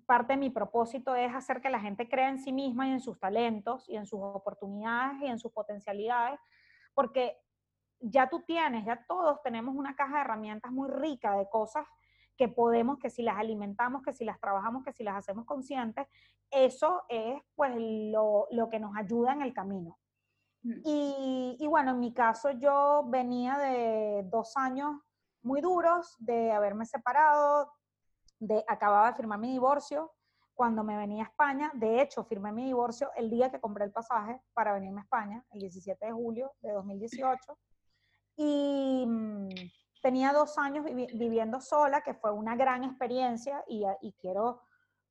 parte 0.06 0.34
de 0.34 0.38
mi 0.38 0.50
propósito 0.50 1.14
es 1.14 1.34
hacer 1.34 1.60
que 1.60 1.70
la 1.70 1.80
gente 1.80 2.08
crea 2.08 2.28
en 2.28 2.38
sí 2.38 2.52
misma 2.52 2.88
y 2.88 2.92
en 2.92 3.00
sus 3.00 3.18
talentos 3.18 3.88
y 3.88 3.96
en 3.96 4.06
sus 4.06 4.20
oportunidades 4.20 5.22
y 5.22 5.26
en 5.26 5.38
sus 5.38 5.52
potencialidades, 5.52 6.38
porque 6.94 7.38
ya 8.00 8.28
tú 8.28 8.42
tienes, 8.42 8.84
ya 8.84 9.04
todos 9.06 9.42
tenemos 9.42 9.74
una 9.74 9.96
caja 9.96 10.16
de 10.16 10.20
herramientas 10.22 10.70
muy 10.70 10.90
rica 10.90 11.36
de 11.36 11.48
cosas 11.48 11.86
que 12.36 12.48
podemos, 12.48 12.98
que 12.98 13.08
si 13.08 13.22
las 13.22 13.38
alimentamos, 13.38 14.02
que 14.02 14.12
si 14.12 14.24
las 14.24 14.38
trabajamos, 14.38 14.84
que 14.84 14.92
si 14.92 15.02
las 15.02 15.16
hacemos 15.16 15.46
conscientes, 15.46 16.06
eso 16.50 17.04
es 17.08 17.40
pues 17.54 17.74
lo, 17.76 18.46
lo 18.50 18.68
que 18.68 18.78
nos 18.78 18.94
ayuda 18.96 19.32
en 19.32 19.42
el 19.42 19.54
camino. 19.54 19.98
Mm. 20.66 20.80
Y, 20.84 21.56
y, 21.60 21.66
bueno, 21.68 21.92
en 21.92 22.00
mi 22.00 22.12
caso 22.12 22.50
yo 22.50 23.04
venía 23.06 23.56
de 23.58 24.24
dos 24.24 24.56
años 24.56 24.96
muy 25.42 25.60
duros, 25.60 26.16
de 26.18 26.50
haberme 26.50 26.84
separado, 26.84 27.72
de, 28.40 28.64
acababa 28.66 29.10
de 29.10 29.16
firmar 29.16 29.38
mi 29.38 29.52
divorcio 29.52 30.12
cuando 30.54 30.82
me 30.82 30.96
venía 30.96 31.22
a 31.22 31.28
España. 31.28 31.70
De 31.74 32.02
hecho, 32.02 32.24
firmé 32.24 32.50
mi 32.50 32.64
divorcio 32.64 33.10
el 33.14 33.30
día 33.30 33.50
que 33.50 33.60
compré 33.60 33.84
el 33.84 33.92
pasaje 33.92 34.42
para 34.54 34.74
venirme 34.74 35.02
a 35.02 35.04
España, 35.04 35.46
el 35.52 35.60
17 35.60 36.04
de 36.04 36.12
julio 36.12 36.52
de 36.60 36.72
2018. 36.72 37.58
Y 38.38 39.04
mm, 39.06 39.48
tenía 40.02 40.32
dos 40.32 40.58
años 40.58 40.84
viviendo 40.84 41.60
sola, 41.60 42.00
que 42.00 42.14
fue 42.14 42.32
una 42.32 42.56
gran 42.56 42.82
experiencia 42.82 43.64
y, 43.68 43.84
y 44.00 44.12
quiero 44.14 44.62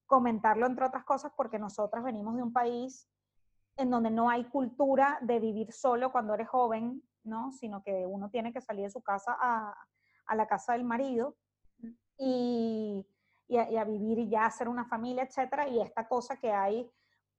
comentarlo 0.05 0.65
entre 0.65 0.85
otras 0.85 1.05
cosas 1.05 1.31
porque 1.35 1.57
nosotras 1.57 2.03
venimos 2.03 2.35
de 2.35 2.43
un 2.43 2.53
país 2.53 3.07
en 3.77 3.89
donde 3.89 4.09
no 4.09 4.29
hay 4.29 4.45
cultura 4.45 5.17
de 5.21 5.39
vivir 5.39 5.71
solo 5.71 6.11
cuando 6.11 6.33
eres 6.33 6.47
joven, 6.47 7.01
¿no? 7.23 7.51
Sino 7.51 7.83
que 7.83 8.05
uno 8.05 8.29
tiene 8.29 8.53
que 8.53 8.61
salir 8.61 8.85
de 8.85 8.91
su 8.91 9.01
casa 9.01 9.35
a, 9.39 9.73
a 10.25 10.35
la 10.35 10.47
casa 10.47 10.73
del 10.73 10.83
marido. 10.83 11.35
Y 12.17 13.05
y 13.47 13.57
a, 13.57 13.83
vivir 13.83 14.19
y 14.19 14.29
ya 14.29 14.45
hacer 14.45 14.67
una 14.67 14.85
familia, 14.85 15.23
etcétera, 15.23 15.67
y 15.67 15.79
esta 15.79 16.07
cosa 16.07 16.37
que 16.37 16.51
hay, 16.51 16.89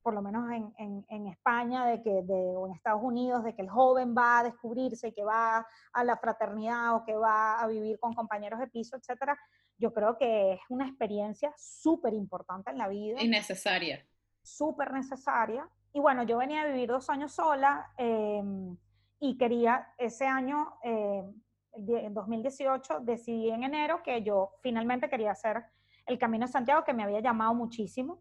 por 0.02 0.14
lo 0.14 0.22
menos 0.22 0.48
en, 0.52 1.04
en, 1.08 1.26
España, 1.26 1.84
de 1.86 2.00
que, 2.00 2.22
de, 2.22 2.56
o 2.56 2.68
en 2.68 2.74
Estados 2.74 3.02
Unidos, 3.02 3.42
de 3.42 3.54
que 3.54 3.62
el 3.62 3.68
joven 3.68 4.14
va 4.16 4.38
a 4.38 4.44
descubrirse, 4.44 5.12
que 5.12 5.24
va 5.24 5.66
a 5.92 6.04
la 6.04 6.16
fraternidad 6.16 6.94
o 6.94 7.04
que 7.04 7.16
va 7.16 7.60
a 7.60 7.66
vivir 7.66 7.98
con 7.98 8.14
compañeros 8.14 8.60
de 8.60 8.68
piso, 8.68 8.96
etcétera, 8.96 9.36
yo 9.78 9.92
creo 9.92 10.16
que 10.16 10.54
es 10.54 10.60
una 10.68 10.86
experiencia 10.86 11.52
súper 11.56 12.14
importante 12.14 12.70
en 12.70 12.78
la 12.78 12.88
vida. 12.88 13.20
Y 13.20 13.28
necesaria. 13.28 14.06
Súper 14.42 14.92
necesaria. 14.92 15.68
Y 15.96 15.98
bueno, 15.98 16.24
yo 16.24 16.36
venía 16.36 16.60
a 16.60 16.66
vivir 16.66 16.90
dos 16.90 17.08
años 17.08 17.32
sola 17.32 17.90
em, 17.96 18.76
y 19.18 19.38
quería 19.38 19.94
ese 19.96 20.26
año, 20.26 20.74
eh, 20.82 21.24
en 21.72 22.12
2018, 22.12 23.00
decidí 23.00 23.48
en 23.48 23.62
enero 23.64 24.02
que 24.02 24.22
yo 24.22 24.50
finalmente 24.60 25.08
quería 25.08 25.30
hacer 25.30 25.64
el 26.04 26.18
Camino 26.18 26.44
de 26.44 26.52
Santiago, 26.52 26.84
que 26.84 26.92
me 26.92 27.02
había 27.02 27.20
llamado 27.20 27.54
muchísimo. 27.54 28.20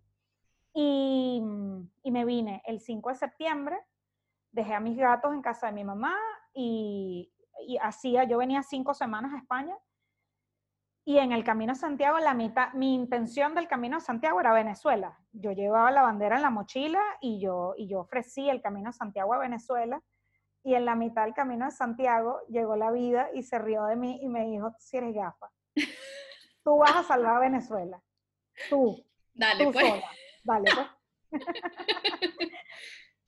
Y, 0.73 1.43
y, 2.01 2.11
me 2.11 2.23
vine 2.23 2.63
el 2.65 2.79
5 2.79 3.09
de 3.09 3.15
septiembre, 3.15 3.77
dejé 4.53 4.73
a 4.73 4.79
mis 4.79 4.97
gatos 4.97 5.33
en 5.33 5.41
casa 5.41 5.67
de 5.67 5.73
mi 5.73 5.83
mamá 5.83 6.15
y, 6.53 7.29
y 7.67 7.77
hacía, 7.79 8.23
yo 8.23 8.37
venía 8.37 8.63
cinco 8.63 8.93
semanas 8.93 9.33
a 9.33 9.37
España 9.37 9.75
y 11.07 11.19
en 11.19 11.31
el 11.31 11.43
Camino 11.43 11.73
de 11.73 11.79
Santiago, 11.79 12.17
la 12.17 12.33
mitad, 12.33 12.73
mi 12.73 12.95
intención 12.95 13.53
del 13.53 13.67
Camino 13.67 13.97
de 13.97 14.03
Santiago 14.03 14.39
era 14.39 14.53
Venezuela. 14.53 15.19
Yo 15.33 15.51
llevaba 15.51 15.91
la 15.91 16.01
bandera 16.01 16.37
en 16.37 16.41
la 16.41 16.49
mochila 16.49 16.99
y 17.21 17.39
yo, 17.39 17.75
y 17.77 17.87
yo 17.87 17.99
ofrecí 17.99 18.49
el 18.49 18.59
Camino 18.59 18.89
de 18.89 18.97
Santiago 18.97 19.35
a 19.35 19.37
Venezuela. 19.37 20.01
Y 20.63 20.73
en 20.73 20.83
la 20.83 20.95
mitad 20.95 21.25
del 21.25 21.35
Camino 21.35 21.65
de 21.65 21.71
Santiago 21.71 22.39
llegó 22.49 22.75
la 22.75 22.89
vida 22.89 23.29
y 23.35 23.43
se 23.43 23.59
rió 23.59 23.85
de 23.85 23.95
mí 23.95 24.19
y 24.19 24.27
me 24.27 24.47
dijo, 24.47 24.73
si 24.79 24.97
eres 24.97 25.13
gafa. 25.13 25.51
tú 26.63 26.77
vas 26.79 26.95
a 26.95 27.03
salvar 27.03 27.35
a 27.35 27.39
Venezuela. 27.39 28.01
Tú. 28.67 29.05
Dale, 29.31 29.71
pues. 29.71 29.87
Sola. 29.87 30.07
Dale, 30.43 30.71
pues. 30.73 31.41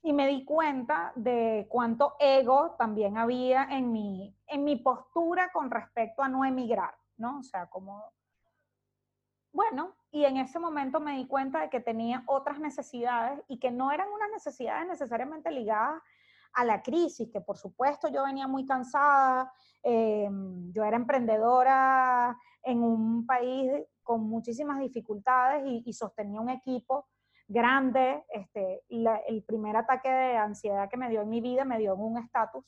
y 0.01 0.13
me 0.13 0.25
di 0.25 0.43
cuenta 0.45 1.11
de 1.15 1.67
cuánto 1.69 2.15
ego 2.19 2.75
también 2.79 3.19
había 3.19 3.67
en 3.69 3.91
mi, 3.91 4.35
en 4.47 4.63
mi 4.63 4.77
postura 4.77 5.51
con 5.53 5.69
respecto 5.69 6.23
a 6.23 6.27
no 6.27 6.43
emigrar, 6.43 6.95
¿no? 7.17 7.39
O 7.39 7.43
sea, 7.43 7.67
como, 7.67 8.03
bueno, 9.51 9.95
y 10.11 10.25
en 10.25 10.37
ese 10.37 10.59
momento 10.59 10.99
me 10.99 11.17
di 11.17 11.27
cuenta 11.27 11.61
de 11.61 11.69
que 11.69 11.79
tenía 11.79 12.23
otras 12.27 12.59
necesidades 12.59 13.41
y 13.47 13.59
que 13.59 13.71
no 13.71 13.91
eran 13.91 14.09
unas 14.09 14.29
necesidades 14.31 14.87
necesariamente 14.87 15.51
ligadas 15.51 16.01
a 16.53 16.63
la 16.63 16.81
crisis, 16.81 17.29
que 17.31 17.41
por 17.41 17.57
supuesto 17.57 18.07
yo 18.07 18.23
venía 18.23 18.47
muy 18.47 18.65
cansada, 18.65 19.51
eh, 19.83 20.29
yo 20.71 20.83
era 20.83 20.97
emprendedora 20.97 22.37
en 22.63 22.81
un 22.81 23.25
país 23.25 23.71
con 24.03 24.23
muchísimas 24.23 24.79
dificultades 24.79 25.63
y, 25.85 25.93
sostenía 25.93 26.41
un 26.41 26.49
equipo 26.49 27.07
grande. 27.47 28.23
Este, 28.29 28.83
el 28.89 29.43
primer 29.43 29.75
ataque 29.75 30.09
de 30.09 30.37
ansiedad 30.37 30.89
que 30.89 30.97
me 30.97 31.09
dio 31.09 31.21
en 31.21 31.29
mi 31.29 31.41
vida 31.41 31.65
me 31.65 31.77
dio 31.77 31.95
un 31.95 32.17
estatus 32.17 32.63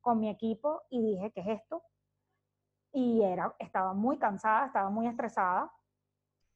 con 0.00 0.20
mi 0.20 0.30
equipo 0.30 0.82
y 0.88 1.02
dije, 1.02 1.30
¿qué 1.32 1.40
es 1.40 1.60
esto? 1.60 1.82
Y 2.92 3.22
era, 3.22 3.54
estaba 3.58 3.92
muy 3.92 4.18
cansada, 4.18 4.66
estaba 4.66 4.90
muy 4.90 5.06
estresada. 5.06 5.72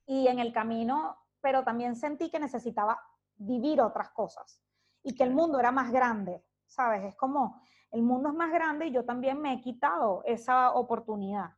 Y 0.06 0.28
en 0.28 0.38
el 0.38 0.52
camino, 0.52 1.16
pero 1.40 1.62
también 1.62 1.96
sentí 1.96 2.30
que 2.30 2.40
necesitaba 2.40 3.00
vivir 3.36 3.80
otras 3.80 4.10
cosas 4.10 4.62
y 5.02 5.14
que 5.14 5.24
el 5.24 5.32
mundo 5.32 5.58
era 5.58 5.72
más 5.72 5.90
grande, 5.90 6.44
¿sabes? 6.66 7.04
Es 7.04 7.16
como, 7.16 7.60
el 7.90 8.02
mundo 8.02 8.30
es 8.30 8.34
más 8.34 8.50
grande 8.50 8.86
y 8.86 8.92
yo 8.92 9.04
también 9.04 9.40
me 9.40 9.52
he 9.52 9.60
quitado 9.60 10.22
esa 10.24 10.72
oportunidad. 10.72 11.50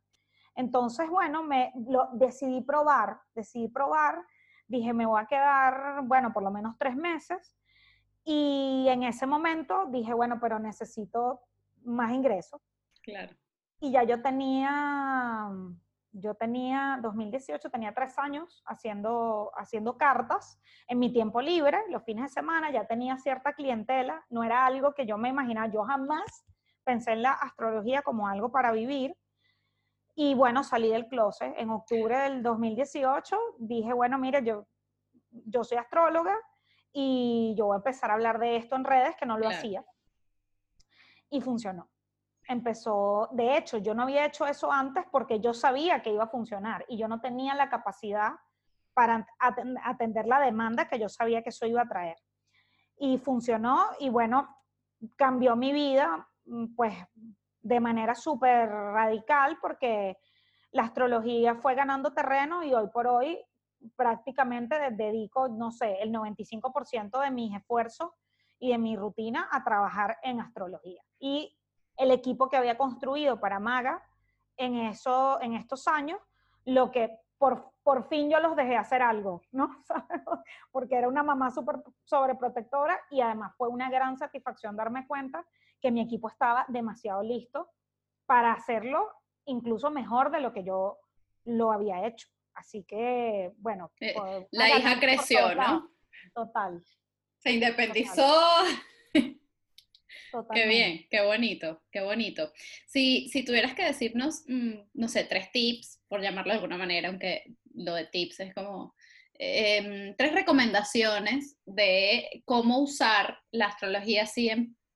Entonces, 0.55 1.09
bueno, 1.09 1.43
me 1.43 1.71
lo, 1.87 2.09
decidí 2.13 2.61
probar, 2.61 3.19
decidí 3.33 3.67
probar, 3.67 4.25
dije, 4.67 4.93
me 4.93 5.05
voy 5.05 5.21
a 5.21 5.27
quedar, 5.27 6.01
bueno, 6.03 6.33
por 6.33 6.43
lo 6.43 6.51
menos 6.51 6.75
tres 6.77 6.95
meses. 6.95 7.55
Y 8.23 8.87
en 8.89 9.03
ese 9.03 9.27
momento 9.27 9.85
dije, 9.87 10.13
bueno, 10.13 10.39
pero 10.41 10.57
necesito 10.59 11.41
más 11.83 12.11
ingresos. 12.11 12.61
Claro. 13.03 13.35
Y 13.79 13.91
ya 13.91 14.03
yo 14.03 14.21
tenía, 14.21 15.49
yo 16.11 16.33
tenía, 16.35 16.99
2018, 17.01 17.69
tenía 17.69 17.93
tres 17.93 18.17
años 18.17 18.63
haciendo, 18.65 19.51
haciendo 19.55 19.97
cartas 19.97 20.59
en 20.87 20.99
mi 20.99 21.11
tiempo 21.11 21.41
libre, 21.41 21.79
los 21.89 22.03
fines 22.03 22.25
de 22.25 22.29
semana, 22.29 22.71
ya 22.71 22.87
tenía 22.87 23.17
cierta 23.17 23.53
clientela, 23.53 24.25
no 24.29 24.43
era 24.43 24.65
algo 24.65 24.93
que 24.93 25.05
yo 25.05 25.17
me 25.17 25.29
imaginaba, 25.29 25.67
yo 25.67 25.83
jamás 25.83 26.45
pensé 26.83 27.11
en 27.13 27.23
la 27.23 27.33
astrología 27.33 28.01
como 28.01 28.27
algo 28.27 28.51
para 28.51 28.71
vivir. 28.71 29.17
Y 30.17 30.33
bueno, 30.33 30.63
salí 30.63 30.89
del 30.89 31.09
closet 31.09 31.53
en 31.57 31.69
octubre 31.69 32.17
del 32.17 32.41
2018, 32.41 33.37
dije, 33.59 33.91
bueno, 33.91 34.17
mire, 34.17 34.41
yo, 34.45 34.65
yo 35.31 35.65
soy 35.65 35.77
astróloga 35.77 36.37
y 36.93 37.53
yo 37.57 37.65
voy 37.65 37.75
a 37.75 37.77
empezar 37.77 38.09
a 38.09 38.13
hablar 38.13 38.39
de 38.39 38.55
esto 38.55 38.77
en 38.77 38.85
redes, 38.85 39.17
que 39.17 39.25
no 39.25 39.37
lo 39.37 39.49
hacía. 39.49 39.83
Y 41.29 41.41
funcionó 41.41 41.89
empezó, 42.47 43.29
de 43.31 43.57
hecho, 43.57 43.77
yo 43.77 43.93
no 43.93 44.03
había 44.03 44.25
hecho 44.25 44.45
eso 44.45 44.71
antes 44.71 45.05
porque 45.11 45.39
yo 45.39 45.53
sabía 45.53 46.01
que 46.01 46.11
iba 46.11 46.25
a 46.25 46.29
funcionar 46.29 46.85
y 46.87 46.97
yo 46.97 47.07
no 47.07 47.19
tenía 47.19 47.55
la 47.55 47.69
capacidad 47.69 48.33
para 48.93 49.27
atender 49.83 50.25
la 50.25 50.39
demanda 50.39 50.87
que 50.87 50.99
yo 50.99 51.09
sabía 51.09 51.43
que 51.43 51.49
eso 51.49 51.65
iba 51.65 51.81
a 51.81 51.87
traer. 51.87 52.15
Y 52.97 53.17
funcionó 53.17 53.87
y 53.99 54.09
bueno, 54.09 54.57
cambió 55.17 55.55
mi 55.55 55.73
vida 55.73 56.27
mm, 56.45 56.75
pues 56.75 56.93
de 57.61 57.79
manera 57.79 58.15
súper 58.15 58.69
radical 58.69 59.57
porque 59.59 60.17
la 60.71 60.83
astrología 60.83 61.55
fue 61.55 61.75
ganando 61.75 62.13
terreno 62.13 62.63
y 62.63 62.73
hoy 62.73 62.87
por 62.93 63.07
hoy 63.07 63.43
prácticamente 63.95 64.75
dedico, 64.91 65.47
no 65.47 65.71
sé, 65.71 65.97
el 66.01 66.11
95% 66.11 67.19
de 67.21 67.31
mis 67.31 67.55
esfuerzos 67.55 68.11
y 68.59 68.71
de 68.71 68.77
mi 68.77 68.95
rutina 68.95 69.47
a 69.51 69.63
trabajar 69.63 70.17
en 70.23 70.39
astrología. 70.39 71.01
Y 71.19 71.57
el 71.97 72.11
equipo 72.11 72.49
que 72.49 72.57
había 72.57 72.77
construido 72.77 73.39
para 73.39 73.59
Maga 73.59 74.03
en, 74.57 74.75
eso, 74.75 75.39
en 75.41 75.53
estos 75.53 75.87
años, 75.87 76.19
lo 76.65 76.91
que 76.91 77.17
por, 77.37 77.71
por 77.83 78.07
fin 78.07 78.29
yo 78.29 78.39
los 78.39 78.55
dejé 78.55 78.75
hacer 78.75 79.01
algo, 79.01 79.41
¿no? 79.51 79.83
Porque 80.71 80.95
era 80.95 81.07
una 81.07 81.23
mamá 81.23 81.51
súper 81.51 81.77
sobreprotectora 82.03 82.99
y 83.09 83.21
además 83.21 83.53
fue 83.57 83.67
una 83.67 83.89
gran 83.89 84.17
satisfacción 84.17 84.75
darme 84.75 85.05
cuenta 85.07 85.45
que 85.81 85.91
mi 85.91 86.01
equipo 86.01 86.29
estaba 86.29 86.65
demasiado 86.67 87.21
listo 87.23 87.69
para 88.25 88.53
hacerlo 88.53 89.11
incluso 89.45 89.91
mejor 89.91 90.31
de 90.31 90.41
lo 90.41 90.53
que 90.53 90.63
yo 90.63 90.97
lo 91.43 91.71
había 91.71 92.07
hecho. 92.07 92.27
Así 92.53 92.83
que, 92.83 93.51
bueno. 93.57 93.91
Eh, 93.99 94.47
la 94.51 94.69
hija 94.69 94.99
creció, 94.99 95.53
¿no? 95.55 95.91
Total. 96.33 96.83
Se 97.37 97.51
independizó. 97.51 98.25
Qué 100.53 100.67
bien, 100.67 101.05
qué 101.09 101.21
bonito, 101.21 101.83
qué 101.91 102.01
bonito. 102.01 102.51
Si, 102.87 103.29
si 103.29 103.43
tuvieras 103.43 103.73
que 103.73 103.85
decirnos, 103.85 104.43
mm, 104.47 104.73
no 104.93 105.07
sé, 105.07 105.23
tres 105.25 105.51
tips, 105.51 106.01
por 106.07 106.21
llamarlo 106.21 106.51
de 106.51 106.57
alguna 106.57 106.77
manera, 106.77 107.09
aunque 107.09 107.43
lo 107.73 107.93
de 107.93 108.05
tips 108.05 108.39
es 108.41 108.53
como 108.53 108.95
em, 109.37 110.15
tres 110.15 110.33
recomendaciones 110.33 111.57
de 111.65 112.41
cómo 112.45 112.79
usar 112.79 113.39
la 113.51 113.67
astrología 113.67 114.23
así 114.23 114.49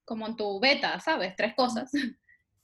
como 0.05 0.27
en 0.27 0.35
tu 0.35 0.59
beta, 0.59 0.99
¿sabes? 0.99 1.35
Tres 1.35 1.53
cosas. 1.55 1.91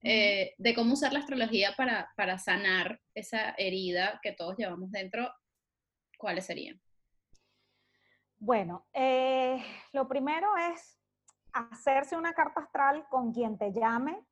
Eh, 0.08 0.54
de 0.60 0.76
cómo 0.76 0.94
usar 0.94 1.14
la 1.14 1.18
astrología 1.18 1.74
para, 1.76 2.14
para 2.16 2.38
sanar 2.38 3.02
esa 3.16 3.56
herida 3.58 4.20
que 4.22 4.34
todos 4.34 4.56
llevamos 4.56 4.92
dentro, 4.92 5.34
¿cuáles 6.20 6.46
serían? 6.46 6.80
Bueno, 8.38 8.86
eh, 8.94 9.66
lo 9.94 10.08
primero 10.08 10.48
es 10.72 11.00
hacerse 11.56 12.18
una 12.18 12.34
carta 12.34 12.62
astral 12.62 13.08
con 13.10 13.32
quien 13.32 13.58
te 13.58 13.72
llame, 13.72 14.26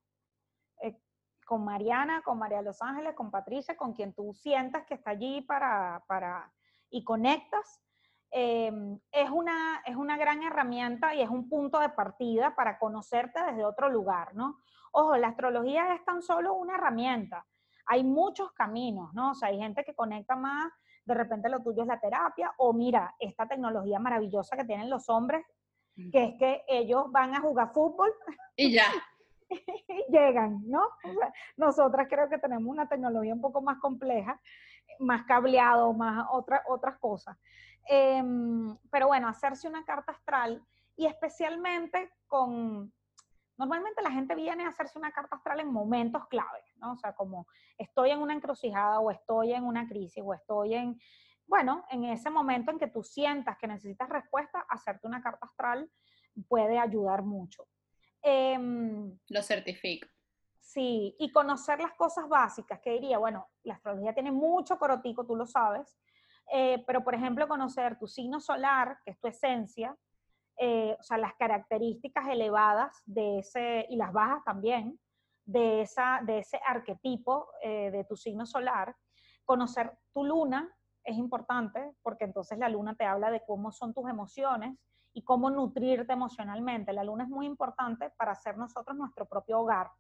eh, 0.82 1.00
con 1.46 1.64
Mariana, 1.64 2.22
con 2.22 2.38
María 2.38 2.62
Los 2.62 2.82
Ángeles, 2.82 3.16
con 3.16 3.32
Patricia, 3.32 3.78
con 3.78 3.94
quien 3.94 4.14
tú 4.14 4.34
sientas 4.34 4.86
que 4.86 4.96
está 4.96 5.12
allí 5.12 5.42
para, 5.42 6.04
para 6.08 6.54
y 6.90 7.04
conectas. 7.04 7.82
Em, 8.30 9.00
es, 9.12 9.30
una, 9.30 9.82
es 9.86 9.96
una 9.96 10.18
gran 10.18 10.44
herramienta 10.44 11.16
y 11.16 11.22
es 11.22 11.30
un 11.30 11.48
punto 11.48 11.80
de 11.80 11.90
partida 11.90 12.56
para 12.56 12.78
conocerte 12.78 13.42
desde 13.44 13.64
otro 13.64 13.90
lugar, 13.90 14.36
¿no? 14.36 14.58
Ojo, 14.92 15.16
la 15.16 15.30
astrología 15.30 15.94
es 15.96 16.04
tan 16.04 16.22
solo 16.22 16.54
una 16.56 16.76
herramienta. 16.76 17.46
Hay 17.86 18.04
muchos 18.04 18.52
caminos, 18.52 19.14
¿no? 19.14 19.32
O 19.32 19.36
sea, 19.36 19.50
hay 19.50 19.60
gente 19.60 19.84
que 19.84 19.96
conecta 19.96 20.36
más, 20.36 20.74
de 21.06 21.14
repente 21.14 21.48
lo 21.48 21.62
tuyo 21.62 21.84
es 21.84 21.88
la 21.88 22.00
terapia, 22.00 22.54
o 22.58 22.74
mira, 22.74 23.16
esta 23.20 23.48
tecnología 23.48 24.00
maravillosa 24.00 24.58
que 24.58 24.66
tienen 24.66 24.90
los 24.90 25.10
hombres 25.10 25.46
que 25.96 26.24
es 26.24 26.36
que 26.38 26.64
ellos 26.68 27.12
van 27.12 27.36
a 27.36 27.42
jugar 27.42 27.72
fútbol. 27.74 28.12
Y 28.56 28.72
ya. 28.72 28.86
y 29.50 30.12
llegan, 30.12 30.62
¿no? 30.70 30.82
nosotras 31.58 32.08
creo 32.08 32.30
que 32.30 32.38
tenemos 32.38 32.68
una 32.68 32.88
tecnología 32.88 33.34
un 33.34 33.42
poco 33.42 33.64
más 33.64 33.80
compleja, 33.80 34.40
más 35.00 35.24
cableado, 35.26 35.92
más 35.94 36.28
otra, 36.32 36.62
otras 36.68 37.00
cosas. 37.00 37.36
Em, 37.88 38.78
pero 38.92 39.08
bueno, 39.08 39.28
hacerse 39.28 39.68
una 39.68 39.84
carta 39.86 40.12
astral 40.12 40.64
y 40.96 41.06
especialmente 41.06 42.12
con... 42.28 42.94
Normalmente 43.58 44.02
la 44.02 44.12
gente 44.12 44.36
viene 44.36 44.66
a 44.66 44.70
hacerse 44.70 44.98
una 44.98 45.12
carta 45.12 45.36
astral 45.36 45.60
en 45.60 45.72
momentos 45.72 46.28
claves, 46.28 46.64
¿no? 46.78 46.94
O 46.94 46.98
sea, 46.98 47.14
como 47.14 47.48
estoy 47.78 48.10
en 48.12 48.20
una 48.20 48.34
encrucijada 48.34 49.00
o 49.00 49.12
estoy 49.12 49.54
en 49.54 49.64
una 49.64 49.88
crisis 49.88 50.24
o 50.26 50.34
estoy 50.34 50.74
en, 50.74 51.00
bueno, 51.48 51.86
en 51.90 52.06
ese 52.06 52.30
momento 52.30 52.72
en 52.72 52.80
que 52.80 52.88
tú 52.88 53.04
sientas 53.04 53.58
que 53.58 53.68
necesitas 53.68 54.10
respuesta, 54.10 54.66
hacerte 54.70 55.08
una 55.08 55.22
carta 55.22 55.46
astral 55.46 55.90
puede 56.48 56.80
ayudar 56.80 57.24
mucho. 57.24 57.68
Em, 58.22 59.18
Lo 59.30 59.42
certifico. 59.44 60.08
Sí, 60.60 61.16
y 61.20 61.32
conocer 61.32 61.80
las 61.80 61.94
cosas 61.94 62.28
básicas, 62.28 62.80
que 62.80 62.92
diría, 62.92 63.18
bueno, 63.18 63.48
la 63.64 63.76
astrología 63.76 64.14
tiene 64.14 64.32
mucho 64.32 64.80
corotico, 64.80 65.26
tú 65.26 65.36
lo 65.36 65.46
sabes, 65.46 65.98
eh, 66.52 66.84
pero 66.88 67.04
por 67.04 67.14
ejemplo, 67.14 67.48
conocer 67.48 68.00
tu 68.00 68.08
signo 68.08 68.40
solar, 68.40 68.98
que 69.04 69.12
es 69.12 69.20
tu 69.20 69.28
esencia, 69.28 69.96
eh, 70.58 70.96
o 71.00 71.04
sea, 71.04 71.18
las 71.18 71.34
características 71.36 72.28
elevadas 72.30 73.02
de 73.06 73.40
ese, 73.40 73.86
y 73.90 73.98
las 73.98 74.14
bajas 74.14 74.44
también, 74.46 75.00
de, 75.46 75.82
esa, 75.82 76.22
de 76.26 76.40
ese 76.40 76.60
arquetipo 76.66 77.50
eh, 77.62 77.92
de 77.92 78.06
tu 78.06 78.16
signo 78.16 78.46
solar, 78.46 78.96
conocer 79.46 79.98
tu 80.14 80.24
luna, 80.24 80.74
es 81.04 81.18
importante 81.18 81.94
porque 82.02 82.26
entonces 82.26 82.58
la 82.58 82.70
luna 82.70 82.96
te 82.96 83.06
habla 83.06 83.32
de 83.32 83.44
cómo 83.46 83.72
son 83.72 83.94
tus 83.94 84.10
emociones 84.10 84.78
y 85.14 85.24
cómo 85.24 85.50
nutrirte 85.50 86.14
emocionalmente. 86.14 86.94
La 86.94 87.04
luna 87.04 87.24
es 87.24 87.30
muy 87.30 87.46
importante 87.46 88.10
para 88.12 88.32
hacer 88.32 88.58
nosotros 88.58 88.98
nuestro 88.98 89.26
propio 89.26 89.60
hogar. 89.60 89.92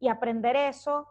Y 0.00 0.08
aprender 0.08 0.56
eso 0.56 1.06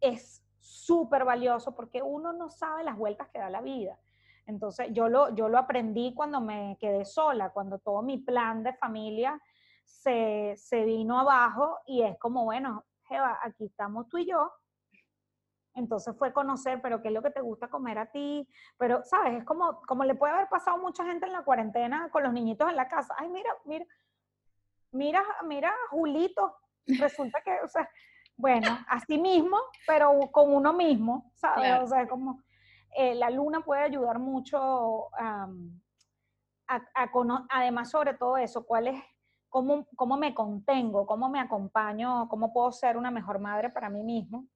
es 0.00 0.42
súper 0.60 1.24
valioso 1.24 1.74
porque 1.74 2.02
uno 2.02 2.32
no 2.32 2.50
sabe 2.50 2.84
las 2.84 2.96
vueltas 2.96 3.28
que 3.30 3.38
da 3.38 3.50
la 3.50 3.60
vida. 3.60 3.98
Entonces 4.46 4.88
yo 4.92 5.08
lo, 5.08 5.34
yo 5.34 5.48
lo 5.48 5.58
aprendí 5.58 6.14
cuando 6.14 6.40
me 6.40 6.76
quedé 6.80 7.04
sola, 7.04 7.50
cuando 7.50 7.78
todo 7.78 8.02
mi 8.02 8.18
plan 8.18 8.62
de 8.62 8.74
familia 8.74 9.40
se, 9.84 10.54
se 10.56 10.84
vino 10.84 11.18
abajo 11.18 11.78
y 11.86 12.02
es 12.02 12.16
como, 12.18 12.44
bueno, 12.44 12.84
Jeva, 13.08 13.38
aquí 13.42 13.66
estamos 13.66 14.08
tú 14.08 14.18
y 14.18 14.26
yo, 14.26 14.52
entonces 15.76 16.16
fue 16.16 16.32
conocer, 16.32 16.80
pero 16.80 17.02
qué 17.02 17.08
es 17.08 17.14
lo 17.14 17.22
que 17.22 17.30
te 17.30 17.42
gusta 17.42 17.68
comer 17.68 17.98
a 17.98 18.06
ti. 18.06 18.48
Pero, 18.78 19.04
¿sabes? 19.04 19.38
Es 19.38 19.44
como, 19.44 19.82
como 19.82 20.04
le 20.04 20.14
puede 20.14 20.32
haber 20.32 20.48
pasado 20.48 20.78
a 20.78 20.80
mucha 20.80 21.04
gente 21.04 21.26
en 21.26 21.32
la 21.32 21.44
cuarentena 21.44 22.08
con 22.10 22.22
los 22.22 22.32
niñitos 22.32 22.68
en 22.68 22.76
la 22.76 22.88
casa. 22.88 23.14
Ay, 23.18 23.28
mira, 23.28 23.50
mira, 23.66 23.84
mira, 24.90 25.22
mira, 25.44 25.74
Julito. 25.90 26.56
Resulta 26.86 27.42
que, 27.42 27.60
o 27.62 27.68
sea, 27.68 27.88
bueno, 28.36 28.78
así 28.88 29.18
mismo, 29.18 29.58
pero 29.86 30.18
con 30.32 30.54
uno 30.54 30.72
mismo, 30.72 31.30
¿sabes? 31.34 31.82
O 31.82 31.86
sea, 31.86 32.08
como 32.08 32.42
eh, 32.96 33.14
la 33.14 33.28
luna 33.28 33.60
puede 33.60 33.82
ayudar 33.82 34.18
mucho 34.18 35.14
a, 35.14 35.48
además 37.50 37.90
sobre 37.90 38.14
todo 38.14 38.38
eso, 38.38 38.64
cuál 38.64 38.88
es, 38.88 39.02
cómo, 39.50 39.86
cómo 39.94 40.16
me 40.16 40.34
contengo, 40.34 41.06
cómo 41.06 41.28
me 41.28 41.40
acompaño, 41.40 42.28
cómo 42.28 42.52
puedo 42.52 42.72
ser 42.72 42.96
una 42.96 43.10
mejor 43.10 43.40
madre 43.40 43.68
para 43.68 43.90
mí 43.90 44.02
mismo 44.02 44.46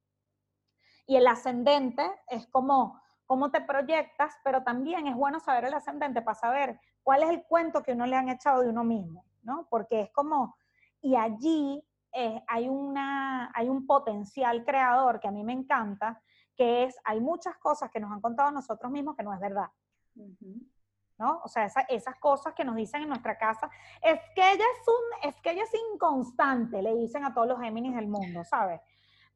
y 1.10 1.16
el 1.16 1.26
ascendente 1.26 2.08
es 2.28 2.46
como 2.46 3.00
cómo 3.26 3.50
te 3.50 3.60
proyectas, 3.60 4.32
pero 4.44 4.62
también 4.62 5.08
es 5.08 5.16
bueno 5.16 5.40
saber 5.40 5.64
el 5.64 5.74
ascendente 5.74 6.22
para 6.22 6.36
saber 6.36 6.80
cuál 7.02 7.24
es 7.24 7.30
el 7.30 7.42
cuento 7.42 7.82
que 7.82 7.94
uno 7.94 8.06
le 8.06 8.14
han 8.14 8.28
echado 8.28 8.62
de 8.62 8.68
uno 8.68 8.84
mismo, 8.84 9.24
¿no? 9.42 9.66
Porque 9.68 10.02
es 10.02 10.12
como, 10.12 10.56
y 11.00 11.16
allí 11.16 11.84
eh, 12.12 12.40
hay, 12.46 12.68
una, 12.68 13.50
hay 13.56 13.68
un 13.68 13.88
potencial 13.88 14.64
creador 14.64 15.18
que 15.18 15.26
a 15.26 15.32
mí 15.32 15.42
me 15.42 15.52
encanta, 15.52 16.22
que 16.54 16.84
es, 16.84 16.96
hay 17.02 17.20
muchas 17.20 17.56
cosas 17.56 17.90
que 17.90 17.98
nos 17.98 18.12
han 18.12 18.20
contado 18.20 18.52
nosotros 18.52 18.92
mismos 18.92 19.16
que 19.16 19.24
no 19.24 19.34
es 19.34 19.40
verdad. 19.40 19.66
¿No? 21.18 21.40
O 21.42 21.48
sea, 21.48 21.64
esas 21.88 22.16
cosas 22.20 22.54
que 22.54 22.64
nos 22.64 22.76
dicen 22.76 23.02
en 23.02 23.08
nuestra 23.08 23.36
casa, 23.36 23.68
es 24.00 24.20
que 24.36 24.52
ella 24.52 24.64
es 24.80 24.86
un, 24.86 25.28
es 25.28 25.40
que 25.40 25.50
ella 25.50 25.64
es 25.64 25.74
inconstante, 25.92 26.80
le 26.80 26.94
dicen 26.94 27.24
a 27.24 27.34
todos 27.34 27.48
los 27.48 27.60
Géminis 27.60 27.96
del 27.96 28.06
mundo, 28.06 28.44
¿sabes? 28.44 28.80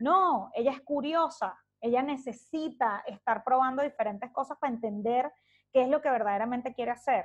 No, 0.05 0.51
ella 0.55 0.71
es 0.73 0.83
curiosa, 0.83 1.57
ella 1.81 2.03
necesita 2.03 3.03
estar 3.07 3.43
probando 3.43 3.83
diferentes 3.83 4.31
cosas 4.33 4.59
para 4.61 4.75
entender 4.75 5.33
qué 5.73 5.81
es 5.81 5.89
lo 5.89 6.03
que 6.03 6.11
verdaderamente 6.11 6.75
quiere 6.75 6.91
hacer. 6.91 7.25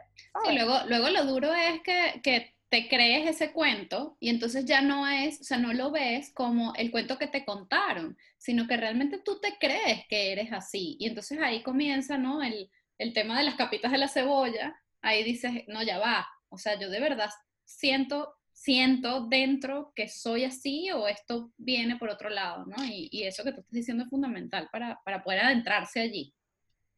Y 0.50 0.54
luego, 0.54 0.78
luego 0.88 1.10
lo 1.10 1.26
duro 1.26 1.54
es 1.54 1.82
que, 1.82 2.22
que, 2.24 2.56
te 2.70 2.88
crees 2.88 3.28
ese 3.28 3.52
cuento 3.52 4.16
y 4.20 4.30
entonces 4.30 4.64
ya 4.64 4.82
no 4.82 5.08
es, 5.08 5.42
o 5.42 5.44
sea, 5.44 5.58
no 5.58 5.74
lo 5.74 5.90
ves 5.90 6.32
como 6.36 6.72
el 6.76 6.92
cuento 6.92 7.18
que 7.18 7.26
te 7.26 7.44
contaron, 7.44 8.16
sino 8.38 8.68
que 8.68 8.78
realmente 8.78 9.18
tú 9.18 9.40
te 9.42 9.58
crees 9.58 10.06
que 10.08 10.32
eres 10.32 10.54
así. 10.54 10.96
Y 11.00 11.08
entonces 11.08 11.40
ahí 11.42 11.64
comienza, 11.64 12.20
¿no? 12.20 12.44
El, 12.44 12.70
el 13.00 13.12
tema 13.14 13.40
de 13.40 13.46
las 13.46 13.56
capitas 13.56 13.92
de 13.92 13.98
la 13.98 14.08
cebolla, 14.08 14.80
ahí 15.02 15.24
dices, 15.24 15.64
no, 15.68 15.82
ya 15.82 15.98
va. 15.98 16.28
O 16.50 16.60
sea, 16.60 16.80
yo 16.80 16.92
de 16.92 17.00
verdad 17.00 17.32
siento 17.66 18.36
siento 18.54 19.28
dentro 19.28 19.94
que 19.96 20.08
soy 20.08 20.44
así 20.44 20.92
o 20.92 21.08
esto 21.08 21.52
viene 21.58 21.98
por 21.98 22.10
otro 22.10 22.30
lado, 22.30 22.66
¿no? 22.66 22.76
Y, 22.86 23.24
eso 23.24 23.44
que 23.44 23.52
tú 23.52 23.62
estás 23.62 23.74
diciendo 23.74 24.04
es 24.04 24.10
fundamental 24.10 24.70
para, 24.72 25.00
para, 25.04 25.24
poder 25.24 25.42
adentrarse 25.42 26.02
allí. 26.02 26.34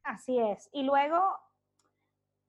Así 0.03 0.37
es. 0.39 0.69
Y 0.73 0.83
luego 0.83 1.19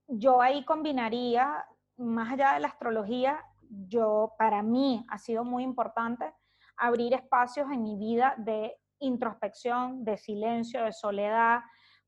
yo 0.09 0.41
ahí 0.41 0.65
combinaría, 0.65 1.65
más 1.97 2.33
allá 2.33 2.55
de 2.55 2.61
la 2.61 2.69
astrología, 2.69 3.45
yo, 3.69 4.33
para 4.39 4.63
mí 4.63 5.05
ha 5.09 5.19
sido 5.19 5.45
muy 5.45 5.63
importante 5.63 6.33
abrir 6.77 7.15
espacios 7.15 7.71
en 7.71 7.83
mi 7.83 7.97
vida 7.97 8.35
de 8.39 8.77
introspección, 8.99 10.05
de 10.05 10.17
silencio, 10.17 10.85
de 10.85 10.93
soledad, 10.93 11.61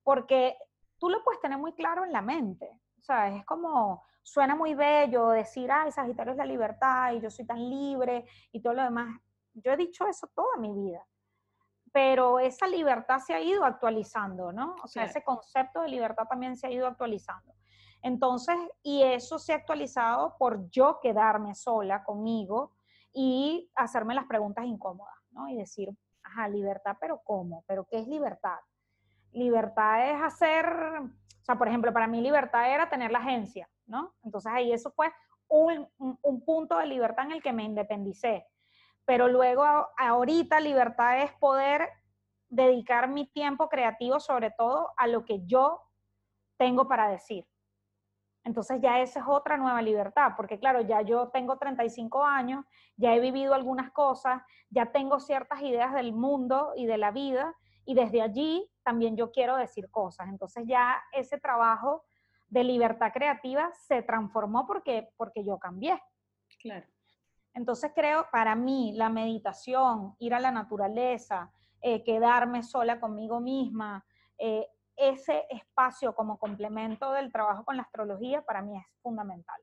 porque 0.02 0.56
tú 0.98 1.08
lo 1.08 1.22
puedes 1.22 1.40
tener 1.40 1.58
muy 1.58 1.72
claro 1.72 2.04
en 2.04 2.12
la 2.12 2.22
mente. 2.22 2.80
O 2.98 3.02
sea, 3.02 3.34
es 3.34 3.44
como 3.44 4.02
suena 4.24 4.56
muy 4.56 4.74
bello 4.74 5.28
decir, 5.28 5.70
ay, 5.70 5.92
Sagitario 5.92 6.32
es 6.32 6.38
la 6.38 6.46
libertad 6.46 7.12
y 7.12 7.20
yo 7.20 7.30
soy 7.30 7.46
tan 7.46 7.58
libre 7.58 8.24
y 8.50 8.60
todo 8.60 8.72
lo 8.72 8.82
demás. 8.82 9.20
Yo 9.52 9.72
he 9.72 9.76
dicho 9.76 10.06
eso 10.08 10.28
toda 10.34 10.56
mi 10.56 10.72
vida, 10.72 11.06
pero 11.92 12.40
esa 12.40 12.66
libertad 12.66 13.18
se 13.18 13.34
ha 13.34 13.40
ido 13.40 13.64
actualizando, 13.64 14.50
¿no? 14.50 14.74
O 14.82 14.88
sea, 14.88 15.04
ese 15.04 15.22
concepto 15.22 15.82
de 15.82 15.88
libertad 15.88 16.24
también 16.28 16.56
se 16.56 16.66
ha 16.66 16.70
ido 16.70 16.88
actualizando. 16.88 17.54
Entonces, 18.02 18.56
y 18.82 19.02
eso 19.02 19.38
se 19.38 19.52
ha 19.52 19.56
actualizado 19.56 20.36
por 20.38 20.68
yo 20.70 20.98
quedarme 21.00 21.54
sola 21.54 22.02
conmigo 22.02 22.72
y 23.12 23.70
hacerme 23.76 24.14
las 24.14 24.24
preguntas 24.24 24.64
incómodas, 24.64 25.14
¿no? 25.30 25.48
Y 25.48 25.56
decir, 25.56 25.90
ajá, 26.22 26.48
libertad, 26.48 26.96
pero 26.98 27.20
¿cómo? 27.24 27.62
¿Pero 27.66 27.84
qué 27.84 27.98
es 27.98 28.08
libertad? 28.08 28.58
Libertad 29.32 30.10
es 30.10 30.22
hacer, 30.22 30.66
o 30.66 31.44
sea, 31.44 31.56
por 31.56 31.68
ejemplo, 31.68 31.92
para 31.92 32.06
mí 32.06 32.20
libertad 32.20 32.72
era 32.72 32.88
tener 32.88 33.12
la 33.12 33.18
agencia, 33.18 33.68
¿no? 33.86 34.14
Entonces 34.22 34.52
ahí 34.52 34.72
eso 34.72 34.90
fue 34.90 35.12
un, 35.48 35.88
punto 36.44 36.78
de 36.78 36.86
libertad 36.86 37.26
en 37.26 37.32
el 37.32 37.42
que 37.42 37.52
me 37.52 37.64
independicé. 37.64 38.46
Pero 39.04 39.28
luego, 39.28 39.64
ahorita, 39.96 40.60
libertad 40.60 41.22
es 41.22 41.32
poder 41.34 41.88
dedicar 42.48 43.08
mi 43.08 43.26
tiempo 43.26 43.68
creativo 43.68 44.20
sobre 44.20 44.50
todo 44.50 44.90
a 44.96 45.06
lo 45.06 45.24
que 45.24 45.44
yo 45.46 45.82
tengo 46.56 46.88
para 46.88 47.08
decir. 47.08 47.46
Entonces 48.44 48.80
ya 48.80 49.00
esa 49.00 49.20
es 49.20 49.26
otra 49.26 49.56
nueva 49.56 49.80
libertad, 49.80 50.32
porque 50.36 50.58
claro, 50.58 50.82
ya 50.82 51.00
yo 51.00 51.28
tengo 51.28 51.56
35 51.56 52.24
años, 52.24 52.64
ya 52.96 53.14
he 53.14 53.20
vivido 53.20 53.54
algunas 53.54 53.90
cosas, 53.90 54.42
ya 54.68 54.92
tengo 54.92 55.18
ciertas 55.18 55.62
ideas 55.62 55.94
del 55.94 56.12
mundo 56.12 56.72
y 56.76 56.84
de 56.84 56.98
la 56.98 57.10
vida, 57.10 57.56
y 57.86 57.94
desde 57.94 58.20
allí 58.20 58.70
también 58.82 59.16
yo 59.16 59.30
quiero 59.30 59.56
decir 59.56 59.90
cosas. 59.90 60.28
Entonces 60.28 60.64
ya 60.66 61.02
ese 61.12 61.38
trabajo 61.38 62.04
de 62.54 62.62
libertad 62.62 63.12
creativa 63.12 63.68
se 63.88 64.02
transformó 64.02 64.64
porque, 64.64 65.08
porque 65.16 65.44
yo 65.44 65.58
cambié. 65.58 66.00
Claro. 66.60 66.86
Entonces 67.52 67.90
creo, 67.92 68.28
para 68.30 68.54
mí, 68.54 68.92
la 68.94 69.08
meditación, 69.08 70.14
ir 70.20 70.34
a 70.34 70.40
la 70.40 70.52
naturaleza, 70.52 71.50
eh, 71.82 72.04
quedarme 72.04 72.62
sola 72.62 73.00
conmigo 73.00 73.40
misma, 73.40 74.06
eh, 74.38 74.68
ese 74.96 75.44
espacio 75.50 76.14
como 76.14 76.38
complemento 76.38 77.10
del 77.10 77.32
trabajo 77.32 77.64
con 77.64 77.76
la 77.76 77.82
astrología 77.82 78.42
para 78.42 78.62
mí 78.62 78.78
es 78.78 78.84
fundamental. 79.02 79.60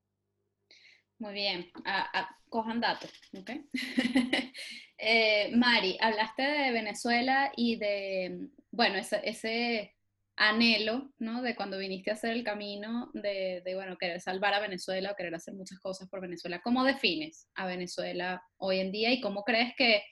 Muy 1.17 1.33
bien, 1.33 1.71
cojan 2.49 2.81
datos, 2.81 3.11
¿ok? 3.39 3.51
Eh, 5.03 5.49
Mari, 5.55 5.97
hablaste 5.99 6.43
de 6.43 6.71
Venezuela 6.71 7.51
y 7.55 7.75
de, 7.77 8.49
bueno, 8.69 8.99
ese, 8.99 9.95
anhelo, 10.35 11.11
¿no? 11.19 11.41
De 11.41 11.55
cuando 11.55 11.77
viniste 11.77 12.11
a 12.11 12.13
hacer 12.13 12.31
el 12.31 12.43
camino 12.43 13.11
de, 13.13 13.61
de, 13.63 13.75
bueno, 13.75 13.97
querer 13.97 14.21
salvar 14.21 14.53
a 14.53 14.59
Venezuela 14.59 15.11
o 15.11 15.15
querer 15.15 15.35
hacer 15.35 15.53
muchas 15.53 15.79
cosas 15.79 16.09
por 16.09 16.21
Venezuela. 16.21 16.61
¿Cómo 16.63 16.83
defines 16.83 17.47
a 17.55 17.65
Venezuela 17.67 18.43
hoy 18.57 18.79
en 18.79 18.91
día 18.91 19.11
y 19.11 19.21
cómo 19.21 19.43
crees 19.43 19.73
que 19.77 20.03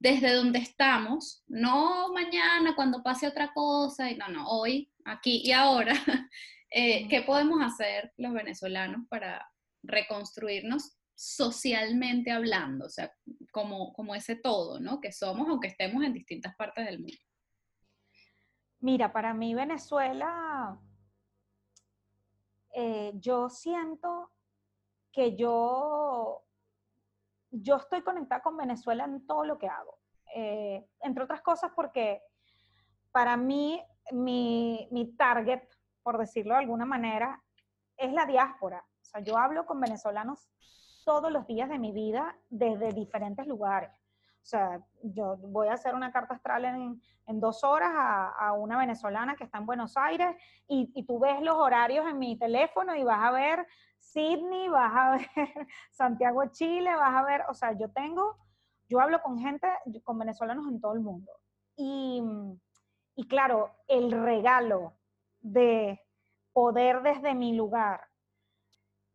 desde 0.00 0.32
donde 0.32 0.58
estamos, 0.58 1.44
no 1.46 2.12
mañana 2.12 2.74
cuando 2.74 3.02
pase 3.02 3.28
otra 3.28 3.52
cosa, 3.52 4.10
y 4.10 4.16
no, 4.16 4.28
no, 4.28 4.48
hoy, 4.48 4.90
aquí 5.04 5.42
y 5.44 5.52
ahora, 5.52 5.92
eh, 6.70 7.06
¿qué 7.08 7.20
podemos 7.20 7.60
hacer 7.62 8.10
los 8.16 8.32
venezolanos 8.32 9.06
para 9.08 9.46
reconstruirnos 9.82 10.96
socialmente 11.14 12.30
hablando? 12.30 12.86
O 12.86 12.88
sea, 12.88 13.12
como, 13.52 13.92
como 13.92 14.14
ese 14.14 14.36
todo, 14.36 14.80
¿no? 14.80 15.00
Que 15.02 15.12
somos 15.12 15.46
aunque 15.48 15.68
estemos 15.68 16.02
en 16.02 16.14
distintas 16.14 16.56
partes 16.56 16.86
del 16.86 17.00
mundo. 17.00 17.18
Mira, 18.80 19.12
para 19.12 19.34
mí 19.34 19.54
Venezuela, 19.54 20.78
eh, 22.72 23.12
yo 23.16 23.50
siento 23.50 24.30
que 25.12 25.36
yo 25.36 26.44
yo 27.50 27.76
estoy 27.76 28.02
conectada 28.02 28.42
con 28.42 28.56
Venezuela 28.56 29.04
en 29.04 29.26
todo 29.26 29.44
lo 29.44 29.58
que 29.58 29.68
hago. 29.68 29.98
Eh, 30.34 30.88
entre 31.00 31.24
otras 31.24 31.42
cosas 31.42 31.72
porque 31.74 32.22
para 33.10 33.36
mí 33.36 33.82
mi, 34.12 34.88
mi, 34.92 35.12
target, 35.16 35.62
por 36.02 36.18
decirlo 36.18 36.54
de 36.54 36.60
alguna 36.60 36.86
manera, 36.86 37.42
es 37.96 38.12
la 38.12 38.26
diáspora. 38.26 38.84
O 39.00 39.04
sea, 39.04 39.20
yo 39.20 39.36
hablo 39.36 39.66
con 39.66 39.80
venezolanos 39.80 40.48
todos 41.04 41.32
los 41.32 41.46
días 41.46 41.68
de 41.68 41.78
mi 41.78 41.92
vida 41.92 42.38
desde 42.48 42.92
diferentes 42.92 43.46
lugares. 43.46 43.90
O 44.42 44.46
sea, 44.50 44.80
yo 45.02 45.36
voy 45.36 45.68
a 45.68 45.74
hacer 45.74 45.94
una 45.94 46.12
carta 46.12 46.34
astral 46.34 46.64
en, 46.64 47.00
en 47.26 47.40
dos 47.40 47.62
horas 47.62 47.90
a, 47.94 48.28
a, 48.30 48.52
una 48.54 48.78
venezolana 48.78 49.36
que 49.36 49.44
está 49.44 49.58
en 49.58 49.66
Buenos 49.66 49.96
Aires 49.96 50.34
y, 50.66 50.90
y, 50.94 51.04
tú 51.04 51.18
ves 51.18 51.40
los 51.42 51.56
horarios 51.56 52.06
en 52.08 52.18
mi 52.18 52.38
teléfono 52.38 52.94
y 52.94 53.04
vas 53.04 53.22
a 53.22 53.30
ver 53.30 53.66
Sydney, 53.98 54.68
vas 54.68 54.92
a 54.94 55.10
ver 55.16 55.66
Santiago, 55.90 56.46
Chile, 56.46 56.94
vas 56.96 57.14
a 57.14 57.22
ver, 57.22 57.42
o 57.48 57.54
sea, 57.54 57.72
yo 57.72 57.90
tengo, 57.90 58.38
yo 58.88 59.00
hablo 59.00 59.20
con 59.22 59.38
gente, 59.38 59.68
con 60.04 60.18
venezolanos 60.18 60.66
en 60.68 60.80
todo 60.80 60.94
el 60.94 61.00
mundo. 61.00 61.30
Y, 61.76 62.22
y 63.14 63.28
claro, 63.28 63.70
el 63.88 64.10
regalo 64.10 64.94
de 65.40 66.00
poder 66.52 67.02
desde 67.02 67.34
mi 67.34 67.54
lugar 67.54 68.00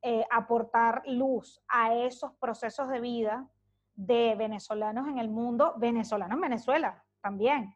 eh, 0.02 0.26
aportar 0.30 1.02
luz 1.06 1.64
a 1.68 1.96
esos 1.96 2.32
procesos 2.34 2.88
de 2.90 3.00
vida 3.00 3.50
de 3.96 4.36
venezolanos 4.36 5.08
en 5.08 5.18
el 5.18 5.30
mundo, 5.30 5.74
venezolanos 5.78 6.36
en 6.36 6.42
Venezuela 6.42 7.04
también. 7.22 7.76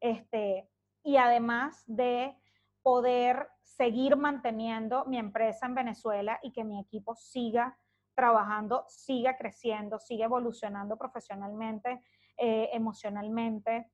Este, 0.00 0.68
y 1.02 1.16
además 1.16 1.82
de 1.86 2.36
poder 2.82 3.48
seguir 3.62 4.16
manteniendo 4.16 5.04
mi 5.06 5.18
empresa 5.18 5.66
en 5.66 5.74
Venezuela 5.74 6.38
y 6.42 6.52
que 6.52 6.64
mi 6.64 6.80
equipo 6.80 7.14
siga 7.14 7.78
trabajando, 8.14 8.84
siga 8.88 9.36
creciendo, 9.36 9.98
siga 9.98 10.26
evolucionando 10.26 10.98
profesionalmente, 10.98 12.02
eh, 12.36 12.68
emocionalmente, 12.72 13.90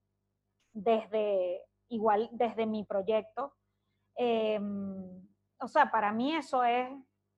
desde 0.72 1.62
igual 1.88 2.28
desde 2.32 2.66
mi 2.66 2.84
proyecto. 2.84 3.54
Em, 4.16 5.28
o 5.60 5.68
sea, 5.68 5.90
para 5.90 6.12
mí 6.12 6.34
eso 6.34 6.64
es, 6.64 6.90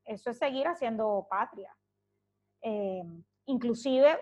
eso 0.05 0.31
es 0.31 0.39
seguir 0.39 0.67
haciendo 0.67 1.27
patria. 1.29 1.77
Em, 2.61 3.23
inclusive 3.47 4.19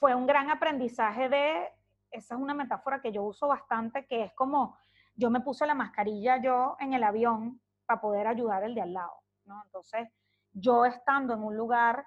fue 0.00 0.14
un 0.14 0.26
gran 0.26 0.50
aprendizaje 0.50 1.28
de, 1.28 1.68
esa 2.10 2.34
es 2.34 2.40
una 2.40 2.54
metáfora 2.54 3.02
que 3.02 3.12
yo 3.12 3.22
uso 3.22 3.46
bastante, 3.46 4.06
que 4.06 4.24
es 4.24 4.32
como 4.32 4.78
yo 5.14 5.30
me 5.30 5.42
puse 5.42 5.66
la 5.66 5.74
mascarilla 5.74 6.40
yo 6.42 6.76
en 6.80 6.94
el 6.94 7.04
avión 7.04 7.60
para 7.84 8.00
poder 8.00 8.26
ayudar 8.26 8.64
el 8.64 8.74
de 8.74 8.80
al 8.80 8.94
lado, 8.94 9.12
¿no? 9.44 9.62
Entonces, 9.62 10.08
yo 10.52 10.86
estando 10.86 11.34
en 11.34 11.44
un 11.44 11.54
lugar 11.54 12.06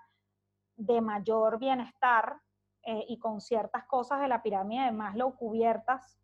de 0.75 1.01
mayor 1.01 1.59
bienestar 1.59 2.41
eh, 2.83 3.05
y 3.07 3.19
con 3.19 3.39
ciertas 3.39 3.85
cosas 3.85 4.19
de 4.21 4.27
la 4.27 4.41
pirámide 4.41 4.85
de 4.85 4.91
Maslow 4.91 5.37
cubiertas 5.37 6.19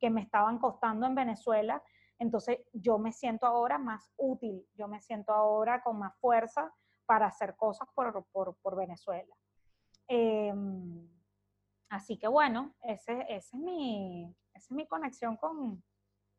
que 0.00 0.10
me 0.10 0.22
estaban 0.22 0.58
costando 0.58 1.06
en 1.06 1.14
Venezuela, 1.14 1.80
entonces 2.18 2.58
yo 2.72 2.98
me 2.98 3.12
siento 3.12 3.46
ahora 3.46 3.78
más 3.78 4.12
útil, 4.16 4.66
yo 4.74 4.88
me 4.88 5.00
siento 5.00 5.32
ahora 5.32 5.84
con 5.84 6.00
más 6.00 6.16
fuerza 6.18 6.74
para 7.06 7.26
hacer 7.26 7.54
cosas 7.54 7.88
por, 7.94 8.24
por, 8.32 8.56
por 8.56 8.76
Venezuela. 8.76 9.32
Em, 10.08 11.08
así 11.88 12.18
que 12.18 12.28
bueno, 12.28 12.74
ese, 12.82 13.20
ese 13.28 13.36
es 13.36 13.54
mi, 13.54 14.34
esa 14.54 14.66
es 14.66 14.72
mi 14.72 14.86
conexión 14.86 15.36
con, 15.36 15.82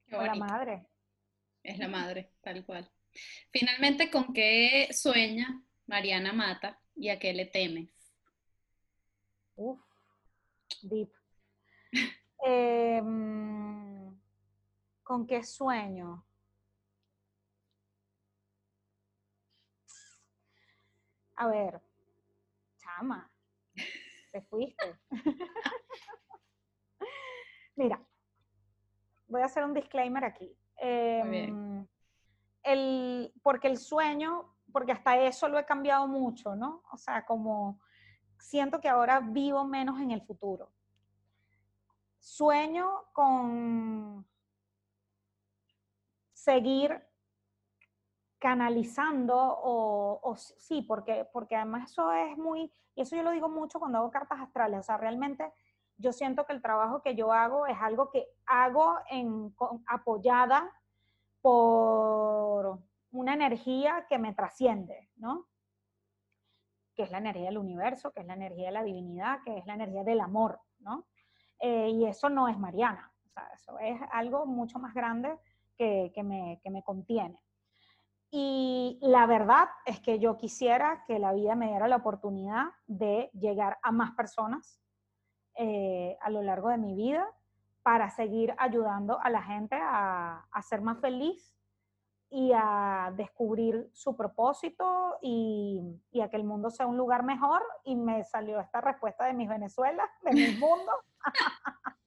la 0.08 0.36
madre. 0.36 0.86
Es 1.64 1.78
la 1.80 1.88
madre, 1.88 2.32
tal 2.42 2.66
cual. 2.66 2.90
Finalmente, 3.52 4.12
¿con 4.12 4.34
qué 4.34 4.90
sueña 4.92 5.64
Mariana 5.86 6.34
Mata 6.34 6.80
y 6.96 7.10
a 7.10 7.20
qué 7.20 7.34
le 7.34 7.46
temes? 7.46 7.90
Uf, 9.56 9.80
deep. 10.82 11.12
Em, 12.46 14.14
¿Con 15.04 15.26
qué 15.26 15.44
sueño? 15.44 16.26
A 21.36 21.48
ver, 21.48 21.82
chama, 22.78 23.33
te 24.34 24.42
fuiste. 24.42 25.00
Mira, 27.76 28.04
voy 29.28 29.42
a 29.42 29.46
hacer 29.46 29.64
un 29.64 29.76
disclaimer 29.76 30.26
aquí. 30.26 30.58
Em, 30.78 31.88
el, 32.64 33.32
porque 33.44 33.68
el 33.68 33.78
sueño, 33.78 34.56
porque 34.72 34.92
hasta 34.92 35.18
eso 35.18 35.48
lo 35.48 35.60
he 35.60 35.66
cambiado 35.66 36.08
mucho, 36.08 36.56
¿no? 36.56 36.84
O 36.92 36.98
sea, 36.98 37.24
como 37.26 37.80
siento 38.40 38.82
que 38.82 38.90
ahora 38.90 39.20
vivo 39.20 39.64
menos 39.66 40.02
en 40.02 40.10
el 40.10 40.24
futuro. 40.24 40.72
Sueño 42.18 43.06
con 43.14 44.26
seguir 46.34 47.06
canalizando 48.44 49.38
o, 49.38 50.36
sí, 50.36 50.82
porque, 50.82 51.26
porque 51.32 51.56
además 51.56 51.90
eso 51.90 52.12
es 52.12 52.38
muy, 52.38 52.70
y 52.94 53.02
eso 53.02 53.16
yo 53.16 53.24
lo 53.24 53.32
digo 53.32 53.48
mucho 53.48 53.80
cuando 53.80 54.00
hago 54.00 54.12
cartas 54.12 54.42
astrales, 54.42 54.82
o 54.82 54.84
sea, 54.84 54.98
realmente 54.98 55.50
yo 55.96 56.12
siento 56.12 56.46
que 56.46 56.52
el 56.52 56.62
trabajo 56.62 57.02
que 57.02 57.16
yo 57.16 57.32
hago 57.32 57.68
es 57.68 57.78
algo 57.80 58.12
que 58.12 58.28
hago 58.46 58.98
en, 59.10 59.56
apoyada 59.88 60.70
por 61.40 62.80
una 63.12 63.34
energía 63.34 64.08
que 64.10 64.20
me 64.20 64.34
trasciende, 64.34 65.10
¿no? 65.16 65.48
Que 66.96 67.04
es 67.04 67.12
la 67.12 67.20
energía 67.20 67.46
del 67.46 67.60
universo, 67.60 68.12
que 68.12 68.20
es 68.20 68.28
la 68.28 68.34
energía 68.34 68.66
de 68.66 68.74
la 68.74 68.84
divinidad, 68.84 69.42
que 69.46 69.58
es 69.58 69.66
la 69.66 69.76
energía 69.76 70.04
del 70.04 70.20
amor, 70.20 70.60
¿no? 70.80 71.06
Eh, 71.60 71.92
y 71.92 72.06
eso 72.08 72.28
no 72.28 72.50
es 72.50 72.60
Mariana, 72.60 73.10
o 73.24 73.30
sea, 73.30 73.48
eso 73.54 73.80
es 73.80 74.02
algo 74.12 74.46
mucho 74.46 74.80
más 74.80 74.94
grande 74.94 75.40
que, 75.78 76.12
que, 76.14 76.24
me, 76.24 76.60
que 76.62 76.70
me 76.70 76.84
contiene. 76.84 77.40
Y 78.36 78.98
la 79.00 79.28
verdad 79.28 79.70
es 79.86 80.00
que 80.00 80.18
yo 80.18 80.38
quisiera 80.38 81.04
que 81.06 81.20
la 81.20 81.34
vida 81.34 81.54
me 81.54 81.68
diera 81.68 81.88
la 81.88 81.98
oportunidad 81.98 82.66
de 82.88 83.30
llegar 83.34 83.78
a 83.84 83.92
más 83.92 84.14
personas, 84.16 84.82
eh, 85.56 86.18
a 86.20 86.32
lo 86.32 86.42
largo 86.42 86.70
de 86.70 86.80
mi 86.80 86.96
vida 86.96 87.28
para 87.84 88.10
seguir 88.10 88.56
ayudando 88.58 89.20
a 89.22 89.30
la 89.30 89.44
gente 89.44 89.78
a, 89.80 90.48
ser 90.64 90.82
más 90.82 91.00
feliz 91.00 91.56
y 92.32 92.54
a 92.56 93.14
descubrir 93.16 93.88
su 93.94 94.18
propósito 94.18 95.20
y, 95.22 96.02
a 96.20 96.28
que 96.28 96.38
el 96.38 96.44
mundo 96.44 96.72
sea 96.72 96.88
un 96.88 96.98
lugar 96.98 97.22
mejor. 97.22 97.62
Y 97.84 97.96
me 97.96 98.24
salió 98.24 98.60
esta 98.60 98.82
respuesta 98.82 99.26
de 99.26 99.34
mis 99.34 99.48
Venezuela, 99.48 100.10
de 100.24 100.32
mi 100.32 100.48
mundo. 100.58 100.92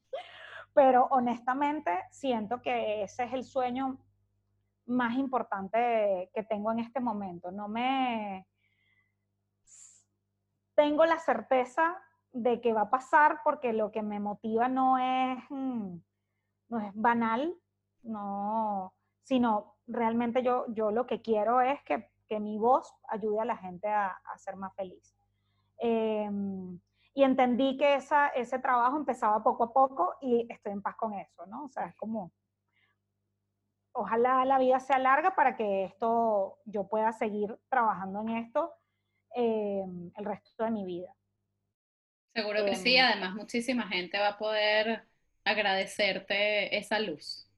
Pero 0.75 1.07
honestamente 1.13 2.03
siento 2.11 2.61
que 2.61 3.05
ese 3.05 3.23
es 3.23 3.33
el 3.33 3.45
sueño 3.45 4.01
más 4.87 5.17
importante 5.17 6.31
que 6.33 6.43
tengo 6.45 6.73
en 6.73 6.81
este 6.81 7.01
momento. 7.01 7.51
No 7.51 7.69
me... 7.69 8.47
Tengo 10.75 11.05
la 11.07 11.19
certeza 11.19 11.97
de 12.33 12.61
que 12.61 12.73
va 12.73 12.83
a 12.83 12.91
pasar 12.91 13.41
porque 13.43 13.73
lo 13.73 13.91
que 13.91 14.03
me 14.03 14.21
motiva 14.21 14.69
no 14.69 14.99
es, 14.99 15.39
mm, 15.49 15.97
no 16.69 16.81
es 16.81 16.93
banal, 16.95 17.55
no, 18.03 18.93
sino 19.23 19.77
realmente 19.87 20.43
yo, 20.43 20.67
yo 20.69 20.91
lo 20.91 21.07
que 21.07 21.23
quiero 21.23 21.61
es 21.61 21.81
que, 21.83 22.11
mi 22.41 22.59
voz 22.59 22.93
ayude 23.09 23.41
a 23.41 23.45
la 23.45 23.57
gente 23.57 23.89
a, 23.89 24.21
ser 24.37 24.57
más 24.57 24.75
feliz. 24.75 25.15
Em, 25.79 26.79
y 27.15 27.23
entendí 27.23 27.77
que 27.79 27.95
esa, 27.95 28.29
ese 28.29 28.59
trabajo 28.59 28.97
empezaba 28.97 29.43
poco 29.45 29.65
a 29.65 29.73
poco 29.73 30.17
y 30.21 30.45
estoy 30.51 30.73
en 30.73 30.83
paz 30.83 30.97
con 30.97 31.15
eso, 31.15 31.47
¿no? 31.47 31.67
O 31.67 31.69
sea, 31.69 31.87
es 31.87 31.95
como, 31.95 32.33
ojalá 33.97 34.45
la 34.45 34.59
vida 34.59 34.79
sea 34.79 34.99
larga 34.99 35.35
para 35.35 35.57
que 35.57 35.85
esto, 35.85 36.59
yo 36.65 36.87
pueda 36.87 37.13
seguir 37.13 37.59
trabajando 37.69 38.21
en 38.21 38.29
esto 38.37 38.73
em, 39.35 40.13
el 40.17 40.25
resto 40.25 40.65
de 40.65 40.71
mi 40.71 40.85
vida. 40.85 41.15
Seguro 42.35 42.65
que 42.65 42.77
sí, 42.77 42.97
em. 42.97 43.05
además 43.05 43.35
muchísima 43.35 43.89
gente 43.89 44.19
va 44.19 44.29
a 44.29 44.39
poder 44.39 45.05
agradecerte 45.45 46.77
esa 46.77 46.99
luz. 46.99 47.51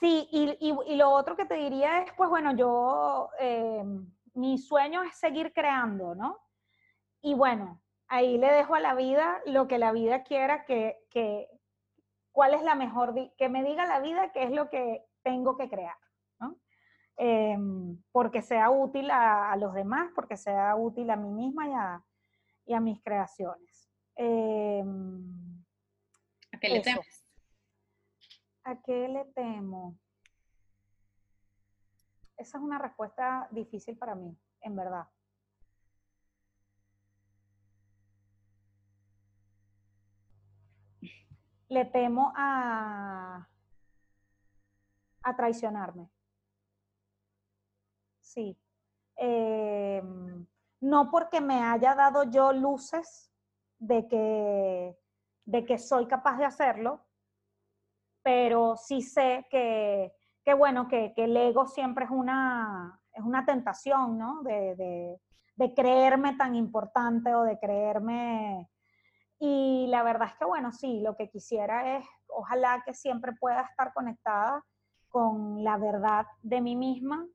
Sí, 0.00 0.28
y, 0.30 0.56
y, 0.60 0.96
lo 0.96 1.10
otro 1.10 1.36
que 1.36 1.44
te 1.44 1.54
diría 1.54 2.02
es, 2.02 2.12
pues 2.16 2.30
bueno, 2.30 2.56
yo, 2.56 3.30
em, 3.38 4.10
mi 4.34 4.56
sueño 4.56 5.02
es 5.02 5.16
seguir 5.16 5.52
creando, 5.52 6.14
¿no? 6.14 6.38
Y 7.20 7.34
bueno, 7.34 7.82
ahí 8.08 8.38
le 8.38 8.50
dejo 8.50 8.74
a 8.74 8.80
la 8.80 8.94
vida 8.94 9.40
lo 9.44 9.68
que 9.68 9.78
la 9.78 9.92
vida 9.92 10.22
quiera 10.22 10.64
que, 10.64 10.98
que 11.10 11.48
cuál 12.40 12.54
es 12.54 12.62
la 12.62 12.74
mejor, 12.74 13.12
que 13.36 13.50
me 13.50 13.62
diga 13.62 13.84
la 13.84 14.00
vida 14.00 14.32
qué 14.32 14.44
es 14.44 14.50
lo 14.50 14.70
que 14.70 15.04
tengo 15.22 15.58
que 15.58 15.68
crear, 15.68 15.98
¿no? 16.38 16.56
Em, 17.18 18.02
porque 18.12 18.40
sea 18.40 18.70
útil 18.70 19.10
a, 19.10 19.54
los 19.56 19.74
demás, 19.74 20.10
porque 20.14 20.38
sea 20.38 20.74
útil 20.74 21.10
a 21.10 21.16
mí 21.16 21.30
misma 21.30 21.68
y 21.68 21.72
a, 21.74 22.02
y 22.64 22.72
a 22.72 22.80
mis 22.80 22.98
creaciones. 23.02 23.90
Em, 24.16 25.62
¿A 26.50 26.58
qué 26.58 26.68
le 26.70 26.80
temes? 26.80 27.26
¿A 28.64 28.80
qué 28.80 29.08
le 29.08 29.26
temo? 29.34 29.98
Esa 32.38 32.56
es 32.56 32.64
una 32.64 32.78
respuesta 32.78 33.48
difícil 33.50 33.98
para 33.98 34.14
mí, 34.14 34.34
en 34.62 34.76
verdad. 34.76 35.06
Le 41.70 41.84
temo 41.86 42.32
a, 42.36 43.46
traicionarme. 45.36 46.10
Sí. 48.20 48.58
Em, 49.16 50.46
no 50.80 51.10
porque 51.10 51.40
me 51.40 51.62
haya 51.62 51.94
dado 51.94 52.24
yo 52.24 52.52
luces 52.52 53.30
de 53.78 54.08
que, 54.08 54.98
de 55.44 55.64
que 55.64 55.78
soy 55.78 56.06
capaz 56.06 56.38
de 56.38 56.46
hacerlo, 56.46 57.06
pero 58.22 58.76
sí 58.76 59.00
sé 59.02 59.46
que, 59.50 60.12
bueno, 60.58 60.88
que, 60.88 61.14
el 61.16 61.36
ego 61.36 61.66
siempre 61.68 62.06
es 62.06 62.10
una, 62.10 63.00
es 63.12 63.22
una 63.22 63.46
tentación, 63.46 64.18
¿no? 64.18 64.42
De, 64.42 65.20
de 65.54 65.74
creerme 65.74 66.34
tan 66.34 66.56
importante 66.56 67.32
o 67.34 67.44
de 67.44 67.58
creerme 67.60 68.68
y 69.40 69.86
la 69.88 70.02
verdad 70.02 70.28
es 70.28 70.34
que, 70.34 70.44
bueno, 70.44 70.70
sí, 70.70 71.00
lo 71.00 71.16
que 71.16 71.30
quisiera 71.30 71.96
es, 71.96 72.06
ojalá 72.28 72.82
que 72.84 72.92
siempre 72.92 73.32
pueda 73.32 73.62
estar 73.62 73.94
conectada 73.94 74.62
con 75.08 75.64
la 75.64 75.78
verdad 75.78 76.26
de 76.42 76.60
mí 76.60 76.76
misma 76.76 77.26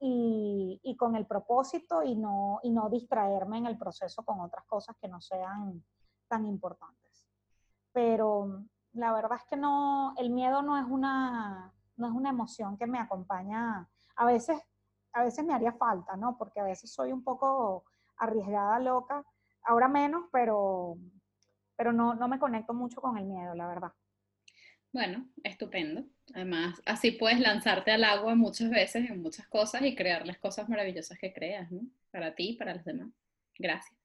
y, 0.00 0.80
y, 0.82 0.96
con 0.96 1.16
el 1.16 1.26
propósito 1.26 2.02
y 2.02 2.16
no, 2.16 2.60
y 2.62 2.70
no 2.70 2.88
distraerme 2.88 3.58
en 3.58 3.66
el 3.66 3.76
proceso 3.76 4.24
con 4.24 4.40
otras 4.40 4.64
cosas 4.64 4.96
que 5.00 5.06
no 5.06 5.20
sean 5.20 5.84
tan 6.28 6.46
importantes. 6.46 7.28
Pero 7.92 8.64
la 8.94 9.12
verdad 9.12 9.38
es 9.38 9.44
que 9.44 9.56
no, 9.56 10.14
el 10.16 10.30
miedo 10.30 10.62
no 10.62 10.78
es 10.78 10.86
una, 10.88 11.74
no 11.96 12.06
es 12.06 12.12
una 12.14 12.30
emoción 12.30 12.78
que 12.78 12.86
me 12.86 12.98
acompaña. 12.98 13.86
A 14.16 14.24
veces, 14.24 14.60
a 15.12 15.22
veces 15.22 15.44
me 15.44 15.52
haría 15.52 15.72
falta, 15.72 16.16
¿no? 16.16 16.38
Porque 16.38 16.60
a 16.60 16.64
veces 16.64 16.90
soy 16.90 17.12
un 17.12 17.22
poco 17.22 17.84
arriesgada, 18.16 18.78
loca. 18.78 19.24
Ahora 19.64 19.88
menos, 19.88 20.24
pero, 20.32 20.96
pero 21.76 21.92
no, 21.92 22.14
no 22.14 22.28
me 22.28 22.38
conecto 22.38 22.74
mucho 22.74 23.00
con 23.00 23.18
el 23.18 23.24
miedo, 23.24 23.54
la 23.54 23.66
verdad. 23.66 23.92
Bueno, 24.92 25.28
estupendo. 25.42 26.04
Además, 26.34 26.80
así 26.86 27.10
puedes 27.10 27.40
lanzarte 27.40 27.90
al 27.90 28.04
agua 28.04 28.36
muchas 28.36 28.70
veces 28.70 29.10
en 29.10 29.20
muchas 29.20 29.46
cosas 29.48 29.82
y 29.82 29.96
crear 29.96 30.24
las 30.24 30.38
cosas 30.38 30.68
maravillosas 30.68 31.18
que 31.18 31.32
creas, 31.32 31.70
¿no? 31.72 31.80
Para 32.12 32.34
ti 32.34 32.50
y 32.50 32.56
para 32.56 32.74
los 32.74 32.84
demás. 32.84 33.08
Gracias. 33.58 33.98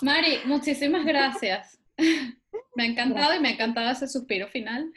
Mari, 0.00 0.38
muchísimas 0.46 1.04
gracias. 1.04 1.78
Me 2.74 2.84
ha 2.84 2.86
encantado 2.86 3.34
y 3.34 3.40
me 3.40 3.48
ha 3.48 3.52
encantado 3.52 3.90
ese 3.90 4.08
suspiro 4.08 4.48
final. 4.48 4.90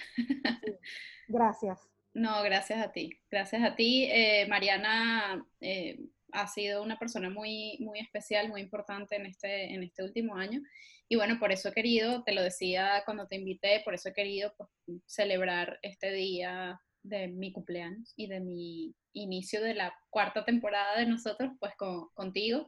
Gracias. 1.27 1.89
No, 2.13 2.41
gracias 2.43 2.79
a 2.79 2.91
ti. 2.91 3.19
Gracias 3.29 3.63
a 3.63 3.75
ti. 3.75 4.07
Eh, 4.11 4.45
Mariana 4.47 5.43
eh, 5.59 5.99
ha 6.33 6.47
sido 6.47 6.83
una 6.83 6.99
persona 6.99 7.29
muy, 7.29 7.77
muy 7.79 7.99
especial, 7.99 8.49
muy 8.49 8.61
importante 8.61 9.15
en 9.15 9.25
este, 9.25 9.73
en 9.73 9.83
este 9.83 10.03
último 10.03 10.35
año. 10.35 10.61
Y 11.07 11.15
bueno, 11.15 11.37
por 11.39 11.51
eso 11.51 11.69
he 11.69 11.73
querido, 11.73 12.23
te 12.23 12.33
lo 12.33 12.41
decía 12.41 13.03
cuando 13.05 13.27
te 13.27 13.35
invité, 13.35 13.81
por 13.83 13.93
eso 13.93 14.09
he 14.09 14.13
querido 14.13 14.53
pues, 14.57 14.69
celebrar 15.05 15.79
este 15.81 16.11
día 16.11 16.79
de 17.03 17.27
mi 17.27 17.51
cumpleaños 17.51 18.13
y 18.15 18.27
de 18.27 18.39
mi 18.39 18.95
inicio 19.13 19.61
de 19.61 19.73
la 19.73 19.93
cuarta 20.09 20.45
temporada 20.45 20.97
de 20.97 21.05
nosotros, 21.05 21.51
pues 21.59 21.73
contigo. 22.13 22.67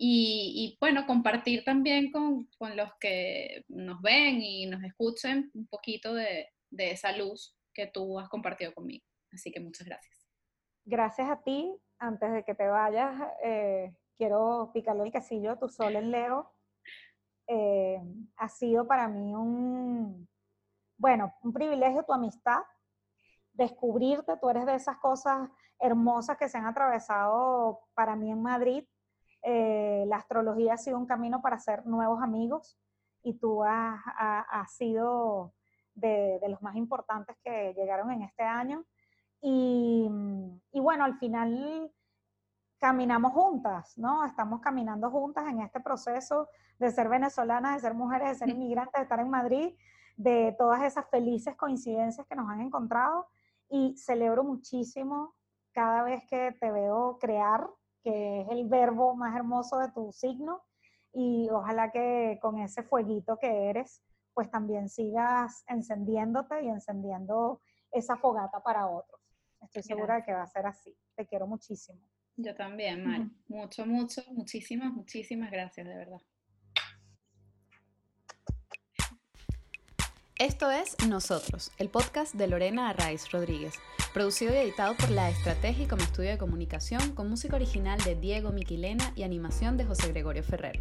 Y, 0.00 0.76
bueno, 0.80 1.06
compartir 1.06 1.64
también 1.64 2.12
con, 2.12 2.46
con, 2.56 2.76
los 2.76 2.90
que 3.00 3.64
nos 3.66 4.00
ven 4.00 4.40
y 4.40 4.66
nos 4.66 4.84
escuchen 4.84 5.50
un 5.54 5.66
poquito 5.66 6.14
de, 6.14 6.50
de 6.70 6.92
esa 6.92 7.16
luz 7.16 7.56
que 7.74 7.88
tú 7.88 8.18
has 8.20 8.28
compartido 8.28 8.72
conmigo. 8.74 9.04
Así 9.32 9.50
que 9.50 9.58
muchas 9.58 9.86
gracias. 9.86 10.28
Gracias 10.84 11.28
a 11.28 11.42
ti 11.42 11.74
antes 11.98 12.32
de 12.32 12.44
que 12.44 12.54
te 12.54 12.68
vayas, 12.68 13.14
eh, 13.42 13.94
quiero 14.16 14.70
picarle 14.72 15.04
el 15.04 15.12
quesillo, 15.12 15.58
tu 15.58 15.68
sol 15.68 15.96
en 15.96 16.10
Leo. 16.10 16.52
Eh, 17.46 18.00
ha 18.36 18.48
sido 18.48 18.86
para 18.86 19.08
mí 19.08 19.34
un, 19.34 20.28
bueno, 20.96 21.32
un 21.42 21.52
privilegio 21.52 22.04
tu 22.04 22.12
amistad, 22.12 22.60
descubrirte, 23.52 24.36
tú 24.36 24.50
eres 24.50 24.66
de 24.66 24.74
esas 24.74 24.98
cosas 24.98 25.48
hermosas 25.80 26.36
que 26.36 26.48
se 26.48 26.58
han 26.58 26.66
atravesado 26.66 27.80
para 27.94 28.16
mí 28.16 28.30
en 28.30 28.42
Madrid. 28.42 28.84
Eh, 29.42 30.04
la 30.08 30.16
astrología 30.16 30.74
ha 30.74 30.78
sido 30.78 30.98
un 30.98 31.06
camino 31.06 31.40
para 31.40 31.56
hacer 31.56 31.86
nuevos 31.86 32.22
amigos 32.22 32.78
y 33.22 33.34
tú 33.38 33.64
has, 33.64 34.00
sido 34.72 35.54
de, 35.94 36.38
de 36.40 36.48
los 36.48 36.60
más 36.62 36.76
importantes 36.76 37.36
que 37.42 37.72
llegaron 37.74 38.10
en 38.10 38.22
este 38.22 38.42
año. 38.42 38.84
Y, 39.40 40.08
y, 40.72 40.80
bueno, 40.80 41.04
al 41.04 41.18
final 41.18 41.92
caminamos 42.78 43.32
juntas, 43.32 43.96
¿no? 43.96 44.24
Estamos 44.24 44.60
caminando 44.60 45.10
juntas 45.10 45.46
en 45.48 45.60
este 45.60 45.80
proceso 45.80 46.48
de 46.78 46.90
ser 46.90 47.08
venezolanas, 47.08 47.74
de 47.74 47.80
ser 47.80 47.94
mujeres, 47.94 48.28
de 48.28 48.34
ser 48.34 48.48
inmigrantes, 48.48 48.94
de 48.94 49.02
estar 49.02 49.20
en 49.20 49.30
Madrid, 49.30 49.74
de 50.16 50.54
todas 50.58 50.82
esas 50.82 51.08
felices 51.10 51.56
coincidencias 51.56 52.26
que 52.26 52.36
nos 52.36 52.48
han 52.50 52.60
encontrado. 52.60 53.26
Y 53.68 53.96
celebro 53.96 54.44
muchísimo 54.44 55.34
cada 55.72 56.02
vez 56.02 56.22
que 56.28 56.56
te 56.60 56.70
veo 56.70 57.18
crear, 57.20 57.68
que 58.02 58.42
es 58.42 58.48
el 58.50 58.68
verbo 58.68 59.14
más 59.14 59.36
hermoso 59.36 59.78
de 59.78 59.90
tu 59.90 60.12
signo. 60.12 60.62
Y 61.12 61.48
ojalá 61.50 61.90
que 61.90 62.38
con 62.40 62.58
ese 62.58 62.82
fueguito 62.82 63.38
que 63.38 63.68
eres, 63.70 64.02
pues 64.34 64.50
también 64.50 64.88
sigas 64.88 65.64
encendiéndote 65.66 66.62
y 66.62 66.68
encendiendo 66.68 67.60
esa 67.90 68.16
fogata 68.16 68.62
para 68.62 68.86
otros. 68.86 69.20
Estoy 69.60 69.82
segura 69.82 70.16
de 70.16 70.22
que 70.22 70.32
va 70.32 70.42
a 70.42 70.46
ser 70.46 70.66
así. 70.66 70.96
Te 71.14 71.26
quiero 71.26 71.46
muchísimo. 71.46 72.00
Yo 72.36 72.54
también, 72.54 73.04
Mari. 73.04 73.30
Mucho, 73.48 73.84
mucho, 73.84 74.22
muchísimas, 74.32 74.92
muchísimas 74.92 75.50
gracias, 75.50 75.86
de 75.86 75.94
verdad. 75.94 76.20
Esto 80.38 80.70
es 80.70 80.96
Nosotros, 81.08 81.72
el 81.78 81.90
podcast 81.90 82.32
de 82.36 82.46
Lorena 82.46 82.90
Arraiz 82.90 83.28
Rodríguez, 83.32 83.74
producido 84.14 84.54
y 84.54 84.58
editado 84.58 84.96
por 84.96 85.10
La 85.10 85.28
Estrategia 85.30 85.88
como 85.88 86.04
estudio 86.04 86.30
de 86.30 86.38
comunicación, 86.38 87.12
con 87.16 87.28
música 87.28 87.56
original 87.56 87.98
de 88.04 88.14
Diego 88.14 88.52
Miquilena 88.52 89.12
y 89.16 89.24
animación 89.24 89.76
de 89.76 89.84
José 89.84 90.12
Gregorio 90.12 90.44
Ferrer. 90.44 90.80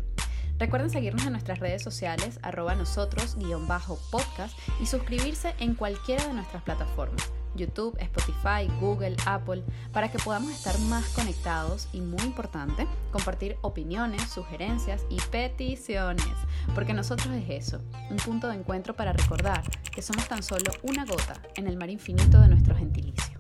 Recuerden 0.59 0.91
seguirnos 0.91 1.25
en 1.25 1.32
nuestras 1.32 1.57
redes 1.57 1.82
sociales, 1.82 2.39
arroba 2.43 2.75
nosotros, 2.75 3.36
guion 3.36 3.67
bajo 3.67 3.97
podcast, 4.11 4.55
y 4.80 4.86
suscribirse 4.86 5.55
en 5.57 5.73
cualquiera 5.73 6.28
de 6.28 6.36
nuestras 6.36 6.61
plataformas. 6.61 7.32
YouTube, 7.58 7.97
Spotify, 7.99 8.68
Google, 8.80 9.16
Apple, 9.26 9.64
para 9.91 10.10
que 10.10 10.20
podamos 10.20 10.51
estar 10.51 10.78
más 10.82 11.08
conectados 11.10 11.88
y, 11.91 12.01
muy 12.01 12.24
importante, 12.24 12.88
compartir 13.12 13.58
opiniones, 13.62 14.22
sugerencias 14.30 15.05
y 15.10 15.20
peticiones, 15.32 16.26
porque 16.74 16.93
nosotros 16.93 17.36
es 17.36 17.49
eso, 17.49 17.82
un 18.10 18.18
punto 18.18 18.47
de 18.47 18.55
encuentro 18.55 18.95
para 18.95 19.14
recordar 19.14 19.64
que 19.91 20.01
somos 20.01 20.28
tan 20.28 20.43
solo 20.43 20.72
una 20.84 21.05
gota 21.05 21.34
en 21.55 21.68
el 21.68 21.78
mar 21.78 21.89
infinito 21.89 22.39
de 22.39 22.47
nuestro 22.47 22.76
gentilicio. 22.76 23.36